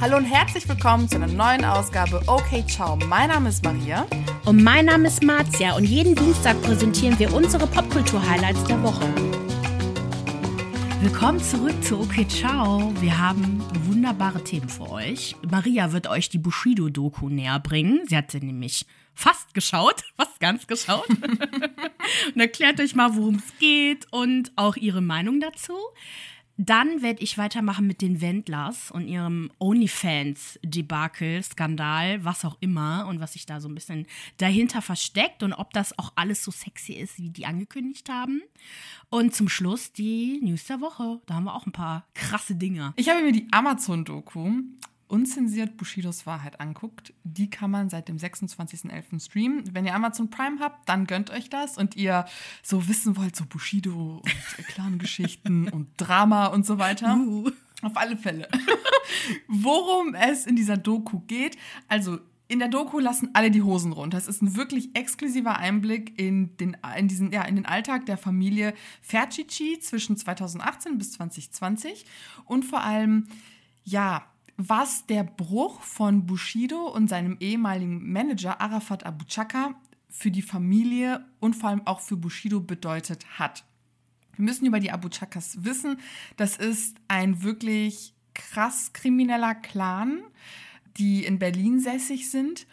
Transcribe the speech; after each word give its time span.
Hallo 0.00 0.16
und 0.16 0.26
herzlich 0.26 0.68
willkommen 0.68 1.08
zu 1.08 1.16
einer 1.16 1.26
neuen 1.26 1.64
Ausgabe 1.64 2.22
Okay 2.28 2.64
Ciao. 2.68 2.94
Mein 3.08 3.30
Name 3.30 3.48
ist 3.48 3.64
Maria. 3.64 4.06
Und 4.44 4.62
mein 4.62 4.84
Name 4.84 5.08
ist 5.08 5.24
Marzia 5.24 5.74
und 5.74 5.82
jeden 5.82 6.14
Dienstag 6.14 6.62
präsentieren 6.62 7.18
wir 7.18 7.34
unsere 7.34 7.66
Popkultur-Highlights 7.66 8.62
der 8.62 8.80
Woche. 8.80 9.12
Willkommen 11.00 11.40
zurück 11.40 11.74
zu 11.82 11.98
Okay 11.98 12.28
Ciao. 12.28 12.92
Wir 13.00 13.18
haben 13.18 13.60
wunderbare 13.86 14.44
Themen 14.44 14.68
für 14.68 14.88
euch. 14.88 15.34
Maria 15.50 15.92
wird 15.92 16.06
euch 16.06 16.28
die 16.28 16.38
Bushido-Doku 16.38 17.28
näher 17.28 17.58
bringen. 17.58 18.02
Sie 18.06 18.16
hat 18.16 18.30
sie 18.30 18.38
nämlich 18.38 18.86
fast 19.14 19.52
geschaut, 19.52 20.04
fast 20.16 20.38
ganz 20.38 20.68
geschaut. 20.68 21.08
und 22.34 22.40
erklärt 22.40 22.78
euch 22.80 22.94
mal, 22.94 23.16
worum 23.16 23.34
es 23.34 23.58
geht 23.58 24.06
und 24.12 24.52
auch 24.54 24.76
ihre 24.76 25.00
Meinung 25.00 25.40
dazu. 25.40 25.74
Dann 26.60 27.02
werde 27.02 27.22
ich 27.22 27.38
weitermachen 27.38 27.86
mit 27.86 28.02
den 28.02 28.20
Wendlers 28.20 28.90
und 28.90 29.06
ihrem 29.06 29.48
OnlyFans-Debakel, 29.60 31.40
Skandal, 31.40 32.24
was 32.24 32.44
auch 32.44 32.56
immer 32.58 33.06
und 33.06 33.20
was 33.20 33.34
sich 33.34 33.46
da 33.46 33.60
so 33.60 33.68
ein 33.68 33.76
bisschen 33.76 34.06
dahinter 34.38 34.82
versteckt 34.82 35.44
und 35.44 35.52
ob 35.52 35.72
das 35.72 35.96
auch 36.00 36.12
alles 36.16 36.42
so 36.42 36.50
sexy 36.50 36.94
ist, 36.94 37.16
wie 37.16 37.30
die 37.30 37.46
angekündigt 37.46 38.08
haben. 38.08 38.42
Und 39.08 39.36
zum 39.36 39.48
Schluss 39.48 39.92
die 39.92 40.40
News 40.42 40.64
der 40.66 40.80
Woche. 40.80 41.20
Da 41.26 41.34
haben 41.34 41.44
wir 41.44 41.54
auch 41.54 41.66
ein 41.66 41.72
paar 41.72 42.08
krasse 42.14 42.56
Dinge. 42.56 42.92
Ich 42.96 43.08
habe 43.08 43.22
mir 43.22 43.32
die 43.32 43.46
Amazon-Doku 43.52 44.62
unzensiert 45.08 45.76
Bushidos 45.76 46.26
Wahrheit 46.26 46.60
anguckt, 46.60 47.12
die 47.24 47.50
kann 47.50 47.70
man 47.70 47.90
seit 47.90 48.08
dem 48.08 48.16
26.11. 48.16 49.24
streamen. 49.24 49.64
Wenn 49.72 49.86
ihr 49.86 49.94
Amazon 49.94 50.30
Prime 50.30 50.60
habt, 50.60 50.88
dann 50.88 51.06
gönnt 51.06 51.30
euch 51.30 51.50
das 51.50 51.78
und 51.78 51.96
ihr 51.96 52.26
so 52.62 52.88
wissen 52.88 53.16
wollt, 53.16 53.34
so 53.34 53.44
Bushido 53.46 54.22
und 54.22 54.66
Clan-Geschichten 54.68 55.68
und 55.68 55.88
Drama 55.96 56.46
und 56.46 56.66
so 56.66 56.78
weiter. 56.78 57.16
Uh. 57.16 57.50
Auf 57.82 57.96
alle 57.96 58.16
Fälle. 58.16 58.48
Worum 59.46 60.14
es 60.14 60.46
in 60.46 60.56
dieser 60.56 60.76
Doku 60.76 61.20
geht. 61.20 61.56
Also, 61.86 62.18
in 62.48 62.58
der 62.58 62.68
Doku 62.68 62.98
lassen 62.98 63.30
alle 63.34 63.50
die 63.50 63.62
Hosen 63.62 63.92
runter. 63.92 64.16
Es 64.16 64.26
ist 64.26 64.42
ein 64.42 64.56
wirklich 64.56 64.88
exklusiver 64.94 65.58
Einblick 65.58 66.18
in 66.18 66.56
den, 66.56 66.76
in 66.96 67.06
diesen, 67.06 67.30
ja, 67.30 67.42
in 67.42 67.56
den 67.56 67.66
Alltag 67.66 68.06
der 68.06 68.16
Familie 68.16 68.74
Fercici 69.02 69.78
zwischen 69.80 70.16
2018 70.16 70.96
bis 70.96 71.12
2020 71.12 72.06
und 72.46 72.64
vor 72.64 72.82
allem, 72.82 73.28
ja, 73.84 74.26
was 74.58 75.06
der 75.06 75.22
Bruch 75.22 75.80
von 75.82 76.26
Bushido 76.26 76.88
und 76.88 77.08
seinem 77.08 77.36
ehemaligen 77.38 78.12
Manager 78.12 78.60
Arafat 78.60 79.06
Abu 79.06 79.24
Chaka 79.24 79.80
für 80.10 80.32
die 80.32 80.42
Familie 80.42 81.24
und 81.38 81.54
vor 81.54 81.70
allem 81.70 81.86
auch 81.86 82.00
für 82.00 82.16
Bushido 82.16 82.60
bedeutet 82.60 83.24
hat. 83.38 83.64
Wir 84.36 84.44
müssen 84.44 84.66
über 84.66 84.80
die 84.80 84.90
Abu 84.90 85.08
Chakas 85.08 85.64
wissen, 85.64 86.00
das 86.36 86.56
ist 86.56 86.96
ein 87.06 87.42
wirklich 87.44 88.14
krass 88.34 88.92
krimineller 88.92 89.54
Clan, 89.54 90.22
die 90.96 91.24
in 91.24 91.38
Berlin 91.38 91.78
sässig 91.78 92.28
sind 92.28 92.66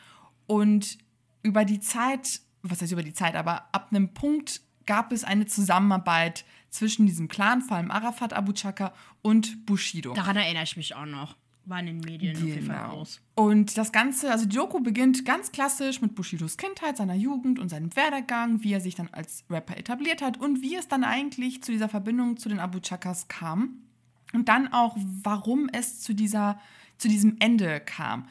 und 0.47 0.97
über 1.44 1.66
die 1.66 1.80
Zeit, 1.80 2.42
was 2.64 2.81
heißt 2.81 2.94
über 2.94 3.03
die 3.03 3.14
Zeit, 3.14 3.36
aber 3.36 3.70
ab 3.73 3.89
einem 3.92 4.11
Punkt 4.16 4.61
gab 4.88 5.11
es 5.11 5.23
eine 5.23 5.45
Zusammenarbeit 5.45 6.45
zwischen 6.72 7.05
diesem 7.05 7.27
Clan, 7.27 7.61
vor 7.61 7.77
allem 7.77 7.92
Arafat 7.92 8.33
Abu 8.33 8.53
Chaka 8.53 8.92
und 9.22 9.67
Bushido. 9.67 10.14
Daran 10.14 10.36
erinnere 10.36 10.64
ich 10.64 10.77
mich 10.77 10.95
auch 10.95 11.05
noch 11.05 11.36
war 11.66 11.80
in 11.80 11.85
den 11.88 11.99
Medien 11.99 12.33
genau. 12.33 12.45
auf 12.45 12.53
jeden 12.53 12.66
Fall 12.66 12.83
genau. 12.83 12.95
groß. 12.97 13.21
Und 13.35 13.77
das 13.77 13.91
Ganze, 13.91 14.31
also 14.31 14.45
die 14.45 14.55
Doku 14.55 14.80
beginnt 14.80 15.25
ganz 15.25 15.52
klassisch 15.52 16.02
mit 16.02 16.16
Bushidos 16.16 16.58
Kindheit, 16.58 16.97
seiner 16.97 17.16
Jugend 17.16 17.59
und 17.59 17.69
seinem 17.69 17.95
Werdegang, 17.95 18.63
wie 18.63 18.73
er 18.73 18.81
sich 18.81 18.95
dann 18.95 19.09
als 19.11 19.44
Rapper 19.49 19.77
etabliert 19.77 20.21
hat 20.21 20.39
und 20.39 20.61
wie 20.61 20.75
es 20.75 20.88
dann 20.88 21.03
eigentlich 21.03 21.63
zu 21.63 21.71
dieser 21.71 21.89
Verbindung 21.89 22.38
zu 22.38 22.49
den 22.49 22.59
Abu 22.59 22.80
Chakas 22.80 23.27
kam. 23.27 23.81
Und 24.33 24.49
dann 24.49 24.71
auch, 24.71 24.97
warum 25.23 25.69
es 25.71 26.02
zu, 26.02 26.13
dieser, 26.13 26.59
zu 26.97 27.08
diesem 27.08 27.38
Ende 27.39 27.80
kam. 27.80 28.27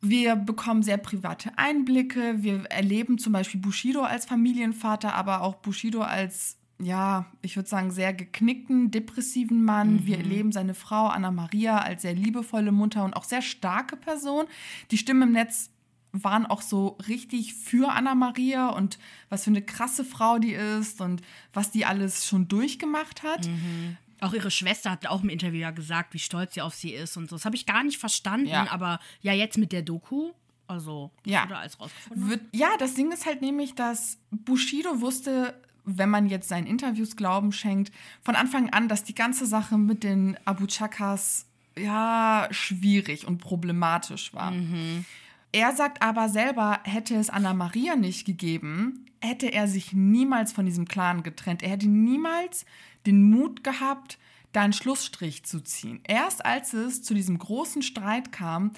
Wir 0.00 0.36
bekommen 0.36 0.82
sehr 0.82 0.98
private 0.98 1.56
Einblicke. 1.56 2.42
Wir 2.42 2.64
erleben 2.66 3.18
zum 3.18 3.32
Beispiel 3.32 3.60
Bushido 3.60 4.02
als 4.02 4.26
Familienvater, 4.26 5.14
aber 5.14 5.40
auch 5.40 5.56
Bushido 5.56 6.02
als 6.02 6.58
ja, 6.78 7.26
ich 7.42 7.56
würde 7.56 7.68
sagen, 7.68 7.90
sehr 7.90 8.12
geknickten, 8.12 8.90
depressiven 8.90 9.64
Mann. 9.64 9.94
Mhm. 9.94 10.06
Wir 10.06 10.18
erleben 10.18 10.52
seine 10.52 10.74
Frau 10.74 11.06
Anna 11.06 11.30
Maria 11.30 11.78
als 11.78 12.02
sehr 12.02 12.14
liebevolle 12.14 12.72
Mutter 12.72 13.04
und 13.04 13.14
auch 13.14 13.24
sehr 13.24 13.42
starke 13.42 13.96
Person. 13.96 14.46
Die 14.90 14.98
Stimmen 14.98 15.22
im 15.22 15.32
Netz 15.32 15.70
waren 16.12 16.46
auch 16.46 16.62
so 16.62 16.98
richtig 17.08 17.54
für 17.54 17.92
Anna 17.92 18.14
Maria 18.14 18.68
und 18.68 18.98
was 19.28 19.44
für 19.44 19.50
eine 19.50 19.62
krasse 19.62 20.04
Frau 20.04 20.38
die 20.38 20.52
ist 20.52 21.00
und 21.00 21.22
was 21.52 21.70
die 21.70 21.84
alles 21.84 22.26
schon 22.26 22.48
durchgemacht 22.48 23.22
hat. 23.22 23.46
Mhm. 23.46 23.96
Auch 24.20 24.32
ihre 24.32 24.50
Schwester 24.50 24.90
hat 24.90 25.06
auch 25.06 25.22
im 25.22 25.28
Interview 25.28 25.60
ja 25.60 25.70
gesagt, 25.70 26.14
wie 26.14 26.18
stolz 26.18 26.54
sie 26.54 26.62
auf 26.62 26.74
sie 26.74 26.92
ist 26.92 27.16
und 27.16 27.28
so. 27.28 27.36
Das 27.36 27.44
habe 27.44 27.56
ich 27.56 27.66
gar 27.66 27.84
nicht 27.84 27.98
verstanden, 27.98 28.48
ja. 28.48 28.70
aber 28.70 28.98
ja, 29.20 29.32
jetzt 29.32 29.58
mit 29.58 29.72
der 29.72 29.82
Doku 29.82 30.32
also, 30.68 31.12
ja. 31.24 31.44
oder 31.44 31.58
alles 31.58 31.78
rausgefunden? 31.78 32.28
Wird, 32.28 32.40
ja, 32.52 32.70
das 32.78 32.94
Ding 32.94 33.12
ist 33.12 33.26
halt 33.26 33.40
nämlich, 33.40 33.74
dass 33.74 34.18
Bushido 34.30 35.00
wusste 35.00 35.54
wenn 35.86 36.10
man 36.10 36.26
jetzt 36.26 36.48
seinen 36.48 36.66
Interviews 36.66 37.16
Glauben 37.16 37.52
schenkt, 37.52 37.92
von 38.22 38.34
Anfang 38.34 38.70
an, 38.70 38.88
dass 38.88 39.04
die 39.04 39.14
ganze 39.14 39.46
Sache 39.46 39.78
mit 39.78 40.02
den 40.02 40.36
Abu 40.44 40.66
Chakas 40.66 41.46
ja 41.78 42.48
schwierig 42.50 43.26
und 43.26 43.38
problematisch 43.38 44.34
war. 44.34 44.50
Mhm. 44.50 45.04
Er 45.52 45.74
sagt 45.74 46.02
aber 46.02 46.28
selber, 46.28 46.80
hätte 46.84 47.14
es 47.14 47.30
Anna 47.30 47.54
Maria 47.54 47.96
nicht 47.96 48.26
gegeben, 48.26 49.06
hätte 49.20 49.46
er 49.46 49.68
sich 49.68 49.92
niemals 49.92 50.52
von 50.52 50.66
diesem 50.66 50.86
Clan 50.86 51.22
getrennt. 51.22 51.62
Er 51.62 51.70
hätte 51.70 51.88
niemals 51.88 52.66
den 53.06 53.22
Mut 53.22 53.62
gehabt, 53.62 54.18
da 54.52 54.62
einen 54.62 54.72
Schlussstrich 54.72 55.44
zu 55.44 55.62
ziehen. 55.62 56.00
Erst 56.04 56.44
als 56.44 56.72
es 56.72 57.02
zu 57.02 57.14
diesem 57.14 57.38
großen 57.38 57.82
Streit 57.82 58.32
kam, 58.32 58.72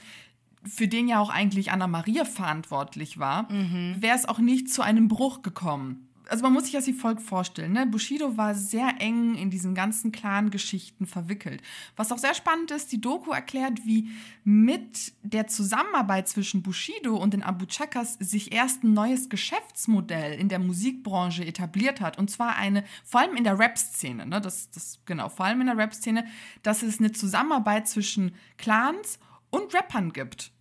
für 0.65 0.89
den 0.89 1.09
ja 1.09 1.21
auch 1.21 1.31
eigentlich 1.31 1.73
Anna 1.73 1.87
Maria 1.87 2.25
verantwortlich 2.25 3.19
war, 3.19 3.51
mhm. 3.51 3.97
wäre 4.01 4.17
es 4.17 4.27
auch 4.27 4.39
nicht 4.39 4.71
zu 4.71 4.83
einem 4.83 5.09
Bruch 5.09 5.43
gekommen 5.43 6.08
also 6.29 6.43
man 6.43 6.53
muss 6.53 6.65
sich 6.65 6.73
das 6.73 6.87
wie 6.87 6.93
folgt 6.93 7.23
vorstellen. 7.23 7.73
Ne? 7.73 7.87
Bushido 7.87 8.37
war 8.37 8.55
sehr 8.55 8.95
eng 9.01 9.35
in 9.35 9.51
diesen 9.51 9.75
ganzen 9.75 10.13
Clan-Geschichten 10.13 11.07
verwickelt. 11.07 11.63
Was 11.97 12.13
auch 12.13 12.19
sehr 12.19 12.35
spannend 12.35 12.71
ist, 12.71 12.93
die 12.93 13.01
Doku 13.01 13.33
erklärt, 13.33 13.85
wie 13.87 14.11
mit 14.45 15.13
der 15.23 15.47
Zusammenarbeit 15.47 16.29
zwischen 16.29 16.63
Bushido 16.63 17.17
und 17.17 17.33
den 17.33 17.43
Abu 17.43 17.65
Chakas 17.67 18.15
sich 18.21 18.53
erst 18.53 18.85
ein 18.85 18.93
neues 18.93 19.31
Geschäftsmodell 19.31 20.39
in 20.39 20.49
der 20.49 20.59
Musikbranche 20.59 21.45
etabliert 21.45 22.01
hat. 22.01 22.19
Und 22.19 22.31
zwar 22.31 22.57
eine, 22.57 22.85
vor 23.05 23.21
allem 23.21 23.37
in 23.37 23.45
der 23.45 23.59
Rap-Szene, 23.59 24.27
ne? 24.27 24.41
das, 24.41 24.71
das, 24.71 25.01
genau, 25.07 25.31
vor 25.31 25.47
allem 25.47 25.63
in 25.63 25.67
der 25.67 25.79
Rap-Szene, 25.79 26.27
dass 26.63 26.83
es 26.83 26.99
eine 26.99 27.13
Zusammenarbeit 27.13 27.89
zwischen 27.89 28.35
Clans 28.59 29.19
und 29.51 29.75
Rappern 29.75 30.13
gibt. 30.13 30.53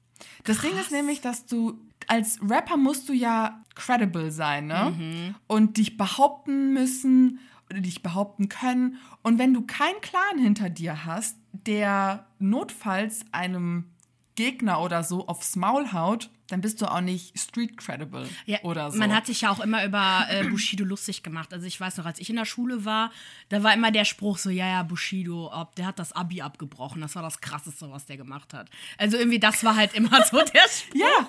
Das 0.46 0.60
Krass. 0.60 0.70
Ding 0.70 0.80
ist 0.80 0.92
nämlich, 0.92 1.22
dass 1.22 1.46
du 1.46 1.80
als 2.08 2.40
Rapper 2.42 2.78
musst 2.78 3.08
du 3.10 3.14
ja 3.14 3.64
credible 3.76 4.32
sein, 4.32 4.68
ne? 4.68 4.94
Mhm. 4.98 5.36
Und 5.48 5.78
dich 5.78 5.98
behaupten 5.98 6.74
müssen 6.74 7.40
oder 7.70 7.82
dich 7.82 8.02
behaupten 8.02 8.50
können. 8.50 8.98
Und 9.24 9.40
wenn 9.40 9.54
du 9.54 9.62
keinen 9.66 10.02
Clan 10.02 10.40
hinter 10.40 10.70
dir 10.70 11.06
hast, 11.06 11.38
der 11.52 12.26
notfalls 12.40 13.26
einem 13.32 13.92
Gegner 14.36 14.82
oder 14.82 15.04
so 15.04 15.28
aufs 15.28 15.56
Maul 15.56 15.92
haut, 15.92 16.30
dann 16.48 16.62
bist 16.62 16.82
du 16.82 16.86
auch 16.86 17.02
nicht 17.02 17.38
street 17.38 17.78
credible 17.78 18.28
ja, 18.46 18.60
oder 18.64 18.92
so. 18.92 18.98
Man 18.98 19.14
hat 19.14 19.26
sich 19.26 19.42
ja 19.42 19.52
auch 19.52 19.60
immer 19.60 19.84
über 19.86 20.26
äh, 20.30 20.44
Bushido 20.46 20.86
lustig 20.86 21.24
gemacht. 21.24 21.54
Also 21.54 21.66
ich 21.66 21.80
weiß 21.80 21.98
noch, 21.98 22.06
als 22.06 22.20
ich 22.20 22.30
in 22.30 22.36
der 22.36 22.46
Schule 22.46 22.86
war, 22.86 23.12
da 23.50 23.64
war 23.64 23.74
immer 23.74 23.92
der 23.92 24.06
Spruch 24.06 24.38
so, 24.38 24.50
ja, 24.50 24.68
ja, 24.68 24.84
Bushido, 24.84 25.52
ob, 25.54 25.76
der 25.76 25.88
hat 25.88 26.00
das 26.00 26.14
Abi 26.14 26.42
abgebrochen. 26.42 27.02
Das 27.02 27.16
war 27.16 27.24
das 27.24 27.42
Krasseste, 27.42 27.92
was 27.92 28.06
der 28.06 28.18
gemacht 28.18 28.54
hat. 28.54 28.70
Also 28.98 29.18
irgendwie, 29.18 29.40
das 29.40 29.64
war 29.64 29.76
halt 29.76 29.94
immer 29.94 30.24
so 30.26 30.38
der 30.38 30.68
Spruch. 30.70 30.96
ja, 30.96 31.28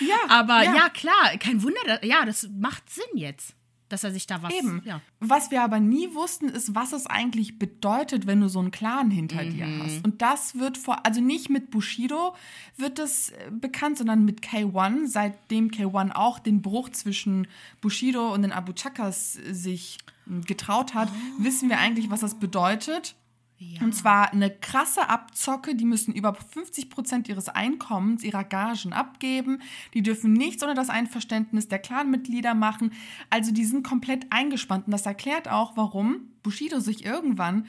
ja. 0.00 0.16
Aber 0.28 0.62
ja, 0.62 0.74
ja 0.74 0.88
klar, 0.88 1.36
kein 1.38 1.62
Wunder, 1.62 2.04
ja, 2.04 2.24
das 2.24 2.48
macht 2.52 2.90
Sinn 2.90 3.16
jetzt 3.16 3.54
dass 3.88 4.04
er 4.04 4.10
sich 4.10 4.26
da 4.26 4.42
was. 4.42 4.52
Eben. 4.52 4.82
Ja. 4.84 5.00
Was 5.20 5.50
wir 5.50 5.62
aber 5.62 5.80
nie 5.80 6.14
wussten, 6.14 6.48
ist, 6.48 6.74
was 6.74 6.92
es 6.92 7.06
eigentlich 7.06 7.58
bedeutet, 7.58 8.26
wenn 8.26 8.40
du 8.40 8.48
so 8.48 8.58
einen 8.58 8.70
Clan 8.70 9.10
hinter 9.10 9.42
mhm. 9.42 9.50
dir 9.50 9.66
hast. 9.82 10.04
Und 10.04 10.22
das 10.22 10.58
wird 10.58 10.78
vor, 10.78 11.04
also 11.06 11.20
nicht 11.20 11.50
mit 11.50 11.70
Bushido 11.70 12.34
wird 12.76 12.98
das 12.98 13.30
äh, 13.30 13.50
bekannt, 13.50 13.98
sondern 13.98 14.24
mit 14.24 14.40
K1, 14.40 15.06
seitdem 15.06 15.68
K1 15.68 16.12
auch 16.12 16.38
den 16.38 16.62
Bruch 16.62 16.90
zwischen 16.90 17.46
Bushido 17.80 18.32
und 18.32 18.42
den 18.42 18.52
Abu 18.52 18.72
Chakas 18.72 19.34
sich 19.34 19.98
hm, 20.24 20.44
getraut 20.44 20.94
hat, 20.94 21.08
oh. 21.10 21.44
wissen 21.44 21.68
wir 21.68 21.78
eigentlich, 21.78 22.10
was 22.10 22.20
das 22.20 22.38
bedeutet. 22.38 23.14
Ja. 23.58 23.82
Und 23.82 23.94
zwar 23.94 24.32
eine 24.32 24.50
krasse 24.50 25.08
Abzocke, 25.08 25.74
die 25.74 25.86
müssen 25.86 26.12
über 26.12 26.34
50 26.34 26.90
Prozent 26.90 27.28
ihres 27.28 27.48
Einkommens, 27.48 28.22
ihrer 28.22 28.44
Gagen 28.44 28.92
abgeben. 28.92 29.62
Die 29.94 30.02
dürfen 30.02 30.34
nichts 30.34 30.62
ohne 30.62 30.74
das 30.74 30.90
Einverständnis 30.90 31.66
der 31.68 31.78
Clanmitglieder 31.78 32.54
machen. 32.54 32.92
Also 33.30 33.52
die 33.52 33.64
sind 33.64 33.86
komplett 33.86 34.26
eingespannt. 34.30 34.86
Und 34.86 34.92
das 34.92 35.06
erklärt 35.06 35.48
auch, 35.48 35.76
warum 35.76 36.28
Bushido 36.42 36.80
sich 36.80 37.04
irgendwann 37.04 37.66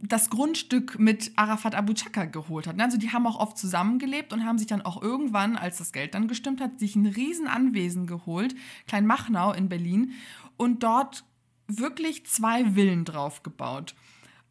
das 0.00 0.30
Grundstück 0.30 0.98
mit 0.98 1.32
Arafat 1.36 1.74
Abu 1.74 1.92
Chaka 1.94 2.26
geholt 2.26 2.66
hat. 2.66 2.80
Also 2.80 2.98
die 2.98 3.10
haben 3.10 3.26
auch 3.26 3.40
oft 3.40 3.58
zusammengelebt 3.58 4.32
und 4.32 4.44
haben 4.44 4.58
sich 4.58 4.66
dann 4.66 4.82
auch 4.82 5.02
irgendwann, 5.02 5.56
als 5.56 5.78
das 5.78 5.92
Geld 5.92 6.14
dann 6.14 6.28
gestimmt 6.28 6.60
hat, 6.60 6.78
sich 6.78 6.94
ein 6.94 7.06
Riesenanwesen 7.06 8.06
geholt, 8.06 8.54
Klein 8.86 9.06
Machnau 9.06 9.52
in 9.52 9.68
Berlin, 9.68 10.12
und 10.56 10.82
dort 10.82 11.24
wirklich 11.66 12.26
zwei 12.26 12.72
Villen 12.72 13.04
drauf 13.04 13.42
gebaut. 13.42 13.94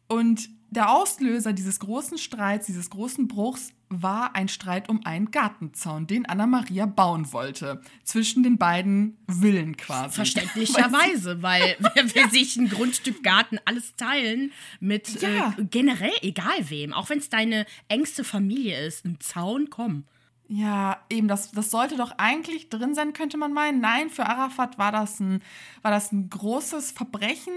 Und 0.08 0.48
der 0.70 0.90
Auslöser 0.90 1.52
dieses 1.52 1.80
großen 1.80 2.18
Streits, 2.18 2.66
dieses 2.66 2.90
großen 2.90 3.26
Bruchs, 3.28 3.72
war 3.90 4.36
ein 4.36 4.48
Streit 4.48 4.90
um 4.90 5.04
einen 5.06 5.30
Gartenzaun, 5.30 6.06
den 6.06 6.26
Anna-Maria 6.26 6.84
bauen 6.84 7.32
wollte. 7.32 7.80
Zwischen 8.04 8.42
den 8.42 8.58
beiden 8.58 9.16
Villen 9.28 9.78
quasi. 9.78 10.14
Verständlicherweise, 10.14 11.42
weil 11.42 11.76
wer 11.94 12.14
will 12.14 12.30
sich 12.30 12.56
ein 12.56 12.68
Grundstück 12.68 13.22
Garten 13.22 13.58
alles 13.64 13.96
teilen 13.96 14.52
mit 14.80 15.22
Ja. 15.22 15.54
äh, 15.56 15.64
generell 15.64 16.12
egal 16.20 16.68
wem. 16.68 16.92
Auch 16.92 17.08
wenn 17.08 17.18
es 17.18 17.30
deine 17.30 17.64
engste 17.88 18.24
Familie 18.24 18.78
ist. 18.86 19.06
Ein 19.06 19.20
Zaun, 19.20 19.70
komm. 19.70 20.04
Ja, 20.50 20.98
eben, 21.10 21.28
das, 21.28 21.50
das 21.52 21.70
sollte 21.70 21.96
doch 21.96 22.12
eigentlich 22.16 22.70
drin 22.70 22.94
sein, 22.94 23.12
könnte 23.12 23.36
man 23.36 23.52
meinen. 23.52 23.80
Nein, 23.80 24.08
für 24.08 24.24
Arafat 24.26 24.78
war 24.78 24.92
das, 24.92 25.20
ein, 25.20 25.42
war 25.82 25.90
das 25.90 26.10
ein 26.10 26.30
großes 26.30 26.92
Verbrechen. 26.92 27.52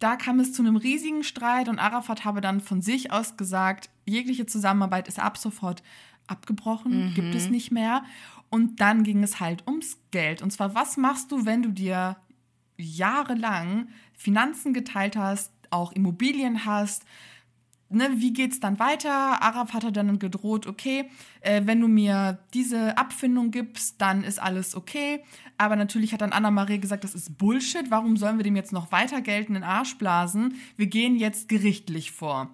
Da 0.00 0.16
kam 0.16 0.40
es 0.40 0.52
zu 0.52 0.62
einem 0.62 0.76
riesigen 0.76 1.22
Streit 1.22 1.68
und 1.68 1.78
Arafat 1.78 2.24
habe 2.24 2.40
dann 2.40 2.60
von 2.60 2.82
sich 2.82 3.12
aus 3.12 3.36
gesagt, 3.36 3.90
jegliche 4.06 4.46
Zusammenarbeit 4.46 5.06
ist 5.06 5.20
ab 5.20 5.38
sofort 5.38 5.82
abgebrochen, 6.26 7.12
gibt 7.14 7.34
es 7.34 7.48
nicht 7.50 7.70
mehr. 7.70 8.02
Und 8.48 8.80
dann 8.80 9.04
ging 9.04 9.22
es 9.22 9.40
halt 9.40 9.66
ums 9.66 9.98
Geld. 10.10 10.42
Und 10.42 10.50
zwar, 10.50 10.74
was 10.74 10.96
machst 10.96 11.30
du, 11.30 11.44
wenn 11.44 11.62
du 11.62 11.70
dir 11.70 12.16
jahrelang 12.76 13.88
Finanzen 14.14 14.72
geteilt 14.72 15.16
hast, 15.16 15.52
auch 15.70 15.92
Immobilien 15.92 16.64
hast, 16.64 17.04
ne, 17.90 18.08
wie 18.16 18.32
geht's 18.32 18.60
dann 18.60 18.78
weiter? 18.78 19.42
Arafat 19.42 19.84
hat 19.84 19.96
dann 19.96 20.18
gedroht, 20.18 20.66
okay, 20.66 21.10
äh, 21.40 21.62
wenn 21.64 21.80
du 21.80 21.88
mir 21.88 22.38
diese 22.54 22.96
Abfindung 22.96 23.50
gibst, 23.50 24.00
dann 24.00 24.24
ist 24.24 24.40
alles 24.40 24.74
okay. 24.74 25.22
Aber 25.58 25.76
natürlich 25.76 26.12
hat 26.12 26.22
dann 26.22 26.32
Anna-Maria 26.32 26.78
gesagt, 26.78 27.04
das 27.04 27.14
ist 27.14 27.36
Bullshit. 27.36 27.90
Warum 27.90 28.16
sollen 28.16 28.38
wir 28.38 28.44
dem 28.44 28.56
jetzt 28.56 28.72
noch 28.72 28.92
weiter 28.92 29.20
Geld 29.20 29.48
in 29.48 29.54
den 29.54 29.64
Arsch 29.64 29.98
blasen? 29.98 30.54
Wir 30.76 30.86
gehen 30.86 31.16
jetzt 31.16 31.48
gerichtlich 31.48 32.12
vor. 32.12 32.48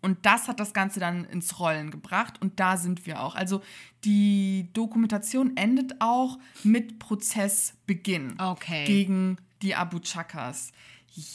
Und 0.00 0.24
das 0.24 0.46
hat 0.46 0.60
das 0.60 0.72
Ganze 0.72 1.00
dann 1.00 1.24
ins 1.24 1.58
Rollen 1.58 1.90
gebracht 1.90 2.40
und 2.40 2.60
da 2.60 2.76
sind 2.76 3.04
wir 3.04 3.20
auch. 3.20 3.34
Also 3.34 3.62
die 4.04 4.68
Dokumentation 4.72 5.56
endet 5.56 5.96
auch 6.00 6.38
mit 6.62 7.00
Prozessbeginn 7.00 8.34
Okay. 8.38 8.84
gegen 8.84 9.38
die 9.62 9.74
Abu 9.74 9.98
Chakas. 9.98 10.70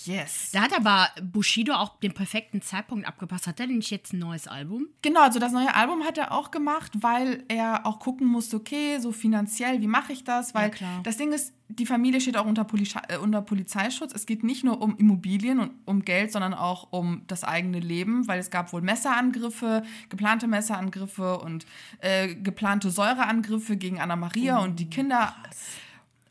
Yes. 0.06 0.52
Da 0.54 0.62
hat 0.62 0.74
aber 0.74 1.10
Bushido 1.22 1.74
auch 1.74 2.00
den 2.00 2.14
perfekten 2.14 2.62
Zeitpunkt 2.62 3.06
abgepasst. 3.06 3.48
Hat 3.48 3.60
er 3.60 3.68
denn 3.68 3.78
nicht 3.78 3.92
jetzt 3.92 4.14
ein 4.14 4.20
neues 4.20 4.48
Album? 4.48 4.88
Genau, 5.02 5.22
also 5.22 5.40
das 5.40 5.52
neue 5.52 5.76
Album 5.76 6.04
hat 6.04 6.18
er 6.18 6.32
auch 6.32 6.52
gemacht, 6.52 6.94
weil 7.02 7.44
er 7.50 7.86
auch 7.86 8.00
gucken 8.00 8.28
musste, 8.28 8.56
okay, 8.58 9.00
so 9.00 9.12
finanziell, 9.12 9.82
wie 9.82 9.88
mache 9.88 10.14
ich 10.14 10.24
das? 10.24 10.56
Weil 10.56 10.72
klar. 10.72 11.02
das 11.04 11.18
Ding 11.18 11.34
ist, 11.34 11.54
die 11.68 11.86
Familie 11.86 12.22
steht 12.22 12.38
auch 12.38 12.46
unter, 12.46 12.64
Poli 12.64 12.88
äh, 13.10 13.18
unter 13.18 13.42
Polizeischutz. 13.42 14.14
Es 14.14 14.26
geht 14.26 14.44
nicht 14.44 14.64
nur 14.64 14.82
um 14.82 14.96
Immobilien 14.98 15.60
und 15.60 15.72
um 15.86 16.06
Geld, 16.06 16.32
sondern 16.32 16.54
auch 16.54 16.88
um 16.92 17.24
das 17.28 17.44
eigene 17.44 17.80
Leben, 17.80 18.28
weil 18.28 18.40
es 18.40 18.52
gab 18.52 18.72
wohl 18.72 18.82
Messerangriffe, 18.82 19.84
geplante 20.08 20.48
Messerangriffe 20.48 21.40
und 21.40 21.66
äh, 22.00 22.36
geplante 22.36 22.90
Säureangriffe 22.90 23.76
gegen 23.76 24.00
Anna 24.00 24.16
Maria 24.16 24.60
und 24.60 24.80
die 24.80 24.90
Kinder. 24.90 25.36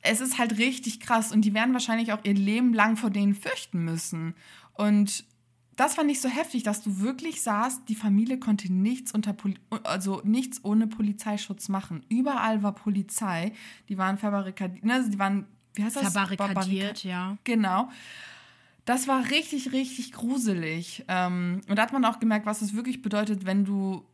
Es 0.02 0.20
ist 0.20 0.38
halt 0.38 0.58
richtig 0.58 1.00
krass 1.00 1.32
und 1.32 1.42
die 1.42 1.54
werden 1.54 1.72
wahrscheinlich 1.72 2.12
auch 2.12 2.24
ihr 2.24 2.34
Leben 2.34 2.74
lang 2.74 2.96
vor 2.96 3.10
denen 3.10 3.34
fürchten 3.34 3.84
müssen. 3.84 4.34
Und 4.74 5.24
das 5.76 5.94
fand 5.94 6.10
ich 6.10 6.20
so 6.20 6.28
heftig, 6.28 6.64
dass 6.64 6.82
du 6.82 7.00
wirklich 7.00 7.40
sahst, 7.40 7.88
die 7.88 7.94
Familie 7.94 8.38
konnte 8.38 8.70
nichts 8.72 9.12
unter 9.12 9.32
Poli 9.32 9.56
also 9.84 10.20
nichts 10.24 10.64
ohne 10.64 10.86
Polizeischutz 10.86 11.68
machen. 11.68 12.04
Überall 12.08 12.62
war 12.62 12.74
Polizei. 12.74 13.52
Die 13.88 13.96
waren 13.96 14.18
verbarrikadiert, 14.18 14.84
ne, 14.84 15.08
die 15.08 15.18
waren 15.18 15.46
wie 15.74 15.84
heißt 15.84 15.96
das? 15.96 16.12
Verbarrikadiert, 16.12 17.04
ja. 17.04 17.38
Genau. 17.44 17.88
Das 18.84 19.06
war 19.08 19.30
richtig, 19.30 19.72
richtig 19.72 20.12
gruselig. 20.12 21.04
Ähm, 21.08 21.60
und 21.68 21.76
da 21.76 21.82
hat 21.82 21.92
man 21.92 22.04
auch 22.04 22.18
gemerkt, 22.18 22.46
was 22.46 22.62
es 22.62 22.74
wirklich 22.74 23.00
bedeutet, 23.00 23.46
wenn 23.46 23.64
du 23.64 24.04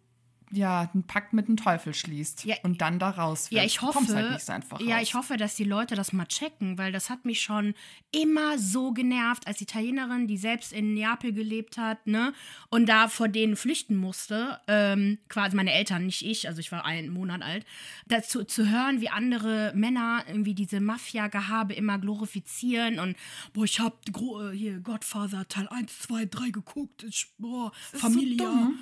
ja 0.51 0.89
einen 0.95 1.03
Pakt 1.05 1.33
mit 1.33 1.49
dem 1.49 1.57
Teufel 1.57 1.93
schließt 1.95 2.45
Ja, 2.45 2.57
und 2.63 2.81
dann 2.81 2.99
da 2.99 3.11
raus 3.11 3.49
Ja, 3.51 3.63
wirst. 3.63 3.67
ich 3.75 3.77
Du 3.81 3.87
hoffe, 3.87 4.15
halt 4.15 4.41
so 4.45 4.85
ja, 4.85 4.95
raus. 4.97 5.03
ich 5.03 5.15
hoffe, 5.15 5.37
dass 5.37 5.55
die 5.57 5.65
Leute 5.65 5.95
das 5.95 6.13
mal 6.13 6.27
checken, 6.27 6.79
weil 6.79 6.93
das 6.93 7.11
hat 7.11 7.25
mich 7.25 7.41
schon 7.43 7.75
immer 8.13 8.59
so 8.59 8.93
genervt 8.93 9.47
als 9.47 9.61
Italienerin, 9.61 10.27
die 10.27 10.39
selbst 10.39 10.73
in 10.73 10.95
Neapel 10.95 11.33
gelebt 11.33 11.77
hat, 11.77 12.07
ne, 12.07 12.33
und 12.71 12.89
da 12.89 13.09
vor 13.09 13.29
denen 13.29 13.57
flüchten 13.57 13.97
musste, 13.97 14.59
ähm, 14.69 15.19
quasi 15.29 15.55
meine 15.57 15.73
Eltern, 15.73 16.07
nicht 16.07 16.23
ich, 16.25 16.49
also 16.49 16.61
ich 16.61 16.73
war 16.73 16.85
einen 16.85 17.11
Monat 17.13 17.43
alt, 17.43 17.67
dazu 18.07 18.45
zu 18.45 18.71
hören, 18.71 19.01
wie 19.01 19.11
andere 19.11 19.73
Männer 19.75 20.25
irgendwie 20.29 20.55
diese 20.55 20.81
Mafia-Gehabe 20.81 21.75
immer 21.75 21.99
glorifizieren 21.99 22.99
und 23.01 23.17
boah, 23.53 23.65
ich 23.65 23.81
hab 23.81 23.99
äh, 24.09 24.57
hier 24.57 24.79
Godfather 24.81 25.47
Teil 25.49 25.69
1, 25.69 25.99
2, 26.01 26.25
3 26.27 26.51
geguckt, 26.51 27.03
ich, 27.03 27.27
boah, 27.39 27.73
Familie. 27.93 28.39
so. 28.39 28.73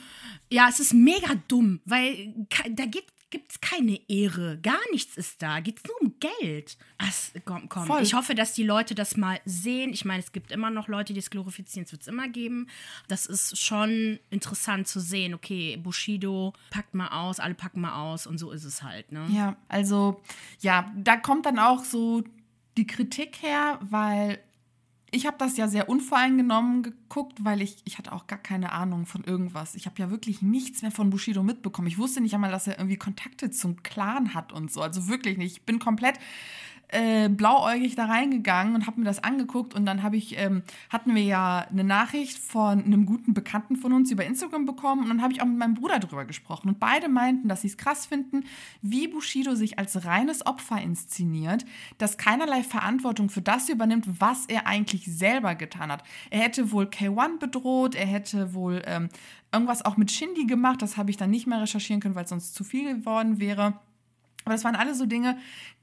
Ja, 0.51 0.69
es 0.69 0.79
ist 0.81 0.95
mega 0.95 1.35
dumm, 1.49 1.56
weil 1.85 2.35
ke- 2.51 2.71
da 2.71 2.85
gibt 2.87 3.13
es 3.51 3.61
keine 3.61 3.99
Ehre. 4.09 4.59
Gar 4.63 4.79
nichts 4.93 5.17
ist 5.17 5.43
da. 5.43 5.61
Geht 5.61 5.81
nur 5.87 6.01
um 6.01 6.15
Geld. 6.21 6.79
Ach, 6.99 7.13
komm, 7.45 7.69
komm. 7.69 7.87
Voll. 7.87 8.03
Ich 8.03 8.15
hoffe, 8.15 8.35
dass 8.35 8.53
die 8.55 8.63
Leute 8.63 8.95
das 8.95 9.17
mal 9.17 9.41
sehen. 9.45 9.93
Ich 9.93 10.05
meine, 10.05 10.23
es 10.23 10.31
gibt 10.33 10.53
immer 10.53 10.71
noch 10.71 10.87
Leute, 10.89 11.13
die 11.13 11.19
es 11.19 11.29
glorifizieren. 11.29 11.85
Es 11.85 11.93
wird 11.93 12.03
es 12.03 12.09
immer 12.09 12.29
geben. 12.29 12.69
Das 13.09 13.27
ist 13.27 13.59
schon 13.61 14.19
interessant 14.31 14.87
zu 14.89 15.01
sehen. 15.01 15.35
Okay, 15.35 15.77
Bushido 15.77 16.55
packt 16.71 16.95
mal 16.95 17.09
aus, 17.09 17.41
alle 17.41 17.55
packen 17.55 17.81
mal 17.81 18.01
aus 18.01 18.27
und 18.27 18.39
so 18.39 18.53
ist 18.53 18.65
es 18.65 18.83
halt. 18.83 19.11
Ne? 19.13 19.27
Ja, 19.31 19.57
also 19.69 20.23
ja, 20.61 20.91
da 20.97 21.17
kommt 21.17 21.47
dann 21.47 21.59
auch 21.59 21.85
so 21.85 22.23
die 22.79 22.87
Kritik 22.87 23.43
her, 23.43 23.79
weil 23.83 24.39
ich 25.11 25.27
habe 25.27 25.37
das 25.39 25.57
ja 25.57 25.69
sehr 25.69 25.89
unvoreingenommen 25.89 26.83
geguckt, 26.83 27.45
weil 27.45 27.63
ich, 27.63 27.77
ich 27.85 27.99
hatte 27.99 28.13
auch 28.13 28.27
gar 28.27 28.39
keine 28.39 28.73
Ahnung 28.73 29.07
von 29.07 29.23
irgendwas. 29.23 29.75
Ich 29.75 29.87
habe 29.87 29.97
ja 29.99 30.11
wirklich 30.11 30.43
nichts 30.43 30.83
mehr 30.83 30.91
von 30.91 31.11
Bushido 31.11 31.43
mitbekommen. 31.43 31.89
Ich 31.89 31.99
wusste 31.99 32.21
nicht 32.21 32.35
einmal, 32.35 32.51
dass 32.51 32.67
er 32.67 32.79
irgendwie 32.79 32.97
Kontakte 32.97 33.51
zum 33.51 33.83
Clan 33.83 34.35
hat 34.35 34.53
und 34.53 34.73
so. 34.73 34.83
Also 34.83 35.09
wirklich 35.09 35.39
nicht. 35.39 35.53
Ich 35.53 35.63
bin 35.63 35.79
komplett 35.79 36.19
äh, 36.89 37.29
blauäugig 37.29 37.97
da 37.97 38.07
reingegangen 38.07 38.75
und 38.75 38.87
habe 38.87 39.01
mir 39.01 39.07
das 39.07 39.23
angeguckt 39.23 39.75
und 39.75 39.87
dann 39.87 40.03
habe 40.03 40.17
ich 40.17 40.39
ähm, 40.39 40.63
hatten 40.91 41.15
wir 41.15 41.23
ja 41.23 41.67
eine 41.71 41.85
Nachricht 41.85 42.39
von 42.39 42.85
einem 42.85 43.07
guten 43.07 43.35
Bekannten 43.35 43.77
von 43.77 43.93
uns 43.93 44.11
über 44.11 44.25
Instagram 44.25 44.67
bekommen 44.67 45.03
und 45.03 45.09
dann 45.09 45.23
habe 45.23 45.33
ich 45.33 45.43
auch 45.43 45.47
mit 45.47 45.59
meinem 45.59 45.75
Bruder 45.75 45.99
drüber 45.99 46.25
gesprochen 46.25 46.69
und 46.69 46.79
beide 46.79 47.09
meinten, 47.09 47.49
dass 47.49 47.63
sie 47.63 47.69
es 47.69 47.77
krass 47.77 48.07
finden, 48.07 48.45
wie 48.83 49.09
Bushido 49.09 49.55
sich 49.55 49.79
als 49.79 50.05
reines 50.05 50.47
Opfer 50.47 50.81
inszeniert, 50.81 51.65
das 51.99 52.19
keinerlei 52.19 52.63
Verantwortung 52.63 53.31
für 53.31 53.43
das 53.43 53.69
übernimmt, 53.69 54.21
was 54.21 54.47
er 54.47 54.67
eigentlich 54.67 55.07
selber 55.07 55.55
getan 55.55 55.91
hat. 55.91 56.05
Er 56.31 56.41
hätte 56.41 56.71
wohl 56.73 56.85
K1 56.85 57.39
bedroht, 57.39 57.95
er 57.95 58.07
hätte 58.07 58.55
wohl 58.55 58.83
ähm, 58.87 59.09
irgendwas 59.53 59.85
auch 59.85 59.97
mit 59.97 60.11
Shindy 60.11 60.47
gemacht, 60.47 60.83
das 60.83 60.97
habe 60.97 61.11
ich 61.11 61.17
dann 61.17 61.31
nicht 61.31 61.47
mehr 61.47 61.61
recherchieren 61.61 62.01
können, 62.01 62.15
weil 62.15 62.25
es 62.25 62.31
sonst 62.31 62.55
zu 62.55 62.65
viel 62.65 62.97
geworden 62.97 63.41
wäre. 63.41 63.81
Aber 64.47 64.55
das 64.55 64.65
waren 64.65 64.77
alle 64.77 64.95
so 64.95 65.07
Dinge, 65.07 65.37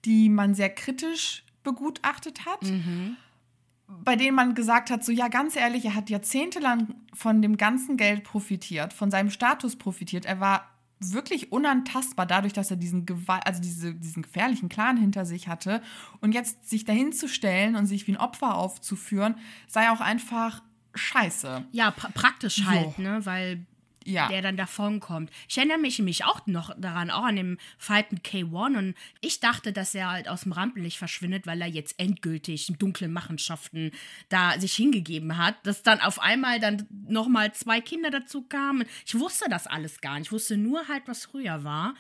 die 0.06 0.30
man 0.30 0.56
sehr 0.56 0.70
kritisch 0.70 1.44
begutachtet 1.64 2.46
hat. 2.46 2.62
Bei 3.88 4.16
denen 4.16 4.36
man 4.36 4.56
gesagt 4.56 4.90
hat, 4.90 5.04
so 5.04 5.12
ja, 5.12 5.28
ganz 5.28 5.56
ehrlich, 5.58 5.84
er 5.86 5.96
hat 5.96 6.10
jahrzehntelang 6.10 6.96
von 7.14 7.42
dem 7.42 7.58
ganzen 7.58 7.98
Geld 7.98 8.24
profitiert, 8.24 8.94
von 8.94 9.12
seinem 9.12 9.30
Status 9.30 9.76
profitiert. 9.76 10.26
Er 10.26 10.40
war 10.40 10.70
wirklich 11.02 11.52
unantastbar 11.52 12.26
dadurch, 12.26 12.54
dass 12.54 12.72
er 12.72 12.78
diesen 12.78 13.06
Gewalt, 13.06 13.46
also 13.46 13.62
diese, 13.62 13.94
diesen 13.94 14.24
gefährlichen 14.24 14.70
Clan 14.70 14.96
hinter 14.96 15.26
sich 15.26 15.50
hatte. 15.50 15.82
Und 16.22 16.34
jetzt 16.34 16.70
sich 16.70 16.86
dahin 16.86 17.12
zu 17.12 17.28
stellen 17.28 17.76
und 17.76 17.86
sich 17.86 18.08
wie 18.08 18.14
ein 18.14 18.18
Opfer 18.18 18.56
aufzuführen, 18.56 19.36
sei 19.68 19.92
auch 19.92 20.00
einfach 20.00 20.64
scheiße. 20.96 21.66
Ja, 21.74 21.92
pra 21.92 22.10
praktisch 22.14 22.64
halt, 22.66 22.96
So. 22.96 23.02
ne? 23.02 23.26
Weil 23.26 23.66
Ja. 24.06 24.28
der 24.28 24.42
dann 24.42 24.58
davon 24.58 25.00
kommt. 25.00 25.32
Ich 25.48 25.58
erinnere 25.58 25.78
mich 25.78 25.98
nämlich 26.00 26.26
auch 26.26 26.46
noch 26.48 26.74
daran, 26.78 27.12
auch 27.12 27.24
an 27.24 27.36
dem 27.36 27.58
mit 28.12 28.26
K1 28.26 28.78
und 28.78 28.96
ich 29.22 29.40
dachte, 29.40 29.74
dass 29.74 29.96
er 29.96 30.12
halt 30.12 30.28
aus 30.28 30.42
dem 30.42 30.52
Rampenlicht 30.52 30.98
verschwindet, 30.98 31.48
weil 31.48 31.62
er 31.62 31.68
jetzt 31.68 32.00
endgültig 32.00 32.70
in 32.70 32.78
dunklen 32.78 33.12
Machenschaften 33.12 33.92
da 34.30 34.60
sich 34.60 34.74
hingegeben 34.76 35.38
hat, 35.38 35.56
dass 35.66 35.84
dann 35.84 36.00
auf 36.02 36.20
einmal 36.20 36.60
dann 36.60 36.88
nochmal 37.08 37.54
zwei 37.54 37.82
Kinder 37.82 38.10
dazu 38.10 38.44
kamen. 38.44 38.86
Ich 39.06 39.18
wusste 39.18 39.46
das 39.50 39.68
alles 39.68 40.02
gar 40.02 40.18
nicht. 40.18 40.28
Ich 40.28 40.32
wusste 40.32 40.58
nur 40.58 40.88
halt, 40.88 41.04
was 41.08 41.26
früher 41.26 41.64
war. 41.64 41.96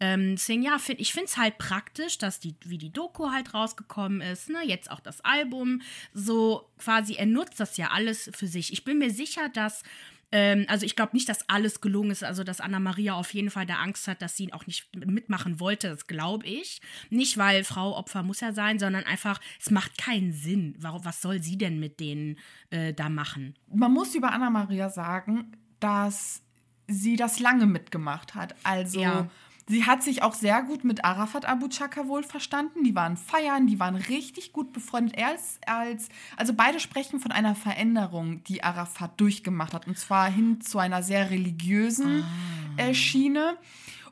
Ähm, 0.00 0.36
deswegen, 0.36 0.62
ja, 0.62 0.78
find, 0.78 1.00
ich 1.00 1.12
finde 1.12 1.26
es 1.26 1.36
halt 1.36 1.58
praktisch, 1.58 2.18
dass 2.18 2.38
die, 2.38 2.54
wie 2.64 2.78
die 2.78 2.92
Doku 2.92 3.30
halt 3.30 3.52
rausgekommen 3.52 4.20
ist, 4.20 4.48
ne, 4.48 4.60
jetzt 4.64 4.90
auch 4.90 5.00
das 5.00 5.20
Album, 5.22 5.82
so 6.14 6.68
quasi, 6.78 7.14
er 7.14 7.26
nutzt 7.26 7.58
das 7.58 7.76
ja 7.76 7.88
alles 7.90 8.30
für 8.32 8.46
sich. 8.46 8.72
Ich 8.72 8.84
bin 8.84 8.98
mir 8.98 9.10
sicher, 9.10 9.48
dass 9.48 9.82
ähm, 10.30 10.66
also 10.68 10.84
ich 10.84 10.96
glaube 10.96 11.14
nicht, 11.14 11.28
dass 11.28 11.48
alles 11.48 11.80
gelungen 11.80 12.10
ist, 12.10 12.24
also 12.24 12.44
dass 12.44 12.60
Anna 12.60 12.80
Maria 12.80 13.14
auf 13.14 13.32
jeden 13.32 13.50
Fall 13.50 13.66
da 13.66 13.76
Angst 13.76 14.08
hat, 14.08 14.20
dass 14.20 14.36
sie 14.36 14.44
ihn 14.44 14.52
auch 14.52 14.66
nicht 14.66 14.88
mitmachen 14.94 15.60
wollte, 15.60 15.88
das 15.88 16.06
glaube 16.06 16.46
ich. 16.46 16.80
Nicht, 17.10 17.38
weil 17.38 17.64
Frau 17.64 17.96
Opfer 17.96 18.22
muss 18.22 18.40
ja 18.40 18.52
sein, 18.52 18.78
sondern 18.78 19.04
einfach, 19.04 19.40
es 19.60 19.70
macht 19.70 19.96
keinen 19.96 20.32
Sinn. 20.32 20.74
Warum, 20.78 21.04
was 21.04 21.22
soll 21.22 21.42
sie 21.42 21.56
denn 21.56 21.78
mit 21.80 22.00
denen 22.00 22.38
äh, 22.70 22.92
da 22.92 23.08
machen? 23.08 23.54
man 23.72 23.92
muss 23.92 24.14
über 24.14 24.32
Anna 24.32 24.50
Maria 24.50 24.90
sagen, 24.90 25.52
dass 25.80 26.42
sie 26.86 27.16
das 27.16 27.38
lange 27.38 27.66
mitgemacht 27.66 28.34
hat. 28.34 28.54
Also 28.64 29.00
Ja. 29.00 29.30
Sie 29.68 29.84
hat 29.84 30.02
sich 30.02 30.22
auch 30.22 30.32
sehr 30.32 30.62
gut 30.62 30.82
mit 30.82 31.04
Arafat 31.04 31.44
Abu 31.44 31.68
Chaka 31.68 32.08
wohl 32.08 32.22
verstanden. 32.22 32.84
Die 32.84 32.94
waren 32.94 33.18
feiern, 33.18 33.66
die 33.66 33.78
waren 33.78 33.96
richtig 33.96 34.52
gut 34.54 34.72
befreundet. 34.72 35.16
Er 35.16 35.28
als, 35.28 35.60
als, 35.66 36.08
also 36.38 36.54
beide 36.54 36.80
sprechen 36.80 37.20
von 37.20 37.32
einer 37.32 37.54
Veränderung, 37.54 38.42
die 38.44 38.64
Arafat 38.64 39.20
durchgemacht 39.20 39.74
hat. 39.74 39.86
Und 39.86 39.98
zwar 39.98 40.30
hin 40.30 40.62
zu 40.62 40.78
einer 40.78 41.02
sehr 41.02 41.30
religiösen 41.30 42.24
ah. 42.24 42.82
äh, 42.82 42.94
Schiene. 42.94 43.58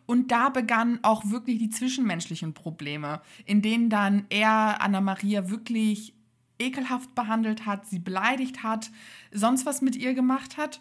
Und 0.05 0.31
da 0.31 0.51
begannen 0.51 0.99
auch 1.03 1.25
wirklich 1.31 1.59
die 1.59 1.71
zwischenmenschlichen 1.71 2.53
Probleme, 2.53 3.23
in 3.47 3.63
denen 3.63 3.89
dann 3.89 4.27
er 4.29 4.83
Anna 4.83 5.01
Maria 5.01 5.49
wirklich 5.49 6.15
ekelhaft 6.59 7.15
behandelt 7.15 7.67
hat, 7.67 7.87
sie 7.87 7.99
beleidigt 7.99 8.63
hat, 8.63 8.91
sonst 9.33 9.67
was 9.67 9.83
mit 9.83 9.97
ihr 9.97 10.15
gemacht 10.15 10.59
hat 10.59 10.81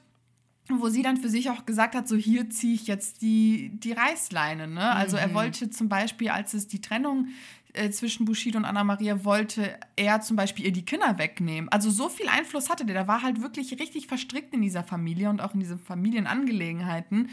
wo 0.70 0.90
sie 0.90 1.04
dann 1.04 1.18
für 1.18 1.30
sich 1.30 1.50
auch 1.50 1.66
gesagt 1.66 1.96
hat, 1.96 2.08
so 2.08 2.16
hier 2.16 2.50
ziehe 2.50 2.74
ich 2.74 2.88
jetzt 2.88 3.22
die, 3.22 3.72
die 3.74 3.92
Reißleine. 3.92 4.68
Ne? 4.68 4.90
Also 4.92 5.18
mhm. 5.18 5.24
er 5.24 5.34
wollte 5.34 5.70
zum 5.70 5.90
Beispiel, 5.90 6.30
als 6.30 6.54
es 6.54 6.68
die 6.68 6.82
Trennung 6.82 7.28
äh, 7.74 7.90
zwischen 7.90 8.26
Bushido 8.26 8.58
und 8.58 8.66
Anna 8.66 8.84
Maria 8.84 9.24
wollte 9.24 9.78
er 9.96 10.22
zum 10.22 10.36
Beispiel 10.36 10.66
ihr 10.66 10.72
die 10.72 10.86
Kinder 10.86 11.18
wegnehmen. 11.18 11.70
Also 11.70 11.90
so 11.90 12.10
viel 12.10 12.28
Einfluss 12.30 12.70
hatte 12.70 12.86
der. 12.86 12.96
Der 12.96 13.08
war 13.08 13.22
halt 13.22 13.42
wirklich 13.42 13.80
richtig 13.80 14.08
verstrickt 14.08 14.54
in 14.54 14.62
dieser 14.62 14.84
Familie 14.84 15.30
und 15.30 15.42
auch 15.42 15.54
in 15.54 15.60
diesen 15.60 15.80
Familienangelegenheiten. 15.80 17.30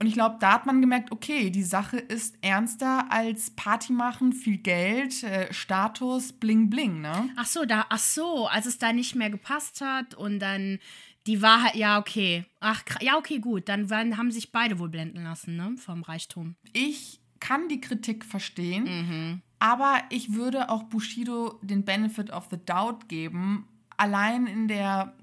Und 0.00 0.06
ich 0.06 0.14
glaube, 0.14 0.36
da 0.40 0.54
hat 0.54 0.66
man 0.66 0.80
gemerkt, 0.80 1.12
okay, 1.12 1.50
die 1.50 1.62
Sache 1.62 1.98
ist 1.98 2.36
ernster 2.40 3.12
als 3.12 3.50
Party 3.50 3.92
machen, 3.92 4.32
viel 4.32 4.58
Geld, 4.58 5.22
äh, 5.22 5.52
Status, 5.52 6.32
bling 6.32 6.68
bling, 6.68 7.00
ne? 7.00 7.30
Ach 7.36 7.46
so, 7.46 7.64
da, 7.64 7.86
ach 7.90 7.98
so, 7.98 8.48
als 8.48 8.66
es 8.66 8.78
da 8.78 8.92
nicht 8.92 9.14
mehr 9.14 9.30
gepasst 9.30 9.80
hat 9.80 10.14
und 10.14 10.40
dann 10.40 10.80
die 11.26 11.40
Wahrheit, 11.40 11.74
ja, 11.74 11.98
okay. 11.98 12.44
Ach, 12.60 12.82
ja, 13.00 13.16
okay, 13.16 13.38
gut. 13.38 13.68
Dann 13.68 13.90
waren, 13.90 14.16
haben 14.16 14.30
sich 14.30 14.52
beide 14.52 14.78
wohl 14.78 14.88
blenden 14.88 15.24
lassen, 15.24 15.56
ne? 15.56 15.74
Vom 15.78 16.02
Reichtum. 16.02 16.54
Ich 16.72 17.20
kann 17.40 17.68
die 17.68 17.80
Kritik 17.80 18.24
verstehen, 18.24 18.84
mhm. 18.84 19.42
aber 19.58 20.02
ich 20.10 20.34
würde 20.34 20.70
auch 20.70 20.84
Bushido 20.84 21.58
den 21.62 21.84
Benefit 21.84 22.30
of 22.30 22.48
the 22.50 22.58
Doubt 22.64 23.08
geben. 23.08 23.66
Allein 23.96 24.46
in 24.46 24.68
der. 24.68 25.14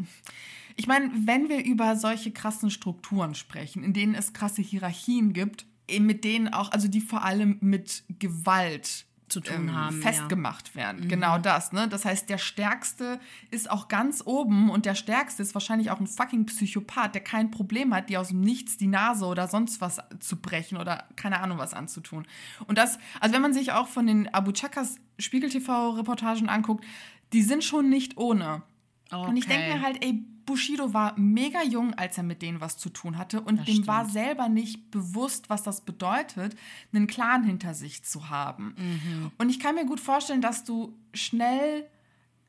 Ich 0.75 0.87
meine, 0.87 1.11
wenn 1.25 1.49
wir 1.49 1.63
über 1.63 1.95
solche 1.95 2.31
krassen 2.31 2.71
Strukturen 2.71 3.35
sprechen, 3.35 3.83
in 3.83 3.93
denen 3.93 4.15
es 4.15 4.33
krasse 4.33 4.61
Hierarchien 4.61 5.33
gibt, 5.33 5.65
mit 5.99 6.23
denen 6.23 6.53
auch, 6.53 6.71
also 6.71 6.87
die 6.87 7.01
vor 7.01 7.23
allem 7.23 7.57
mit 7.59 8.03
Gewalt 8.19 9.05
zu 9.31 9.39
tun 9.39 9.69
ähm, 9.69 9.75
haben. 9.75 10.01
Festgemacht 10.01 10.69
ja. 10.69 10.75
werden. 10.75 11.03
Mhm. 11.03 11.07
Genau 11.09 11.37
das. 11.37 11.71
Ne? 11.71 11.87
Das 11.87 12.05
heißt, 12.05 12.29
der 12.29 12.37
Stärkste 12.37 13.19
ist 13.49 13.69
auch 13.69 13.87
ganz 13.87 14.21
oben 14.25 14.69
und 14.69 14.85
der 14.85 14.95
Stärkste 14.95 15.41
ist 15.41 15.53
wahrscheinlich 15.53 15.91
auch 15.91 15.99
ein 15.99 16.07
fucking 16.07 16.45
Psychopath, 16.45 17.15
der 17.15 17.23
kein 17.23 17.51
Problem 17.51 17.93
hat, 17.93 18.09
dir 18.09 18.21
aus 18.21 18.29
dem 18.29 18.41
Nichts 18.41 18.77
die 18.77 18.87
Nase 18.87 19.25
oder 19.25 19.47
sonst 19.47 19.81
was 19.81 19.99
zu 20.19 20.41
brechen 20.41 20.77
oder 20.77 21.05
keine 21.15 21.39
Ahnung 21.39 21.57
was 21.57 21.73
anzutun. 21.73 22.25
Und 22.67 22.77
das, 22.77 22.99
also 23.19 23.33
wenn 23.33 23.41
man 23.41 23.53
sich 23.53 23.71
auch 23.71 23.87
von 23.87 24.07
den 24.07 24.33
Abu 24.33 24.51
Chakas 24.51 24.97
Spiegel-TV-Reportagen 25.19 26.49
anguckt, 26.49 26.85
die 27.33 27.41
sind 27.41 27.63
schon 27.63 27.89
nicht 27.89 28.17
ohne. 28.17 28.63
Okay. 29.11 29.29
Und 29.29 29.37
ich 29.37 29.45
denke 29.45 29.73
mir 29.73 29.81
halt, 29.81 30.03
ey, 30.03 30.23
Bushido 30.45 30.93
war 30.93 31.17
mega 31.19 31.63
jung, 31.63 31.93
als 31.93 32.17
er 32.17 32.23
mit 32.23 32.41
denen 32.41 32.61
was 32.61 32.77
zu 32.77 32.89
tun 32.89 33.17
hatte 33.17 33.41
und 33.41 33.57
das 33.57 33.65
dem 33.65 33.73
stimmt. 33.75 33.87
war 33.87 34.05
selber 34.05 34.49
nicht 34.49 34.91
bewusst, 34.91 35.49
was 35.49 35.63
das 35.63 35.81
bedeutet, 35.81 36.55
einen 36.93 37.07
Clan 37.07 37.43
hinter 37.43 37.73
sich 37.73 38.03
zu 38.03 38.29
haben. 38.29 38.75
Mhm. 38.77 39.31
Und 39.37 39.49
ich 39.49 39.59
kann 39.59 39.75
mir 39.75 39.85
gut 39.85 39.99
vorstellen, 39.99 40.41
dass 40.41 40.63
du 40.63 40.97
schnell 41.13 41.87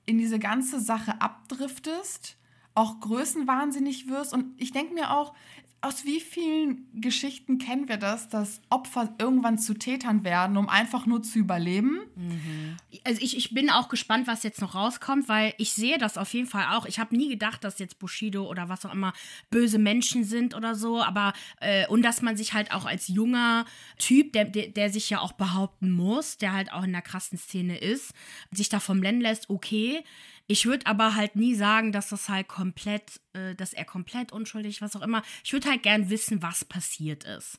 in 0.06 0.18
diese 0.18 0.38
ganze 0.38 0.80
Sache 0.80 1.20
abdriftest, 1.20 2.36
auch 2.74 3.00
größenwahnsinnig 3.00 4.08
wirst 4.08 4.32
und 4.32 4.46
ich 4.60 4.72
denke 4.72 4.94
mir 4.94 5.10
auch, 5.10 5.34
aus 5.82 6.04
wie 6.04 6.20
vielen 6.20 6.86
Geschichten 6.94 7.58
kennen 7.58 7.88
wir 7.88 7.96
das, 7.96 8.28
dass 8.28 8.60
Opfer 8.70 9.12
irgendwann 9.18 9.58
zu 9.58 9.74
Tätern 9.74 10.22
werden, 10.22 10.56
um 10.56 10.68
einfach 10.68 11.06
nur 11.06 11.24
zu 11.24 11.40
überleben? 11.40 12.00
Mhm. 12.14 12.76
Also 13.04 13.20
ich, 13.20 13.36
ich 13.36 13.52
bin 13.52 13.68
auch 13.68 13.88
gespannt, 13.88 14.28
was 14.28 14.44
jetzt 14.44 14.60
noch 14.60 14.76
rauskommt, 14.76 15.28
weil 15.28 15.54
ich 15.58 15.72
sehe 15.72 15.98
das 15.98 16.18
auf 16.18 16.32
jeden 16.34 16.46
Fall 16.46 16.66
auch. 16.76 16.86
Ich 16.86 17.00
habe 17.00 17.16
nie 17.16 17.28
gedacht, 17.28 17.64
dass 17.64 17.80
jetzt 17.80 17.98
Bushido 17.98 18.48
oder 18.48 18.68
was 18.68 18.86
auch 18.86 18.92
immer 18.92 19.12
böse 19.50 19.80
Menschen 19.80 20.22
sind 20.22 20.54
oder 20.54 20.76
so, 20.76 21.02
aber 21.02 21.32
äh, 21.60 21.88
und 21.88 22.02
dass 22.02 22.22
man 22.22 22.36
sich 22.36 22.54
halt 22.54 22.70
auch 22.70 22.86
als 22.86 23.08
junger 23.08 23.64
Typ, 23.98 24.32
der, 24.34 24.44
der, 24.44 24.90
sich 24.90 25.10
ja 25.10 25.20
auch 25.20 25.32
behaupten 25.32 25.90
muss, 25.90 26.36
der 26.36 26.52
halt 26.52 26.72
auch 26.72 26.84
in 26.84 26.92
der 26.92 27.02
krassen 27.02 27.38
Szene 27.38 27.78
ist, 27.78 28.12
sich 28.52 28.68
davon 28.68 29.00
blenden 29.00 29.22
lässt, 29.22 29.50
okay. 29.50 30.04
Ich 30.52 30.66
würde 30.66 30.86
aber 30.86 31.14
halt 31.14 31.34
nie 31.34 31.54
sagen, 31.54 31.92
dass 31.92 32.10
das 32.10 32.28
halt 32.28 32.46
komplett, 32.46 33.22
äh, 33.32 33.54
dass 33.54 33.72
er 33.72 33.86
komplett 33.86 34.32
unschuldig, 34.32 34.82
was 34.82 34.94
auch 34.94 35.00
immer. 35.00 35.22
Ich 35.42 35.54
würde 35.54 35.70
halt 35.70 35.82
gern 35.82 36.10
wissen, 36.10 36.42
was 36.42 36.62
passiert 36.62 37.24
ist. 37.24 37.58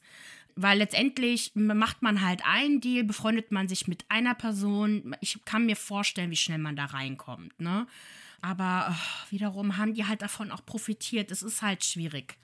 Weil 0.56 0.78
letztendlich 0.78 1.50
macht 1.56 2.04
man 2.04 2.22
halt 2.22 2.46
einen 2.46 2.82
Deal, 2.82 3.04
befreundet 3.04 3.52
man 3.52 3.68
sich 3.68 3.88
mit 3.88 4.06
einer 4.10 4.36
Person. 4.36 5.16
Ich 5.22 5.44
kann 5.44 5.66
mir 5.66 5.76
vorstellen, 5.76 6.30
wie 6.30 6.36
schnell 6.36 6.60
man 6.60 6.76
da 6.76 6.86
reinkommt, 6.86 7.60
ne? 7.60 7.88
Aber 8.42 8.92
oh, 8.92 9.32
wiederum 9.32 9.78
haben 9.78 9.96
die 9.96 10.06
halt 10.06 10.22
davon 10.22 10.52
auch 10.52 10.64
profitiert. 10.64 11.32
Es 11.32 11.42
ist 11.42 11.64
halt 11.64 11.84
schwierig. 11.84 12.38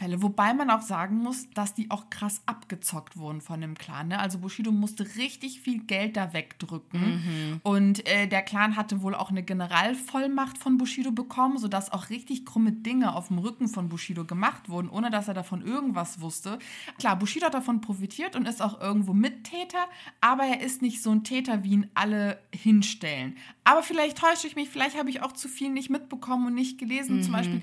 Fälle. 0.00 0.22
Wobei 0.22 0.54
man 0.54 0.70
auch 0.70 0.80
sagen 0.80 1.18
muss, 1.18 1.50
dass 1.50 1.74
die 1.74 1.90
auch 1.90 2.08
krass 2.08 2.40
abgezockt 2.46 3.18
wurden 3.18 3.42
von 3.42 3.60
dem 3.60 3.74
Clan. 3.74 4.08
Ne? 4.08 4.18
Also 4.18 4.38
Bushido 4.38 4.72
musste 4.72 5.04
richtig 5.16 5.60
viel 5.60 5.80
Geld 5.80 6.16
da 6.16 6.32
wegdrücken. 6.32 7.00
Mhm. 7.00 7.60
Und 7.62 8.08
äh, 8.08 8.26
der 8.26 8.40
Clan 8.40 8.76
hatte 8.76 9.02
wohl 9.02 9.14
auch 9.14 9.28
eine 9.28 9.42
Generalvollmacht 9.42 10.56
von 10.56 10.78
Bushido 10.78 11.12
bekommen, 11.12 11.58
sodass 11.58 11.92
auch 11.92 12.08
richtig 12.08 12.46
krumme 12.46 12.72
Dinge 12.72 13.14
auf 13.14 13.28
dem 13.28 13.38
Rücken 13.38 13.68
von 13.68 13.90
Bushido 13.90 14.24
gemacht 14.24 14.70
wurden, 14.70 14.88
ohne 14.88 15.10
dass 15.10 15.28
er 15.28 15.34
davon 15.34 15.60
irgendwas 15.60 16.22
wusste. 16.22 16.58
Klar, 16.98 17.16
Bushido 17.16 17.46
hat 17.46 17.54
davon 17.54 17.82
profitiert 17.82 18.36
und 18.36 18.48
ist 18.48 18.62
auch 18.62 18.80
irgendwo 18.80 19.12
Mittäter, 19.12 19.86
aber 20.22 20.44
er 20.44 20.62
ist 20.62 20.80
nicht 20.80 21.02
so 21.02 21.10
ein 21.10 21.24
Täter, 21.24 21.62
wie 21.62 21.72
ihn 21.72 21.90
alle 21.92 22.40
hinstellen. 22.54 23.36
Aber 23.64 23.82
vielleicht 23.82 24.16
täusche 24.16 24.46
ich 24.46 24.56
mich, 24.56 24.70
vielleicht 24.70 24.98
habe 24.98 25.10
ich 25.10 25.22
auch 25.22 25.32
zu 25.32 25.46
viel 25.46 25.68
nicht 25.68 25.90
mitbekommen 25.90 26.46
und 26.46 26.54
nicht 26.54 26.78
gelesen. 26.78 27.18
Mhm. 27.18 27.22
Zum 27.22 27.32
Beispiel 27.32 27.62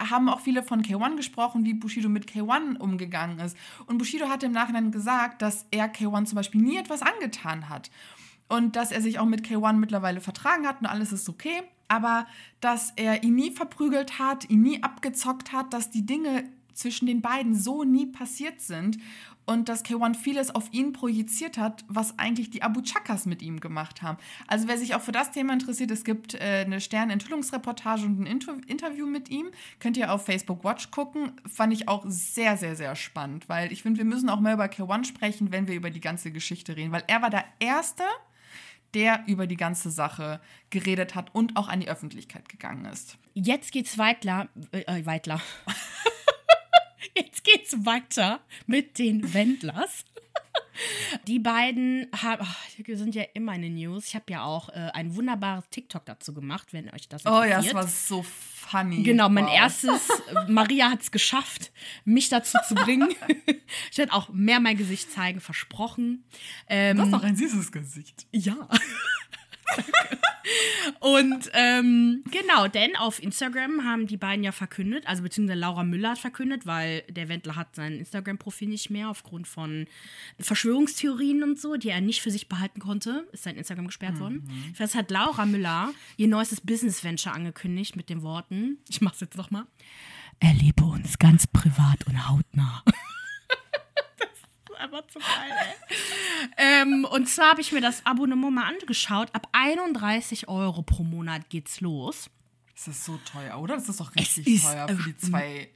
haben 0.00 0.28
auch 0.28 0.40
viele 0.40 0.62
von 0.62 0.82
K1 0.82 1.16
gesprochen, 1.16 1.64
wie 1.64 1.74
Bushido 1.74 2.08
mit 2.08 2.30
K1 2.30 2.78
umgegangen 2.78 3.40
ist. 3.40 3.56
Und 3.86 3.98
Bushido 3.98 4.28
hat 4.28 4.42
im 4.42 4.52
Nachhinein 4.52 4.92
gesagt, 4.92 5.42
dass 5.42 5.66
er 5.70 5.92
K1 5.92 6.26
zum 6.26 6.36
Beispiel 6.36 6.60
nie 6.60 6.76
etwas 6.76 7.02
angetan 7.02 7.68
hat. 7.68 7.90
Und 8.48 8.76
dass 8.76 8.92
er 8.92 9.02
sich 9.02 9.18
auch 9.18 9.26
mit 9.26 9.44
K1 9.46 9.74
mittlerweile 9.74 10.20
vertragen 10.20 10.66
hat 10.66 10.80
und 10.80 10.86
alles 10.86 11.12
ist 11.12 11.28
okay. 11.28 11.62
Aber 11.88 12.26
dass 12.60 12.92
er 12.96 13.22
ihn 13.22 13.34
nie 13.34 13.50
verprügelt 13.50 14.18
hat, 14.18 14.48
ihn 14.48 14.62
nie 14.62 14.82
abgezockt 14.82 15.52
hat, 15.52 15.72
dass 15.72 15.90
die 15.90 16.06
Dinge 16.06 16.44
zwischen 16.72 17.06
den 17.06 17.20
beiden 17.20 17.54
so 17.54 17.82
nie 17.84 18.06
passiert 18.06 18.60
sind 18.60 18.98
und 19.48 19.70
dass 19.70 19.82
K1 19.82 20.14
vieles 20.14 20.54
auf 20.54 20.70
ihn 20.72 20.92
projiziert 20.92 21.56
hat, 21.56 21.82
was 21.88 22.18
eigentlich 22.18 22.50
die 22.50 22.62
Abu 22.62 22.82
Chakas 22.82 23.24
mit 23.24 23.40
ihm 23.40 23.60
gemacht 23.60 24.02
haben. 24.02 24.18
Also 24.46 24.68
wer 24.68 24.76
sich 24.76 24.94
auch 24.94 25.00
für 25.00 25.10
das 25.10 25.30
Thema 25.30 25.54
interessiert, 25.54 25.90
es 25.90 26.04
gibt 26.04 26.34
äh, 26.34 26.64
eine 26.66 26.82
Stern-Enthüllungsreportage 26.82 28.04
und 28.04 28.20
ein 28.20 28.26
Inter 28.26 28.56
Interview 28.66 29.06
mit 29.06 29.30
ihm. 29.30 29.50
Könnt 29.80 29.96
ihr 29.96 30.12
auf 30.12 30.26
Facebook 30.26 30.64
Watch 30.64 30.90
gucken. 30.90 31.32
Fand 31.46 31.72
ich 31.72 31.88
auch 31.88 32.04
sehr, 32.06 32.58
sehr, 32.58 32.76
sehr 32.76 32.94
spannend, 32.94 33.48
weil 33.48 33.72
ich 33.72 33.82
finde, 33.82 33.96
wir 33.98 34.04
müssen 34.04 34.28
auch 34.28 34.40
mehr 34.40 34.52
über 34.52 34.66
K1 34.66 35.06
sprechen, 35.06 35.50
wenn 35.50 35.66
wir 35.66 35.74
über 35.74 35.88
die 35.88 36.00
ganze 36.00 36.30
Geschichte 36.30 36.76
reden, 36.76 36.92
weil 36.92 37.04
er 37.06 37.22
war 37.22 37.30
der 37.30 37.46
Erste, 37.58 38.04
der 38.92 39.24
über 39.26 39.46
die 39.46 39.56
ganze 39.56 39.90
Sache 39.90 40.40
geredet 40.68 41.14
hat 41.14 41.34
und 41.34 41.56
auch 41.56 41.68
an 41.68 41.80
die 41.80 41.88
Öffentlichkeit 41.88 42.50
gegangen 42.50 42.84
ist. 42.84 43.16
Jetzt 43.32 43.72
geht's 43.72 43.96
weiter. 43.96 44.48
Äh, 44.72 45.06
weiter. 45.06 45.40
Jetzt 47.18 47.44
geht's 47.44 47.84
weiter 47.84 48.40
mit 48.66 48.98
den 48.98 49.34
Wendlers. 49.34 50.04
Die 51.26 51.40
beiden 51.40 52.06
haben, 52.14 52.46
oh, 52.46 52.94
sind 52.94 53.14
ja 53.14 53.24
immer 53.34 53.54
in 53.54 53.62
den 53.62 53.74
News. 53.74 54.06
Ich 54.06 54.14
habe 54.14 54.26
ja 54.30 54.44
auch 54.44 54.68
äh, 54.68 54.90
ein 54.94 55.16
wunderbares 55.16 55.64
TikTok 55.70 56.04
dazu 56.04 56.32
gemacht, 56.32 56.72
wenn 56.72 56.88
euch 56.90 57.08
das 57.08 57.24
interessiert. 57.24 57.26
Oh 57.26 57.50
ja, 57.50 57.60
das 57.60 57.74
war 57.74 57.88
so 57.88 58.22
funny. 58.22 59.02
Genau, 59.02 59.28
mein 59.28 59.46
wow. 59.46 59.54
erstes, 59.54 60.08
Maria 60.48 60.90
hat 60.90 61.02
es 61.02 61.10
geschafft, 61.10 61.72
mich 62.04 62.28
dazu 62.28 62.58
zu 62.66 62.76
bringen. 62.76 63.08
ich 63.90 63.98
werde 63.98 64.12
auch 64.12 64.28
mehr 64.28 64.60
mein 64.60 64.76
Gesicht 64.76 65.10
zeigen, 65.10 65.40
versprochen. 65.40 66.24
Ähm, 66.68 66.96
du 66.96 67.02
hast 67.02 67.12
doch 67.12 67.24
ein 67.24 67.36
süßes 67.36 67.72
Gesicht. 67.72 68.26
Ja. 68.32 68.68
Und 71.00 71.50
ähm, 71.52 72.22
genau, 72.30 72.68
denn 72.68 72.96
auf 72.96 73.22
Instagram 73.22 73.84
haben 73.84 74.06
die 74.06 74.16
beiden 74.16 74.42
ja 74.42 74.52
verkündet, 74.52 75.06
also 75.06 75.22
beziehungsweise 75.22 75.58
Laura 75.58 75.84
Müller 75.84 76.10
hat 76.10 76.18
verkündet, 76.18 76.66
weil 76.66 77.02
der 77.08 77.28
Wendler 77.28 77.56
hat 77.56 77.74
sein 77.76 77.98
Instagram-Profil 77.98 78.68
nicht 78.68 78.90
mehr 78.90 79.10
aufgrund 79.10 79.46
von 79.46 79.86
Verschwörungstheorien 80.38 81.42
und 81.42 81.60
so, 81.60 81.76
die 81.76 81.90
er 81.90 82.00
nicht 82.00 82.22
für 82.22 82.30
sich 82.30 82.48
behalten 82.48 82.80
konnte, 82.80 83.28
ist 83.32 83.44
sein 83.44 83.56
Instagram 83.56 83.86
gesperrt 83.86 84.14
mhm. 84.14 84.20
worden. 84.20 84.74
Das 84.78 84.94
hat 84.94 85.10
Laura 85.10 85.44
Müller 85.44 85.92
ihr 86.16 86.28
neuestes 86.28 86.60
Business-Venture 86.60 87.32
angekündigt 87.32 87.96
mit 87.96 88.08
den 88.08 88.22
Worten, 88.22 88.78
ich 88.88 89.00
mach's 89.00 89.20
jetzt 89.20 89.36
nochmal, 89.36 89.64
erlebe 90.40 90.84
uns 90.84 91.18
ganz 91.18 91.46
privat 91.46 92.06
und 92.06 92.28
hautnah 92.28 92.82
einfach 94.78 95.06
zu 95.08 95.18
geil, 95.18 95.76
ey. 95.88 95.96
ähm, 96.82 97.06
und 97.10 97.28
zwar 97.28 97.50
habe 97.50 97.60
ich 97.60 97.72
mir 97.72 97.80
das 97.80 98.04
Abonnement 98.06 98.54
mal 98.54 98.68
angeschaut. 98.68 99.28
Ab 99.34 99.48
31 99.52 100.48
Euro 100.48 100.82
pro 100.82 101.04
Monat 101.04 101.48
geht's 101.50 101.80
los. 101.80 102.30
Das 102.74 102.88
ist 102.88 103.04
so 103.04 103.18
teuer, 103.30 103.58
oder? 103.58 103.74
Das 103.74 103.88
ist 103.88 104.00
doch 104.00 104.14
richtig 104.14 104.46
ist, 104.46 104.64
teuer 104.64 104.88
für 104.88 105.12
die 105.12 105.14
2,50. 105.14 105.68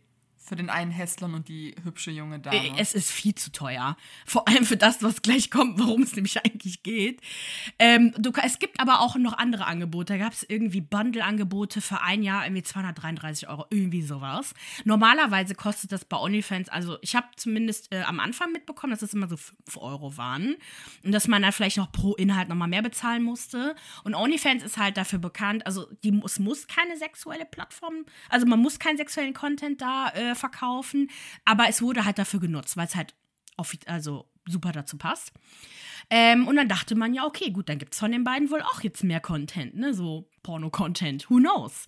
Für 0.45 0.57
den 0.57 0.71
einen 0.71 0.91
Hässlern 0.91 1.35
und 1.35 1.49
die 1.49 1.75
hübsche 1.85 2.11
junge 2.11 2.41
Dame. 2.41 2.57
Äh, 2.57 2.73
Es 2.77 2.95
ist 2.95 3.11
viel 3.11 3.35
zu 3.35 3.53
teuer. 3.53 3.97
Vor 4.27 4.49
allem 4.49 4.65
für 4.65 4.77
das, 4.77 5.03
was 5.03 5.23
gleich 5.23 5.51
kommt, 5.51 5.79
worum 5.79 6.03
es 6.03 6.17
nämlich 6.17 6.45
eigentlich 6.45 6.83
geht. 6.83 7.21
Ähm, 7.79 8.13
du, 8.19 8.33
es 8.43 8.59
gibt 8.59 8.81
aber 8.81 9.01
auch 9.01 9.15
noch 9.17 9.39
andere 9.39 9.67
Angebote. 9.67 10.15
Da 10.15 10.19
gab 10.19 10.33
es 10.33 10.43
irgendwie 10.43 10.81
Bundle-Angebote 10.81 11.81
für 11.81 12.01
ein 12.01 12.23
Jahr, 12.25 12.45
irgendwie 12.45 12.65
233 12.65 13.49
Euro, 13.49 13.67
irgendwie 13.71 14.03
sowas. 14.03 14.55
Normalerweise 14.85 15.55
kostet 15.55 15.93
das 15.93 16.05
bei 16.05 16.17
OnlyFans, 16.17 16.69
also 16.69 16.99
ich 17.03 17.15
habe 17.15 17.29
zumindest 17.37 17.93
äh, 17.93 18.03
am 18.03 18.19
Anfang 18.19 18.51
mitbekommen, 18.53 18.91
dass 18.91 19.03
es 19.03 19.15
immer 19.15 19.29
so 19.29 19.37
5 19.37 19.53
Euro 19.77 20.17
waren. 20.17 20.57
Und 21.05 21.13
dass 21.13 21.29
man 21.29 21.43
dann 21.43 21.53
vielleicht 21.53 21.77
noch 21.77 21.93
pro 21.93 22.15
Inhalt 22.15 22.49
nochmal 22.49 22.69
mehr 22.69 22.83
bezahlen 22.83 23.23
musste. 23.23 23.77
Und 24.03 24.15
OnlyFans 24.15 24.65
ist 24.65 24.77
halt 24.77 24.97
dafür 24.97 25.21
bekannt, 25.21 25.65
also 25.67 25.87
die, 26.03 26.21
es 26.25 26.41
muss 26.41 26.67
keine 26.67 26.97
sexuelle 26.97 27.45
Plattform, 27.45 28.05
also 28.29 28.47
man 28.47 28.59
muss 28.59 28.81
keinen 28.81 28.97
sexuellen 28.97 29.35
Content 29.35 29.81
da 29.81 30.11
äh, 30.11 30.32
verkaufen, 30.35 31.11
aber 31.45 31.69
es 31.69 31.83
wurde 31.83 32.05
halt 32.05 32.19
dafür 32.19 32.41
genutzt, 32.41 32.77
weil 32.77 32.87
es 32.87 32.95
halt 32.95 33.15
auf, 33.57 33.77
also 33.87 34.27
super 34.47 34.73
dazu 34.73 34.99
passt. 34.99 35.33
Ähm, 36.11 36.47
und 36.49 36.57
dann 36.57 36.69
dachte 36.69 36.95
man 36.95 37.15
ja, 37.15 37.25
okay, 37.25 37.51
gut, 37.51 37.69
dann 37.69 37.79
gibt 37.79 37.95
es 37.95 38.01
von 38.01 38.13
den 38.13 38.25
beiden 38.25 38.51
wohl 38.51 38.61
auch 38.63 38.83
jetzt 38.83 39.05
mehr 39.05 39.21
Content, 39.21 39.77
ne? 39.77 39.95
So 39.95 40.29
Porno-Content, 40.43 41.31
who 41.31 41.37
knows? 41.37 41.87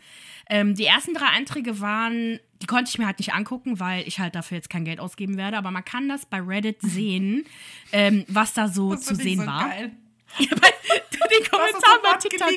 Ähm, 0.49 0.75
die 0.75 0.85
ersten 0.85 1.15
drei 1.15 1.27
Einträge 1.27 1.81
waren, 1.81 2.39
die 2.63 2.67
konnte 2.67 2.89
ich 2.89 2.99
mir 2.99 3.07
halt 3.07 3.19
nicht 3.19 3.35
angucken, 3.35 3.81
weil 3.81 4.07
ich 4.07 4.21
halt 4.21 4.35
dafür 4.35 4.57
jetzt 4.57 4.71
kein 4.71 4.85
Geld 4.85 5.01
ausgeben 5.01 5.37
werde, 5.37 5.59
aber 5.59 5.71
man 5.71 5.85
kann 5.85 6.09
das 6.09 6.27
bei 6.27 6.41
Reddit 6.41 6.81
sehen, 6.81 7.45
ähm, 7.93 8.25
was 8.29 8.55
da 8.55 8.69
so 8.69 8.93
Das 8.93 9.03
zu 9.03 9.15
sehen 9.15 9.41
so 9.41 9.47
war. 9.47 9.69
Geil. 9.69 9.93
Ja, 10.39 10.49
den 11.38 11.50
Kommentaren 11.50 12.00
bei 12.03 12.17
TikTok. 12.19 12.50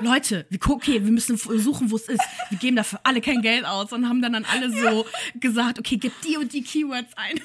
Leute, 0.00 0.46
wir 0.48 0.58
gucken, 0.58 0.76
okay, 0.76 1.04
wir 1.04 1.12
müssen 1.12 1.36
suchen, 1.36 1.90
wo 1.90 1.96
es 1.96 2.08
ist. 2.08 2.22
Wir 2.50 2.58
geben 2.58 2.76
dafür 2.76 3.00
alle 3.04 3.20
kein 3.20 3.42
Geld 3.42 3.64
aus 3.64 3.92
und 3.92 4.08
haben 4.08 4.22
dann, 4.22 4.32
dann 4.32 4.44
alle 4.44 4.70
so 4.70 5.06
gesagt, 5.34 5.78
okay, 5.78 5.96
gib 5.96 6.12
die 6.22 6.36
und 6.36 6.52
die 6.52 6.62
Keywords 6.62 7.16
ein. 7.16 7.40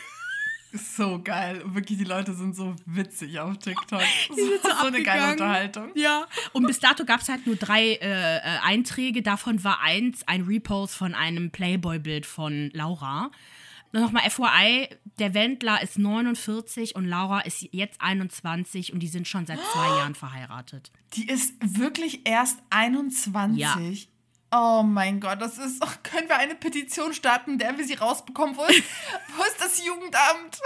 So 0.74 1.20
geil. 1.22 1.62
Wirklich, 1.66 1.98
die 1.98 2.06
Leute 2.06 2.34
sind 2.34 2.56
so 2.56 2.76
witzig 2.86 3.38
auf 3.40 3.58
TikTok. 3.58 4.02
Die 4.30 4.42
sind 4.42 4.54
ist 4.54 4.64
so 4.64 4.70
so 4.70 4.88
eine 4.88 5.04
geile. 5.04 5.34
Unterhaltung. 5.34 5.92
Ja. 5.96 6.28
Und 6.54 6.66
bis 6.66 6.80
dato 6.80 7.04
gab 7.04 7.20
es 7.20 7.28
halt 7.28 7.46
nur 7.46 7.58
drei 7.58 7.96
äh, 7.96 8.38
äh, 8.38 8.42
Einträge. 8.64 9.22
Davon 9.22 9.64
war 9.66 9.82
eins 9.82 10.26
ein 10.28 10.44
Repost 10.44 10.96
von 10.96 11.14
einem 11.14 11.52
Playboy-Bild 11.52 12.26
von 12.26 12.70
Laura. 12.74 13.32
Nochmal 13.92 14.30
FYI, 14.30 14.90
der 15.20 15.34
Wendler 15.34 15.82
ist 15.82 16.00
49 16.00 16.96
und 16.96 17.06
Laura 17.06 17.42
ist 17.42 17.68
jetzt 17.72 18.00
21 18.00 18.94
und 18.94 19.00
die 19.00 19.08
sind 19.08 19.28
schon 19.28 19.46
seit 19.46 19.60
zwei 19.60 19.88
Jahren 19.98 20.16
verheiratet. 20.16 20.92
Die 21.14 21.28
ist 21.28 21.54
wirklich 21.62 22.22
erst 22.26 22.60
21. 22.70 23.60
Ja. 23.60 23.78
Oh 24.53 24.84
mein 24.84 25.22
Gott, 25.22 25.41
das 25.41 25.58
ist. 25.58 25.81
ach, 25.81 26.03
können 26.03 26.27
wir 26.27 26.38
eine 26.38 26.55
Petition 26.55 27.13
starten, 27.13 27.58
der 27.58 27.77
wir 27.77 27.86
sie 27.86 27.93
rausbekommen? 27.93 28.58
Wo 28.58 28.65
ist, 28.65 28.84
wo 29.38 29.43
ist 29.43 29.62
das 29.62 29.86
Jugendamt? 29.86 30.60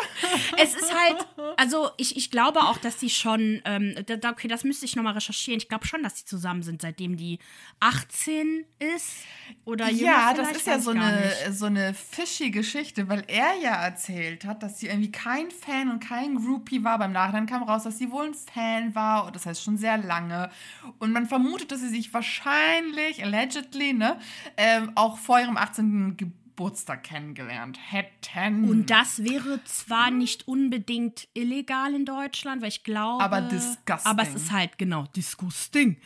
Es 0.58 0.74
ist 0.74 0.92
halt, 0.92 1.28
also 1.58 1.92
ich, 1.98 2.18
ich 2.18 2.32
glaube 2.32 2.62
auch, 2.62 2.78
dass 2.78 2.98
die 2.98 3.12
schon, 3.12 3.62
ähm, 3.64 3.96
da, 4.08 4.32
okay, 4.32 4.48
das 4.48 4.64
müsste 4.64 4.86
ich 4.86 4.96
nochmal 4.96 5.14
recherchieren. 5.14 5.60
Ich 5.60 5.70
glaube 5.70 5.86
schon, 5.86 6.02
dass 6.02 6.16
die 6.16 6.26
zusammen 6.26 6.64
sind, 6.64 6.82
seitdem 6.82 7.16
die 7.16 7.38
18 7.80 8.66
ist 8.80 9.18
oder 9.66 9.88
Ja, 9.90 10.34
das 10.34 10.52
ist 10.52 10.66
ja 10.66 10.80
so 10.80 10.90
eine, 10.90 11.32
so 11.52 11.68
eine 11.68 11.94
fishy 11.94 12.50
Geschichte, 12.50 13.08
weil 13.08 13.24
er 13.28 13.54
ja 13.62 13.76
erzählt 13.84 14.46
hat, 14.46 14.64
dass 14.64 14.80
sie 14.80 14.88
irgendwie 14.88 15.12
kein 15.12 15.52
Fan 15.52 15.92
und 15.92 16.00
kein 16.00 16.36
Groupie 16.36 16.84
war. 16.84 16.98
Beim 16.98 17.12
Nachhinein 17.12 17.46
kam 17.46 17.62
raus, 17.62 17.84
dass 17.84 18.00
sie 18.00 18.10
wohl 18.10 18.26
ein 18.26 18.34
Fan 18.34 18.96
war, 18.96 19.28
und 19.28 19.36
das 19.36 19.46
heißt 19.46 19.62
schon 19.62 19.78
sehr 19.78 20.00
lange. 20.00 20.50
Und 20.98 21.12
man 21.12 21.28
vermutet, 21.28 21.72
dass 21.72 21.82
sie 21.82 21.90
sich 21.90 22.12
wahrscheinlich, 22.14 23.24
allegedly, 23.24 23.75
ne, 23.78 24.20
ähm, 24.58 24.92
auch 24.96 25.18
vor 25.18 25.40
ihrem 25.40 25.58
18. 25.58 26.18
Geburtstag 26.18 27.04
kennengelernt 27.04 27.78
hätten. 27.92 28.70
Und 28.70 28.90
das 28.90 29.24
wäre 29.24 29.62
zwar 29.66 30.10
nicht 30.10 30.48
unbedingt 30.48 31.28
illegal 31.34 31.94
in 31.94 32.06
Deutschland, 32.06 32.62
weil 32.62 32.70
ich 32.70 32.84
glaube. 32.84 33.24
Aber 33.24 33.42
disgusting. 33.42 34.12
Aber 34.12 34.24
es 34.24 34.34
ist 34.36 34.52
halt, 34.52 34.78
genau, 34.78 35.04
disgusting. 35.16 35.98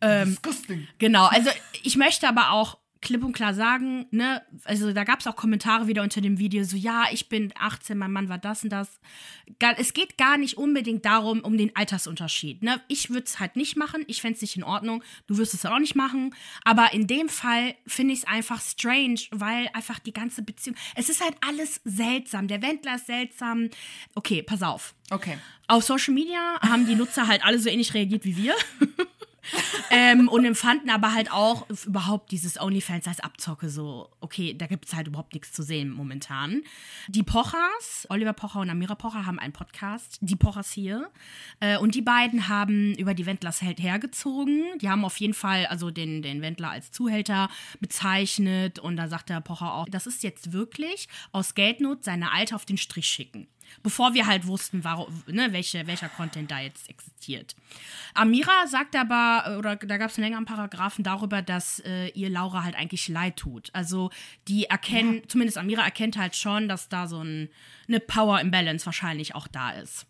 Ähm, 0.00 0.30
Disgusting. 0.30 0.88
Genau, 0.98 1.26
also 1.26 1.50
ich 1.84 1.96
möchte 1.96 2.28
aber 2.28 2.50
auch 2.50 2.78
klipp 3.02 3.24
und 3.24 3.32
klar 3.32 3.52
sagen, 3.52 4.06
ne, 4.10 4.42
also 4.64 4.92
da 4.92 5.04
gab 5.04 5.20
es 5.20 5.26
auch 5.26 5.36
Kommentare 5.36 5.88
wieder 5.88 6.02
unter 6.02 6.20
dem 6.20 6.38
Video, 6.38 6.64
so 6.64 6.76
ja, 6.76 7.06
ich 7.12 7.28
bin 7.28 7.52
18, 7.58 7.98
mein 7.98 8.12
Mann 8.12 8.28
war 8.28 8.38
das 8.38 8.62
und 8.62 8.70
das. 8.70 9.00
Es 9.76 9.92
geht 9.92 10.16
gar 10.16 10.38
nicht 10.38 10.56
unbedingt 10.56 11.04
darum, 11.04 11.40
um 11.40 11.58
den 11.58 11.74
Altersunterschied. 11.76 12.62
Ne? 12.62 12.80
Ich 12.88 13.10
würde 13.10 13.24
es 13.24 13.40
halt 13.40 13.56
nicht 13.56 13.76
machen, 13.76 14.04
ich 14.06 14.22
fände 14.22 14.36
es 14.36 14.42
nicht 14.42 14.56
in 14.56 14.64
Ordnung, 14.64 15.02
du 15.26 15.36
wirst 15.36 15.52
es 15.52 15.66
auch 15.66 15.78
nicht 15.78 15.96
machen, 15.96 16.34
aber 16.64 16.92
in 16.92 17.06
dem 17.06 17.28
Fall 17.28 17.74
finde 17.86 18.14
ich 18.14 18.20
es 18.20 18.26
einfach 18.26 18.60
strange, 18.60 19.20
weil 19.32 19.68
einfach 19.74 19.98
die 19.98 20.12
ganze 20.12 20.42
Beziehung, 20.42 20.76
es 20.94 21.08
ist 21.08 21.22
halt 21.22 21.34
alles 21.46 21.80
seltsam, 21.84 22.46
der 22.46 22.62
Wendler 22.62 22.94
ist 22.94 23.06
seltsam. 23.06 23.68
Okay, 24.14 24.42
pass 24.42 24.62
auf. 24.62 24.94
Okay. 25.10 25.38
Auf 25.66 25.84
Social 25.84 26.14
Media 26.14 26.60
haben 26.60 26.86
die 26.86 26.94
Nutzer 26.94 27.26
halt 27.26 27.44
alle 27.44 27.58
so 27.58 27.68
ähnlich 27.68 27.94
reagiert 27.94 28.24
wie 28.24 28.36
wir. 28.36 28.54
ähm, 29.90 30.28
und 30.28 30.44
empfanden 30.44 30.90
aber 30.90 31.12
halt 31.12 31.32
auch 31.32 31.66
überhaupt 31.86 32.30
dieses 32.30 32.60
OnlyFans 32.60 33.06
als 33.06 33.20
Abzocke 33.20 33.68
so, 33.68 34.10
okay, 34.20 34.54
da 34.54 34.66
gibt 34.66 34.86
es 34.86 34.94
halt 34.94 35.08
überhaupt 35.08 35.34
nichts 35.34 35.52
zu 35.52 35.62
sehen 35.62 35.90
momentan. 35.90 36.62
Die 37.08 37.22
Pochers, 37.22 38.06
Oliver 38.08 38.32
Pocher 38.32 38.60
und 38.60 38.70
Amira 38.70 38.94
Pocher 38.94 39.26
haben 39.26 39.38
einen 39.38 39.52
Podcast, 39.52 40.18
die 40.20 40.36
Pochers 40.36 40.72
hier. 40.72 41.10
Äh, 41.60 41.78
und 41.78 41.94
die 41.94 42.02
beiden 42.02 42.48
haben 42.48 42.94
über 42.94 43.14
die 43.14 43.26
Wendlers 43.26 43.62
Held 43.62 43.80
hergezogen. 43.82 44.64
Die 44.80 44.88
haben 44.88 45.04
auf 45.04 45.16
jeden 45.18 45.34
Fall 45.34 45.66
also 45.66 45.90
den, 45.90 46.22
den 46.22 46.42
Wendler 46.42 46.70
als 46.70 46.92
Zuhälter 46.92 47.48
bezeichnet. 47.80 48.78
Und 48.78 48.96
da 48.96 49.08
sagt 49.08 49.28
der 49.28 49.40
Pocher 49.40 49.74
auch, 49.74 49.88
das 49.88 50.06
ist 50.06 50.22
jetzt 50.22 50.52
wirklich 50.52 51.08
aus 51.32 51.54
Geldnot 51.54 52.04
seine 52.04 52.32
Alte 52.32 52.54
auf 52.54 52.64
den 52.64 52.78
Strich 52.78 53.06
schicken. 53.06 53.48
Bevor 53.82 54.14
wir 54.14 54.26
halt 54.26 54.46
wussten, 54.46 54.84
warum, 54.84 55.22
ne, 55.26 55.52
welche, 55.52 55.86
welcher 55.86 56.08
Content 56.08 56.50
da 56.50 56.60
jetzt 56.60 56.88
existiert. 56.88 57.56
Amira 58.14 58.66
sagt 58.66 58.94
aber, 58.96 59.56
oder 59.58 59.76
da 59.76 59.96
gab 59.96 60.10
es 60.10 60.16
einen 60.16 60.24
längeren 60.24 60.44
Paragraphen 60.44 61.04
darüber, 61.04 61.42
dass 61.42 61.80
äh, 61.80 62.08
ihr 62.08 62.30
Laura 62.30 62.64
halt 62.64 62.76
eigentlich 62.76 63.08
leid 63.08 63.36
tut. 63.36 63.70
Also 63.72 64.10
die 64.48 64.64
erkennen, 64.64 65.22
zumindest 65.28 65.58
Amira 65.58 65.82
erkennt 65.82 66.16
halt 66.16 66.36
schon, 66.36 66.68
dass 66.68 66.88
da 66.88 67.06
so 67.06 67.22
ein, 67.22 67.48
eine 67.88 68.00
Power 68.00 68.40
Imbalance 68.40 68.86
wahrscheinlich 68.86 69.34
auch 69.34 69.48
da 69.48 69.70
ist. 69.72 70.06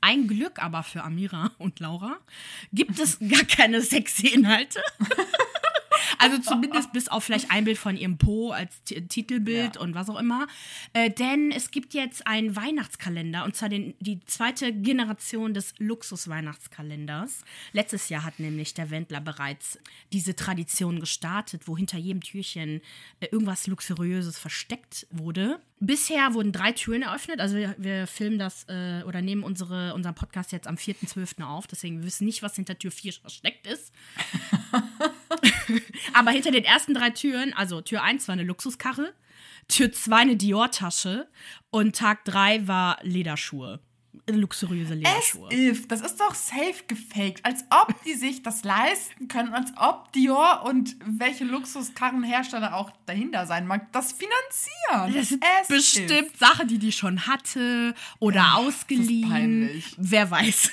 Ein 0.00 0.28
Glück 0.28 0.62
aber 0.62 0.82
für 0.82 1.02
Amira 1.02 1.50
und 1.58 1.80
Laura 1.80 2.18
gibt 2.72 2.98
es 2.98 3.18
gar 3.18 3.44
keine 3.44 3.80
sexy 3.80 4.28
Inhalte. 4.28 4.80
Also 6.30 6.42
zumindest 6.42 6.92
bis 6.92 7.08
auf 7.08 7.24
vielleicht 7.24 7.50
ein 7.50 7.64
Bild 7.64 7.78
von 7.78 7.96
ihrem 7.96 8.18
Po 8.18 8.50
als 8.50 8.82
T 8.82 9.00
Titelbild 9.02 9.76
Ja. 9.76 9.80
und 9.80 9.94
was 9.94 10.08
auch 10.10 10.18
immer. 10.18 10.46
Äh, 10.92 11.10
denn 11.10 11.50
es 11.50 11.70
gibt 11.70 11.94
jetzt 11.94 12.26
einen 12.26 12.56
Weihnachtskalender 12.56 13.44
und 13.44 13.54
zwar 13.56 13.68
den, 13.68 13.94
die 14.00 14.20
zweite 14.24 14.72
Generation 14.72 15.54
des 15.54 15.74
Luxus-Weihnachtskalenders. 15.78 17.42
Letztes 17.72 18.08
Jahr 18.08 18.24
hat 18.24 18.38
nämlich 18.40 18.74
der 18.74 18.90
Wendler 18.90 19.20
bereits 19.20 19.78
diese 20.12 20.34
Tradition 20.36 21.00
gestartet, 21.00 21.62
wo 21.66 21.76
hinter 21.76 21.98
jedem 21.98 22.20
Türchen 22.22 22.80
äh, 23.20 23.26
irgendwas 23.30 23.66
Luxuriöses 23.66 24.38
versteckt 24.38 25.06
wurde. 25.10 25.60
Bisher 25.78 26.32
wurden 26.32 26.52
drei 26.52 26.72
Türen 26.72 27.02
eröffnet. 27.02 27.38
Also 27.38 27.56
wir, 27.56 27.74
wir 27.78 28.06
filmen 28.06 28.38
das 28.38 28.64
äh, 28.68 29.02
oder 29.06 29.20
nehmen 29.20 29.42
unsere, 29.42 29.92
unseren 29.94 30.14
Podcast 30.14 30.52
jetzt 30.52 30.66
am 30.66 30.76
4.12. 30.76 31.42
auf. 31.44 31.66
Deswegen 31.66 31.98
wir 31.98 32.06
wissen 32.06 32.24
nicht, 32.24 32.42
was 32.42 32.56
hinter 32.56 32.78
Tür 32.78 32.90
4 32.90 33.12
versteckt 33.12 33.66
ist. 33.66 33.92
Aber 36.14 36.30
hinter 36.30 36.50
den 36.50 36.64
ersten 36.64 36.94
drei 36.94 37.10
Türen, 37.10 37.52
also 37.54 37.80
Tür 37.80 38.02
1 38.02 38.28
war 38.28 38.34
eine 38.34 38.44
Luxuskarre, 38.44 39.12
Tür 39.68 39.92
2 39.92 40.16
eine 40.16 40.36
Dior-Tasche 40.36 41.28
und 41.70 41.96
Tag 41.96 42.24
3 42.24 42.68
war 42.68 42.98
Lederschuhe. 43.02 43.80
Luxuriöse 44.28 44.94
Lederschuhe. 44.94 45.52
if. 45.52 45.86
Das 45.88 46.00
ist 46.00 46.18
doch 46.18 46.34
safe 46.34 46.82
gefaked. 46.88 47.44
Als 47.44 47.64
ob 47.70 47.94
die 48.04 48.14
sich 48.14 48.42
das 48.42 48.64
leisten 48.64 49.28
können, 49.28 49.52
als 49.54 49.72
ob 49.76 50.10
Dior 50.12 50.64
und 50.64 50.96
welche 51.04 51.44
Luxuskarrenhersteller 51.44 52.74
auch 52.74 52.90
dahinter 53.06 53.46
sein 53.46 53.66
mag, 53.66 53.92
das 53.92 54.12
finanzieren. 54.12 55.14
Das 55.14 55.28
sind 55.28 55.44
As 55.60 55.68
bestimmt 55.68 56.10
if. 56.10 56.38
Sachen, 56.38 56.66
die 56.66 56.78
die 56.78 56.92
schon 56.92 57.26
hatte 57.26 57.94
oder 58.18 58.56
ausgeliehen. 58.56 59.28
peinlich. 59.28 59.94
Wer 59.96 60.30
weiß. 60.30 60.70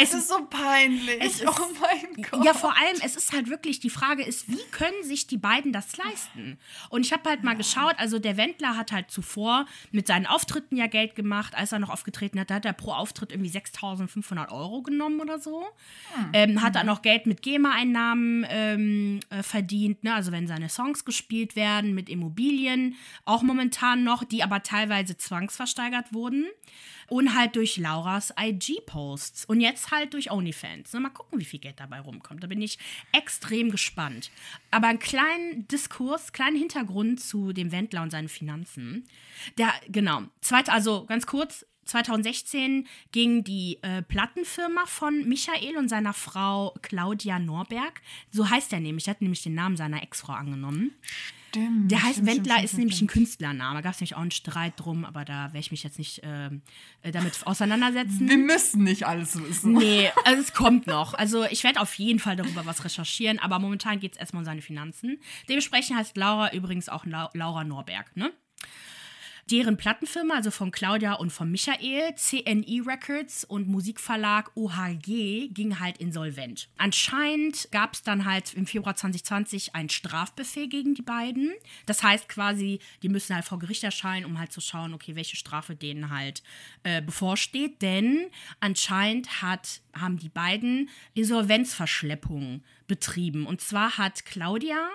Es 0.00 0.14
ist 0.14 0.28
so 0.28 0.44
peinlich. 0.46 1.18
Es 1.20 1.40
ist- 1.40 1.46
oh 1.48 1.66
mein 1.80 2.22
Gott. 2.30 2.44
Ja, 2.44 2.54
vor 2.54 2.76
allem, 2.76 2.96
es 3.02 3.16
ist 3.16 3.32
halt 3.32 3.48
wirklich, 3.48 3.80
die 3.80 3.90
Frage 3.90 4.22
ist, 4.22 4.48
wie 4.48 4.62
können 4.70 5.02
sich 5.02 5.26
die 5.26 5.36
beiden 5.38 5.72
das 5.72 5.96
leisten? 5.96 6.58
Und 6.88 7.06
ich 7.06 7.12
habe 7.12 7.28
halt 7.28 7.42
mal 7.44 7.54
geschaut, 7.56 7.94
also 7.98 8.18
der 8.18 8.36
Wendler 8.36 8.76
hat 8.76 8.92
halt 8.92 9.10
zuvor 9.10 9.66
mit 9.92 10.06
seinen 10.06 10.26
Auftritten 10.26 10.76
ja 10.76 10.86
Geld 10.86 11.14
gemacht, 11.14 11.54
als 11.54 11.72
er 11.72 11.78
noch 11.78 11.90
aufgetreten 11.90 12.38
hat, 12.40 12.50
da 12.50 12.54
hat 12.56 12.64
er 12.64 12.72
pro 12.72 12.92
Auftritt 12.92 13.32
irgendwie 13.32 13.50
6.500 13.50 14.50
Euro 14.52 14.82
genommen 14.82 15.20
oder 15.20 15.38
so. 15.38 15.64
Ähm, 16.32 16.62
hat 16.62 16.74
dann 16.74 16.86
noch 16.86 17.02
Geld 17.02 17.26
mit 17.26 17.42
GEMA-Einnahmen 17.42 18.46
ähm, 18.48 19.20
äh, 19.30 19.42
verdient, 19.42 20.04
ne? 20.04 20.14
also 20.14 20.32
wenn 20.32 20.46
seine 20.46 20.68
Songs 20.68 21.04
gespielt 21.04 21.56
werden, 21.56 21.94
mit 21.94 22.08
Immobilien, 22.08 22.96
auch 23.24 23.42
momentan 23.42 24.04
noch, 24.04 24.24
die 24.24 24.42
aber 24.42 24.62
teilweise 24.62 25.16
zwangsversteigert 25.16 26.12
wurden. 26.12 26.46
Und 27.10 27.34
halt 27.34 27.56
durch 27.56 27.76
Lauras 27.76 28.32
IG-Posts 28.40 29.44
und 29.46 29.60
jetzt 29.60 29.90
halt 29.90 30.14
durch 30.14 30.30
OnlyFans. 30.30 30.92
Mal 30.94 31.10
gucken, 31.10 31.40
wie 31.40 31.44
viel 31.44 31.60
Geld 31.60 31.80
dabei 31.80 32.00
rumkommt. 32.00 32.42
Da 32.42 32.46
bin 32.46 32.62
ich 32.62 32.78
extrem 33.12 33.70
gespannt. 33.70 34.30
Aber 34.70 34.86
einen 34.86 35.00
kleinen 35.00 35.66
Diskurs, 35.68 36.32
kleinen 36.32 36.56
Hintergrund 36.56 37.20
zu 37.20 37.52
dem 37.52 37.72
Wendler 37.72 38.02
und 38.02 38.10
seinen 38.10 38.28
Finanzen. 38.28 39.06
Der, 39.58 39.72
genau, 39.88 40.22
zweite, 40.40 40.72
also 40.72 41.04
ganz 41.04 41.26
kurz, 41.26 41.66
2016 41.84 42.86
ging 43.10 43.42
die 43.42 43.78
äh, 43.82 44.02
Plattenfirma 44.02 44.86
von 44.86 45.28
Michael 45.28 45.76
und 45.76 45.88
seiner 45.88 46.12
Frau 46.12 46.74
Claudia 46.82 47.40
Norberg, 47.40 48.00
so 48.30 48.48
heißt 48.48 48.72
er 48.72 48.78
nämlich, 48.78 49.08
er 49.08 49.14
hat 49.14 49.22
nämlich 49.22 49.42
den 49.42 49.54
Namen 49.54 49.76
seiner 49.76 50.02
Ex-Frau 50.02 50.32
angenommen. 50.32 50.92
Stimmt. 51.50 51.90
Der 51.90 52.02
heißt 52.02 52.14
stimmt, 52.14 52.28
Wendler, 52.28 52.54
stimmt, 52.54 52.64
ist 52.64 52.70
stimmt, 52.70 52.78
nämlich 52.78 53.02
ein. 53.02 53.06
Künstlername. 53.08 53.74
Da 53.74 53.80
gab 53.80 53.94
es 53.94 54.00
nämlich 54.00 54.14
auch 54.14 54.20
einen 54.20 54.30
Streit 54.30 54.74
drum, 54.76 55.04
aber 55.04 55.24
da 55.24 55.46
werde 55.46 55.58
ich 55.58 55.70
mich 55.72 55.82
jetzt 55.82 55.98
nicht 55.98 56.20
ähm, 56.22 56.62
äh, 57.02 57.10
damit 57.10 57.44
auseinandersetzen. 57.44 58.28
Wir 58.28 58.38
müssen 58.38 58.84
nicht 58.84 59.04
alles 59.04 59.40
wissen. 59.40 59.72
Nee, 59.72 60.10
also 60.24 60.40
es 60.40 60.52
kommt 60.52 60.86
noch. 60.86 61.14
Also 61.14 61.44
ich 61.44 61.64
werde 61.64 61.80
auf 61.80 61.94
jeden 61.94 62.20
Fall 62.20 62.36
darüber 62.36 62.66
was 62.66 62.84
recherchieren, 62.84 63.40
aber 63.40 63.58
momentan 63.58 63.98
geht 63.98 64.12
es 64.12 64.18
erstmal 64.18 64.42
um 64.42 64.44
seine 64.44 64.62
Finanzen. 64.62 65.20
Dementsprechend 65.48 65.96
heißt 65.96 66.16
Laura 66.16 66.52
übrigens 66.52 66.88
auch 66.88 67.04
Lau 67.04 67.28
Laura 67.34 67.64
Norberg, 67.64 68.16
ne? 68.16 68.32
Deren 69.50 69.76
Plattenfirma, 69.76 70.34
also 70.34 70.50
von 70.50 70.70
Claudia 70.70 71.14
und 71.14 71.30
von 71.30 71.50
Michael, 71.50 72.14
CNE 72.14 72.86
Records 72.86 73.44
und 73.44 73.68
Musikverlag 73.68 74.50
OHG, 74.54 75.48
ging 75.52 75.78
halt 75.80 75.98
insolvent. 75.98 76.68
Anscheinend 76.76 77.68
gab 77.72 77.94
es 77.94 78.02
dann 78.02 78.24
halt 78.24 78.54
im 78.54 78.66
Februar 78.66 78.96
2020 78.96 79.74
einen 79.74 79.88
Strafbefehl 79.88 80.68
gegen 80.68 80.94
die 80.94 81.02
beiden. 81.02 81.52
Das 81.86 82.02
heißt 82.02 82.28
quasi, 82.28 82.80
die 83.02 83.08
müssen 83.08 83.34
halt 83.34 83.44
vor 83.44 83.58
Gericht 83.58 83.84
erscheinen, 83.84 84.24
um 84.24 84.38
halt 84.38 84.52
zu 84.52 84.60
schauen, 84.60 84.94
okay, 84.94 85.16
welche 85.16 85.36
Strafe 85.36 85.74
denen 85.74 86.10
halt 86.10 86.42
äh, 86.82 87.02
bevorsteht. 87.02 87.82
Denn 87.82 88.26
anscheinend 88.60 89.42
hat, 89.42 89.80
haben 89.94 90.18
die 90.18 90.28
beiden 90.28 90.88
Insolvenzverschleppungen 91.14 92.64
betrieben. 92.90 93.46
Und 93.46 93.60
zwar 93.60 93.98
hat 93.98 94.24
Claudia 94.24 94.88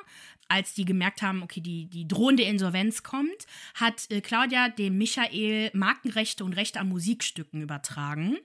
als 0.47 0.73
die 0.73 0.85
gemerkt 0.85 1.21
haben, 1.21 1.41
okay, 1.43 1.61
die, 1.61 1.87
die 1.87 2.07
drohende 2.07 2.43
Insolvenz 2.43 3.03
kommt, 3.03 3.47
hat 3.73 4.09
äh, 4.11 4.21
Claudia 4.21 4.69
dem 4.69 4.97
Michael 4.97 5.71
Markenrechte 5.73 6.43
und 6.45 6.53
Rechte 6.53 6.79
an 6.79 6.89
Musikstücken 6.89 7.61
übertragen, 7.61 8.37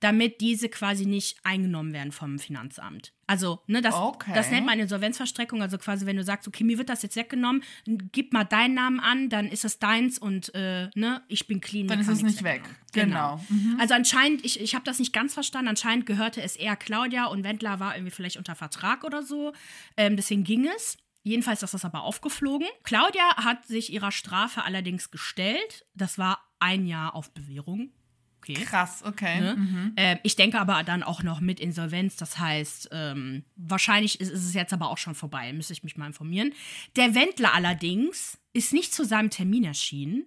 damit 0.00 0.40
diese 0.40 0.68
quasi 0.68 1.06
nicht 1.06 1.38
eingenommen 1.44 1.92
werden 1.92 2.12
vom 2.12 2.38
Finanzamt. 2.38 3.12
Also, 3.26 3.62
ne, 3.68 3.80
das, 3.80 3.94
Okay. 3.94 4.32
das 4.34 4.50
nennt 4.50 4.66
man 4.66 4.80
Insolvenzverstreckung. 4.80 5.62
Also 5.62 5.78
quasi, 5.78 6.04
wenn 6.04 6.16
du 6.16 6.24
sagst, 6.24 6.48
okay, 6.48 6.64
mir 6.64 6.78
wird 6.78 6.88
das 6.88 7.02
jetzt 7.02 7.14
weggenommen, 7.14 7.62
gib 7.84 8.32
mal 8.32 8.42
deinen 8.42 8.74
Namen 8.74 8.98
an, 8.98 9.28
dann 9.28 9.46
ist 9.46 9.64
es 9.64 9.78
deins 9.78 10.18
und 10.18 10.52
äh, 10.54 10.88
ne, 10.96 11.22
ich 11.28 11.46
bin 11.46 11.60
clean. 11.60 11.86
Dann 11.86 12.00
ist 12.00 12.08
es 12.08 12.22
nicht 12.22 12.42
weg. 12.42 12.62
weggenommen. 12.92 13.40
Genau. 13.48 13.60
Mhm. 13.72 13.76
Also 13.78 13.94
anscheinend, 13.94 14.44
ich, 14.44 14.60
ich 14.60 14.74
habe 14.74 14.84
das 14.84 14.98
nicht 14.98 15.12
ganz 15.12 15.34
verstanden, 15.34 15.68
anscheinend 15.68 16.06
gehörte 16.06 16.42
es 16.42 16.56
eher 16.56 16.74
Claudia 16.74 17.26
und 17.26 17.44
Wendler 17.44 17.78
war 17.78 17.94
irgendwie 17.94 18.10
vielleicht 18.10 18.36
unter 18.36 18.56
Vertrag 18.56 19.04
oder 19.04 19.22
so. 19.22 19.52
Ähm, 19.96 20.16
deswegen 20.16 20.42
ging 20.42 20.66
es. 20.76 20.96
Jedenfalls 21.22 21.62
ist 21.62 21.74
das 21.74 21.84
aber 21.84 22.02
aufgeflogen. 22.02 22.66
Claudia 22.82 23.36
hat 23.36 23.66
sich 23.66 23.92
ihrer 23.92 24.10
Strafe 24.10 24.64
allerdings 24.64 25.10
gestellt. 25.10 25.86
Das 25.94 26.18
war 26.18 26.40
ein 26.58 26.86
Jahr 26.86 27.14
auf 27.14 27.32
Bewährung. 27.32 27.90
Okay. 28.38 28.54
Krass, 28.54 29.02
okay. 29.04 29.38
Ne? 29.38 29.92
Ähm, 29.96 30.18
ich 30.22 30.34
denke 30.34 30.58
aber 30.58 30.82
dann 30.82 31.02
auch 31.02 31.22
noch 31.22 31.40
mit 31.40 31.60
Insolvenz. 31.60 32.16
Das 32.16 32.38
heißt, 32.38 32.88
ähm, 32.90 33.44
wahrscheinlich 33.56 34.18
ist, 34.18 34.30
ist 34.30 34.46
es 34.46 34.54
jetzt 34.54 34.72
aber 34.72 34.88
auch 34.88 34.96
schon 34.96 35.14
vorbei. 35.14 35.52
Müsste 35.52 35.74
ich 35.74 35.82
mich 35.82 35.98
mal 35.98 36.06
informieren. 36.06 36.54
Der 36.96 37.14
Wendler 37.14 37.52
allerdings 37.52 38.38
ist 38.54 38.72
nicht 38.72 38.94
zu 38.94 39.04
seinem 39.04 39.28
Termin 39.28 39.64
erschienen 39.64 40.24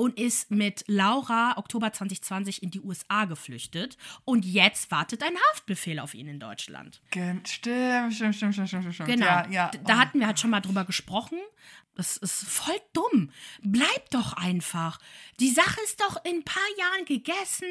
und 0.00 0.18
ist 0.18 0.50
mit 0.50 0.82
Laura 0.86 1.58
Oktober 1.58 1.92
2020 1.92 2.62
in 2.62 2.70
die 2.70 2.80
USA 2.80 3.26
geflüchtet. 3.26 3.98
Und 4.24 4.46
jetzt 4.46 4.90
wartet 4.90 5.22
ein 5.22 5.36
Haftbefehl 5.50 5.98
auf 5.98 6.14
ihn 6.14 6.26
in 6.26 6.40
Deutschland. 6.40 7.02
Stimmt, 7.10 7.46
stimmt, 7.46 8.14
stimmt, 8.14 8.34
stimmt, 8.34 8.54
stimmt, 8.54 8.94
stimmt. 8.94 9.10
Genau. 9.10 9.26
Ja, 9.26 9.50
ja. 9.50 9.70
Da 9.84 9.98
hatten 9.98 10.20
wir 10.20 10.26
halt 10.26 10.40
schon 10.40 10.48
mal 10.48 10.62
drüber 10.62 10.86
gesprochen. 10.86 11.36
Das 11.96 12.16
ist 12.16 12.48
voll 12.48 12.80
dumm. 12.94 13.30
Bleib 13.60 14.08
doch 14.10 14.32
einfach. 14.32 14.98
Die 15.38 15.50
Sache 15.50 15.78
ist 15.84 16.00
doch 16.00 16.24
in 16.24 16.36
ein 16.36 16.44
paar 16.44 16.62
Jahren 16.78 17.04
gegessen. 17.04 17.68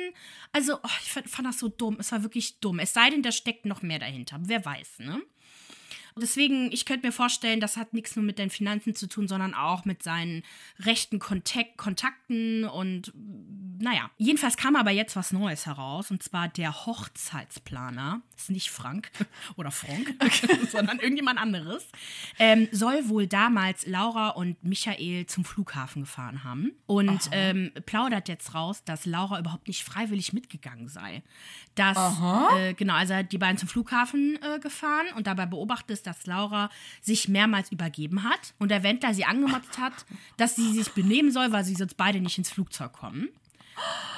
Also, 0.51 0.75
oh, 0.75 0.97
ich 1.01 1.11
fand, 1.11 1.27
fand 1.27 1.47
das 1.47 1.57
so 1.57 1.67
dumm. 1.67 1.97
Es 1.99 2.11
war 2.11 2.21
wirklich 2.21 2.59
dumm. 2.59 2.77
Es 2.77 2.93
sei 2.93 3.09
denn, 3.09 3.23
da 3.23 3.31
steckt 3.31 3.65
noch 3.65 3.81
mehr 3.81 3.97
dahinter. 3.97 4.37
Wer 4.43 4.63
weiß, 4.63 4.99
ne? 4.99 5.19
Deswegen, 6.19 6.71
ich 6.71 6.85
könnte 6.85 7.07
mir 7.07 7.11
vorstellen, 7.11 7.59
das 7.59 7.77
hat 7.77 7.93
nichts 7.93 8.15
nur 8.15 8.25
mit 8.25 8.39
den 8.39 8.49
Finanzen 8.49 8.95
zu 8.95 9.07
tun, 9.07 9.27
sondern 9.27 9.53
auch 9.53 9.85
mit 9.85 10.03
seinen 10.03 10.43
rechten 10.79 11.19
Kontak 11.19 11.77
Kontakten 11.77 12.65
und 12.65 13.11
naja. 13.81 14.11
Jedenfalls 14.17 14.57
kam 14.57 14.75
aber 14.75 14.91
jetzt 14.91 15.15
was 15.15 15.31
Neues 15.31 15.65
heraus 15.65 16.11
und 16.11 16.21
zwar 16.21 16.49
der 16.49 16.85
Hochzeitsplaner, 16.85 18.21
das 18.33 18.43
ist 18.43 18.49
nicht 18.51 18.69
Frank 18.69 19.09
oder 19.55 19.71
Frank, 19.71 20.13
sondern 20.71 20.99
irgendjemand 20.99 21.39
anderes, 21.39 21.87
ähm, 22.37 22.67
soll 22.71 23.07
wohl 23.09 23.27
damals 23.27 23.85
Laura 23.85 24.29
und 24.29 24.61
Michael 24.63 25.25
zum 25.27 25.45
Flughafen 25.45 26.03
gefahren 26.03 26.43
haben. 26.43 26.73
Und 26.85 27.29
ähm, 27.31 27.71
plaudert 27.85 28.27
jetzt 28.27 28.53
raus, 28.53 28.83
dass 28.83 29.05
Laura 29.05 29.39
überhaupt 29.39 29.67
nicht 29.67 29.83
freiwillig 29.83 30.33
mitgegangen 30.33 30.89
sei. 30.89 31.23
Dass, 31.75 31.97
äh, 32.57 32.73
genau, 32.73 32.95
also 32.95 33.21
die 33.23 33.37
beiden 33.37 33.57
zum 33.57 33.69
Flughafen 33.69 34.37
äh, 34.41 34.59
gefahren 34.59 35.07
und 35.15 35.27
dabei 35.27 35.45
beobachtet 35.45 35.91
ist, 35.91 36.07
dass 36.09 36.25
Laura 36.25 36.69
sich 37.01 37.27
mehrmals 37.27 37.71
übergeben 37.71 38.23
hat 38.23 38.53
und 38.57 38.69
der 38.69 38.83
Wendler 38.83 39.13
sie 39.13 39.25
angemotzt 39.25 39.77
hat, 39.77 39.93
dass 40.37 40.55
sie 40.55 40.73
sich 40.73 40.89
benehmen 40.91 41.31
soll, 41.31 41.51
weil 41.51 41.63
sie 41.63 41.75
sonst 41.75 41.97
beide 41.97 42.19
nicht 42.19 42.37
ins 42.37 42.49
Flugzeug 42.49 42.93
kommen. 42.93 43.29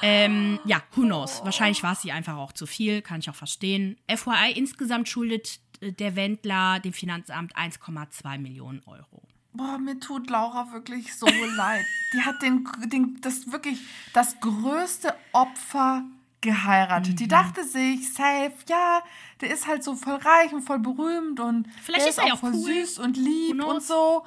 Ähm, 0.02 0.60
ja, 0.66 0.82
who 0.96 1.02
knows? 1.02 1.42
Wahrscheinlich 1.44 1.84
war 1.84 1.94
es 1.94 2.04
ihr 2.04 2.16
einfach 2.16 2.38
auch 2.38 2.52
zu 2.52 2.66
viel, 2.66 3.02
kann 3.02 3.20
ich 3.20 3.30
auch 3.30 3.36
verstehen. 3.36 3.98
FYI, 4.08 4.54
insgesamt 4.56 5.08
schuldet 5.08 5.60
äh, 5.82 5.92
der 5.92 6.16
Wendler 6.16 6.80
dem 6.80 6.94
Finanzamt 6.94 7.56
1,2 7.56 8.40
Millionen 8.40 8.82
Euro. 8.86 9.22
Boah, 9.54 9.78
mir 9.78 10.00
tut 10.00 10.30
Laura 10.30 10.72
wirklich 10.72 11.14
so 11.16 11.28
leid. 11.56 11.86
Die 12.14 12.22
hat 12.22 12.42
den, 12.42 12.68
den, 12.86 13.20
das 13.22 13.52
wirklich 13.52 13.80
das 14.14 14.40
größte 14.40 15.14
Opfer 15.34 16.06
geheiratet. 16.42 17.14
Mhm. 17.14 17.16
Die 17.18 17.28
dachte 17.28 17.64
sich, 17.64 18.14
safe, 18.14 18.54
ja, 18.68 19.02
der 19.40 19.52
ist 19.52 19.68
halt 19.68 19.84
so 19.84 19.96
voll 19.96 20.16
reich 20.16 20.52
und 20.54 20.62
voll 20.62 20.80
berühmt 20.80 21.40
und 21.40 21.68
Vielleicht 21.84 22.04
der 22.04 22.10
ist 22.10 22.18
er 22.18 22.34
auch 22.34 22.40
voll 22.40 22.54
cool. 22.54 22.74
süß 22.74 23.00
und 23.00 23.18
lieb 23.18 23.64
und 23.64 23.82
so. 23.84 24.24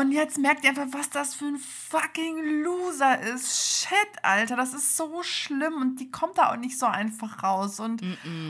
Und 0.00 0.12
jetzt 0.12 0.38
merkt 0.38 0.64
ihr 0.64 0.70
einfach, 0.70 0.86
was 0.92 1.10
das 1.10 1.34
für 1.34 1.44
ein 1.44 1.58
fucking 1.58 2.62
Loser 2.62 3.20
ist. 3.20 3.82
Shit, 3.82 4.08
Alter, 4.22 4.56
das 4.56 4.72
ist 4.72 4.96
so 4.96 5.22
schlimm 5.22 5.74
und 5.74 6.00
die 6.00 6.10
kommt 6.10 6.38
da 6.38 6.50
auch 6.50 6.56
nicht 6.56 6.78
so 6.78 6.86
einfach 6.86 7.42
raus. 7.42 7.80
Und 7.80 8.02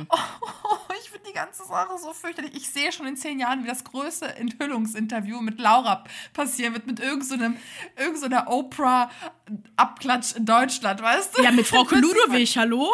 oh, 0.09 0.15
ich 1.03 1.11
finde 1.11 1.27
die 1.29 1.33
ganze 1.33 1.65
Sache 1.65 1.99
so 1.99 2.13
fürchterlich. 2.13 2.55
Ich 2.55 2.71
sehe 2.71 2.93
schon 2.93 3.07
in 3.07 3.17
zehn 3.17 3.41
Jahren, 3.41 3.65
wie 3.65 3.67
das 3.67 3.83
größte 3.83 4.37
Enthüllungsinterview 4.37 5.41
mit 5.41 5.59
Laura 5.59 6.05
passieren 6.35 6.75
wird, 6.75 6.87
mit 6.87 7.01
irgendeinem 7.01 7.57
irgend 7.97 8.19
so 8.19 8.27
Oprah-Abklatsch 8.27 10.37
in 10.37 10.47
Deutschland, 10.47 11.03
weißt 11.03 11.37
du? 11.37 11.43
Ja, 11.43 11.51
mit 11.51 11.67
Frau 11.67 11.83
Ludowig, 11.91 12.57
hallo? 12.59 12.93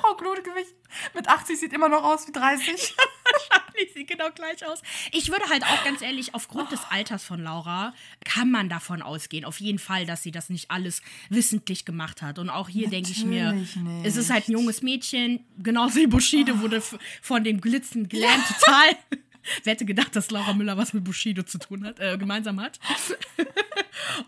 Frau 0.00 0.14
Kludewig 0.14 0.66
mit 1.14 1.28
80 1.28 1.58
sieht 1.58 1.72
immer 1.72 1.88
noch 1.88 2.04
aus 2.04 2.28
wie 2.28 2.32
30. 2.32 2.94
Die 3.78 3.92
sieht 3.92 4.08
genau 4.08 4.30
gleich 4.30 4.64
aus. 4.66 4.80
Ich 5.12 5.28
würde 5.28 5.44
halt 5.50 5.62
auch 5.62 5.84
ganz 5.84 6.00
ehrlich, 6.00 6.34
aufgrund 6.34 6.72
des 6.72 6.80
Alters 6.90 7.22
von 7.24 7.42
Laura, 7.42 7.92
kann 8.24 8.50
man 8.50 8.70
davon 8.70 9.02
ausgehen, 9.02 9.44
auf 9.44 9.60
jeden 9.60 9.78
Fall, 9.78 10.06
dass 10.06 10.22
sie 10.22 10.30
das 10.30 10.48
nicht 10.48 10.70
alles 10.70 11.02
wissentlich 11.28 11.84
gemacht 11.84 12.22
hat. 12.22 12.38
Und 12.38 12.48
auch 12.48 12.70
hier 12.70 12.88
denke 12.88 13.10
ich 13.10 13.24
mir, 13.26 13.52
nicht. 13.52 13.76
es 14.04 14.16
ist 14.16 14.30
halt 14.30 14.48
ein 14.48 14.52
junges 14.52 14.80
Mädchen, 14.80 15.44
genauso 15.58 15.96
wie 15.96 16.06
Bushido 16.06 16.58
wurde 16.60 16.76
f- 16.76 16.98
von 17.20 17.44
dem 17.44 17.60
Glitzen 17.60 18.08
gelernt, 18.08 18.44
total. 18.60 18.96
Wer 19.64 19.72
hätte 19.72 19.84
gedacht, 19.84 20.14
dass 20.16 20.30
Laura 20.30 20.52
Müller 20.52 20.76
was 20.76 20.92
mit 20.92 21.04
Bushido 21.04 21.42
zu 21.42 21.58
tun 21.58 21.84
hat, 21.84 22.00
äh, 22.00 22.16
gemeinsam 22.18 22.60
hat? 22.60 22.78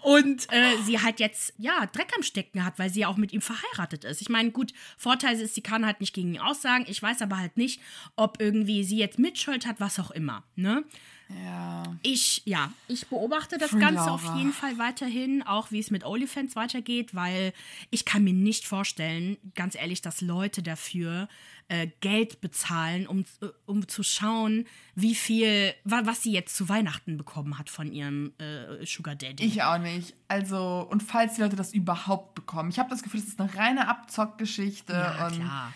Und 0.03 0.47
äh, 0.53 0.77
sie 0.85 1.01
halt 1.01 1.21
jetzt, 1.21 1.55
ja, 1.59 1.87
Dreck 1.87 2.13
am 2.17 2.23
Stecken 2.23 2.65
hat, 2.65 2.79
weil 2.79 2.91
sie 2.91 3.01
ja 3.01 3.09
auch 3.09 3.17
mit 3.17 3.33
ihm 3.33 3.41
verheiratet 3.41 4.05
ist. 4.05 4.21
Ich 4.21 4.29
meine, 4.29 4.51
gut, 4.51 4.73
Vorteil 4.97 5.39
ist, 5.41 5.55
sie 5.55 5.63
kann 5.63 5.87
halt 5.87 6.01
nicht 6.01 6.15
gegen 6.15 6.35
ihn 6.35 6.41
aussagen. 6.41 6.85
Ich 6.89 7.03
weiß 7.03 7.23
aber 7.23 7.39
halt 7.39 7.57
nicht, 7.57 7.81
ob 8.17 8.41
irgendwie 8.41 8.85
sie 8.85 8.99
jetzt 8.99 9.19
Mitschuld 9.19 9.67
hat, 9.67 9.81
was 9.81 9.99
auch 9.99 10.11
immer, 10.11 10.45
ne? 10.57 10.85
Ja. 11.29 11.83
Ich, 12.03 12.43
ja, 12.47 12.73
ich 12.87 13.07
beobachte 13.09 13.59
das 13.59 13.71
Free 13.71 13.81
Ganze 13.81 14.07
Laura. 14.07 14.15
auf 14.15 14.37
jeden 14.37 14.53
Fall 14.53 14.79
weiterhin, 14.79 15.43
auch 15.43 15.71
wie 15.71 15.79
es 15.79 15.91
mit 15.91 16.05
OnlyFans 16.05 16.57
weitergeht, 16.57 17.15
weil 17.15 17.53
ich 17.91 18.05
kann 18.05 18.25
mir 18.25 18.33
nicht 18.33 18.67
vorstellen, 18.67 19.37
ganz 19.55 19.75
ehrlich, 19.75 20.01
dass 20.01 20.23
Leute 20.23 20.63
dafür 20.63 21.29
äh, 21.69 21.89
Geld 22.01 22.41
bezahlen, 22.41 23.07
um, 23.07 23.25
äh, 23.43 23.49
um 23.67 23.87
zu 23.89 24.03
schauen, 24.03 24.67
wie 24.95 25.15
viel, 25.15 25.75
wa 25.85 26.01
was 26.05 26.23
sie 26.23 26.33
jetzt 26.33 26.57
zu 26.57 26.69
Weihnachten 26.71 27.19
bekommen 27.19 27.59
hat 27.59 27.69
von 27.69 27.93
ihrem 27.93 28.33
äh, 28.39 28.87
Sugar 28.87 29.15
Daddy. 29.15 29.45
Ich 29.45 29.63
auch 29.63 29.79
nicht. 29.79 30.15
Also, 30.29 30.87
und 30.91 31.03
falls 31.03 31.35
die 31.35 31.43
Leute 31.43 31.57
das 31.57 31.75
überhaupt 31.75 32.35
bekommen. 32.35 32.71
Ich 32.71 32.79
habe 32.79 32.89
das 32.89 33.03
Gefühl, 33.03 33.21
das 33.21 33.29
ist 33.29 33.41
eine 33.41 33.55
reine 33.55 33.89
Abzockgeschichte. 33.89 34.95
ja, 34.95 35.27
und, 35.27 35.35
klar. 35.35 35.73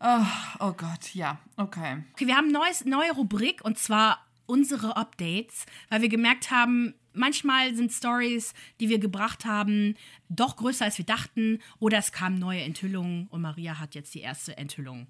Oh, 0.00 0.24
oh 0.60 0.72
Gott, 0.72 1.12
ja, 1.14 1.38
okay. 1.56 2.04
Okay, 2.12 2.26
wir 2.26 2.36
haben 2.36 2.48
eine 2.48 2.58
neues, 2.58 2.84
neue 2.84 3.10
Rubrik 3.12 3.64
und 3.64 3.78
zwar 3.78 4.24
unsere 4.48 4.96
Updates, 4.96 5.66
weil 5.90 6.02
wir 6.02 6.08
gemerkt 6.08 6.50
haben, 6.50 6.94
manchmal 7.12 7.74
sind 7.74 7.92
Stories, 7.92 8.54
die 8.80 8.88
wir 8.88 8.98
gebracht 8.98 9.44
haben, 9.44 9.94
doch 10.28 10.56
größer 10.56 10.86
als 10.86 10.98
wir 10.98 11.04
dachten 11.04 11.60
oder 11.78 11.98
es 11.98 12.12
kamen 12.12 12.38
neue 12.38 12.62
Enthüllungen 12.62 13.28
und 13.28 13.42
Maria 13.42 13.78
hat 13.78 13.94
jetzt 13.94 14.14
die 14.14 14.20
erste 14.20 14.56
Enthüllung. 14.56 15.06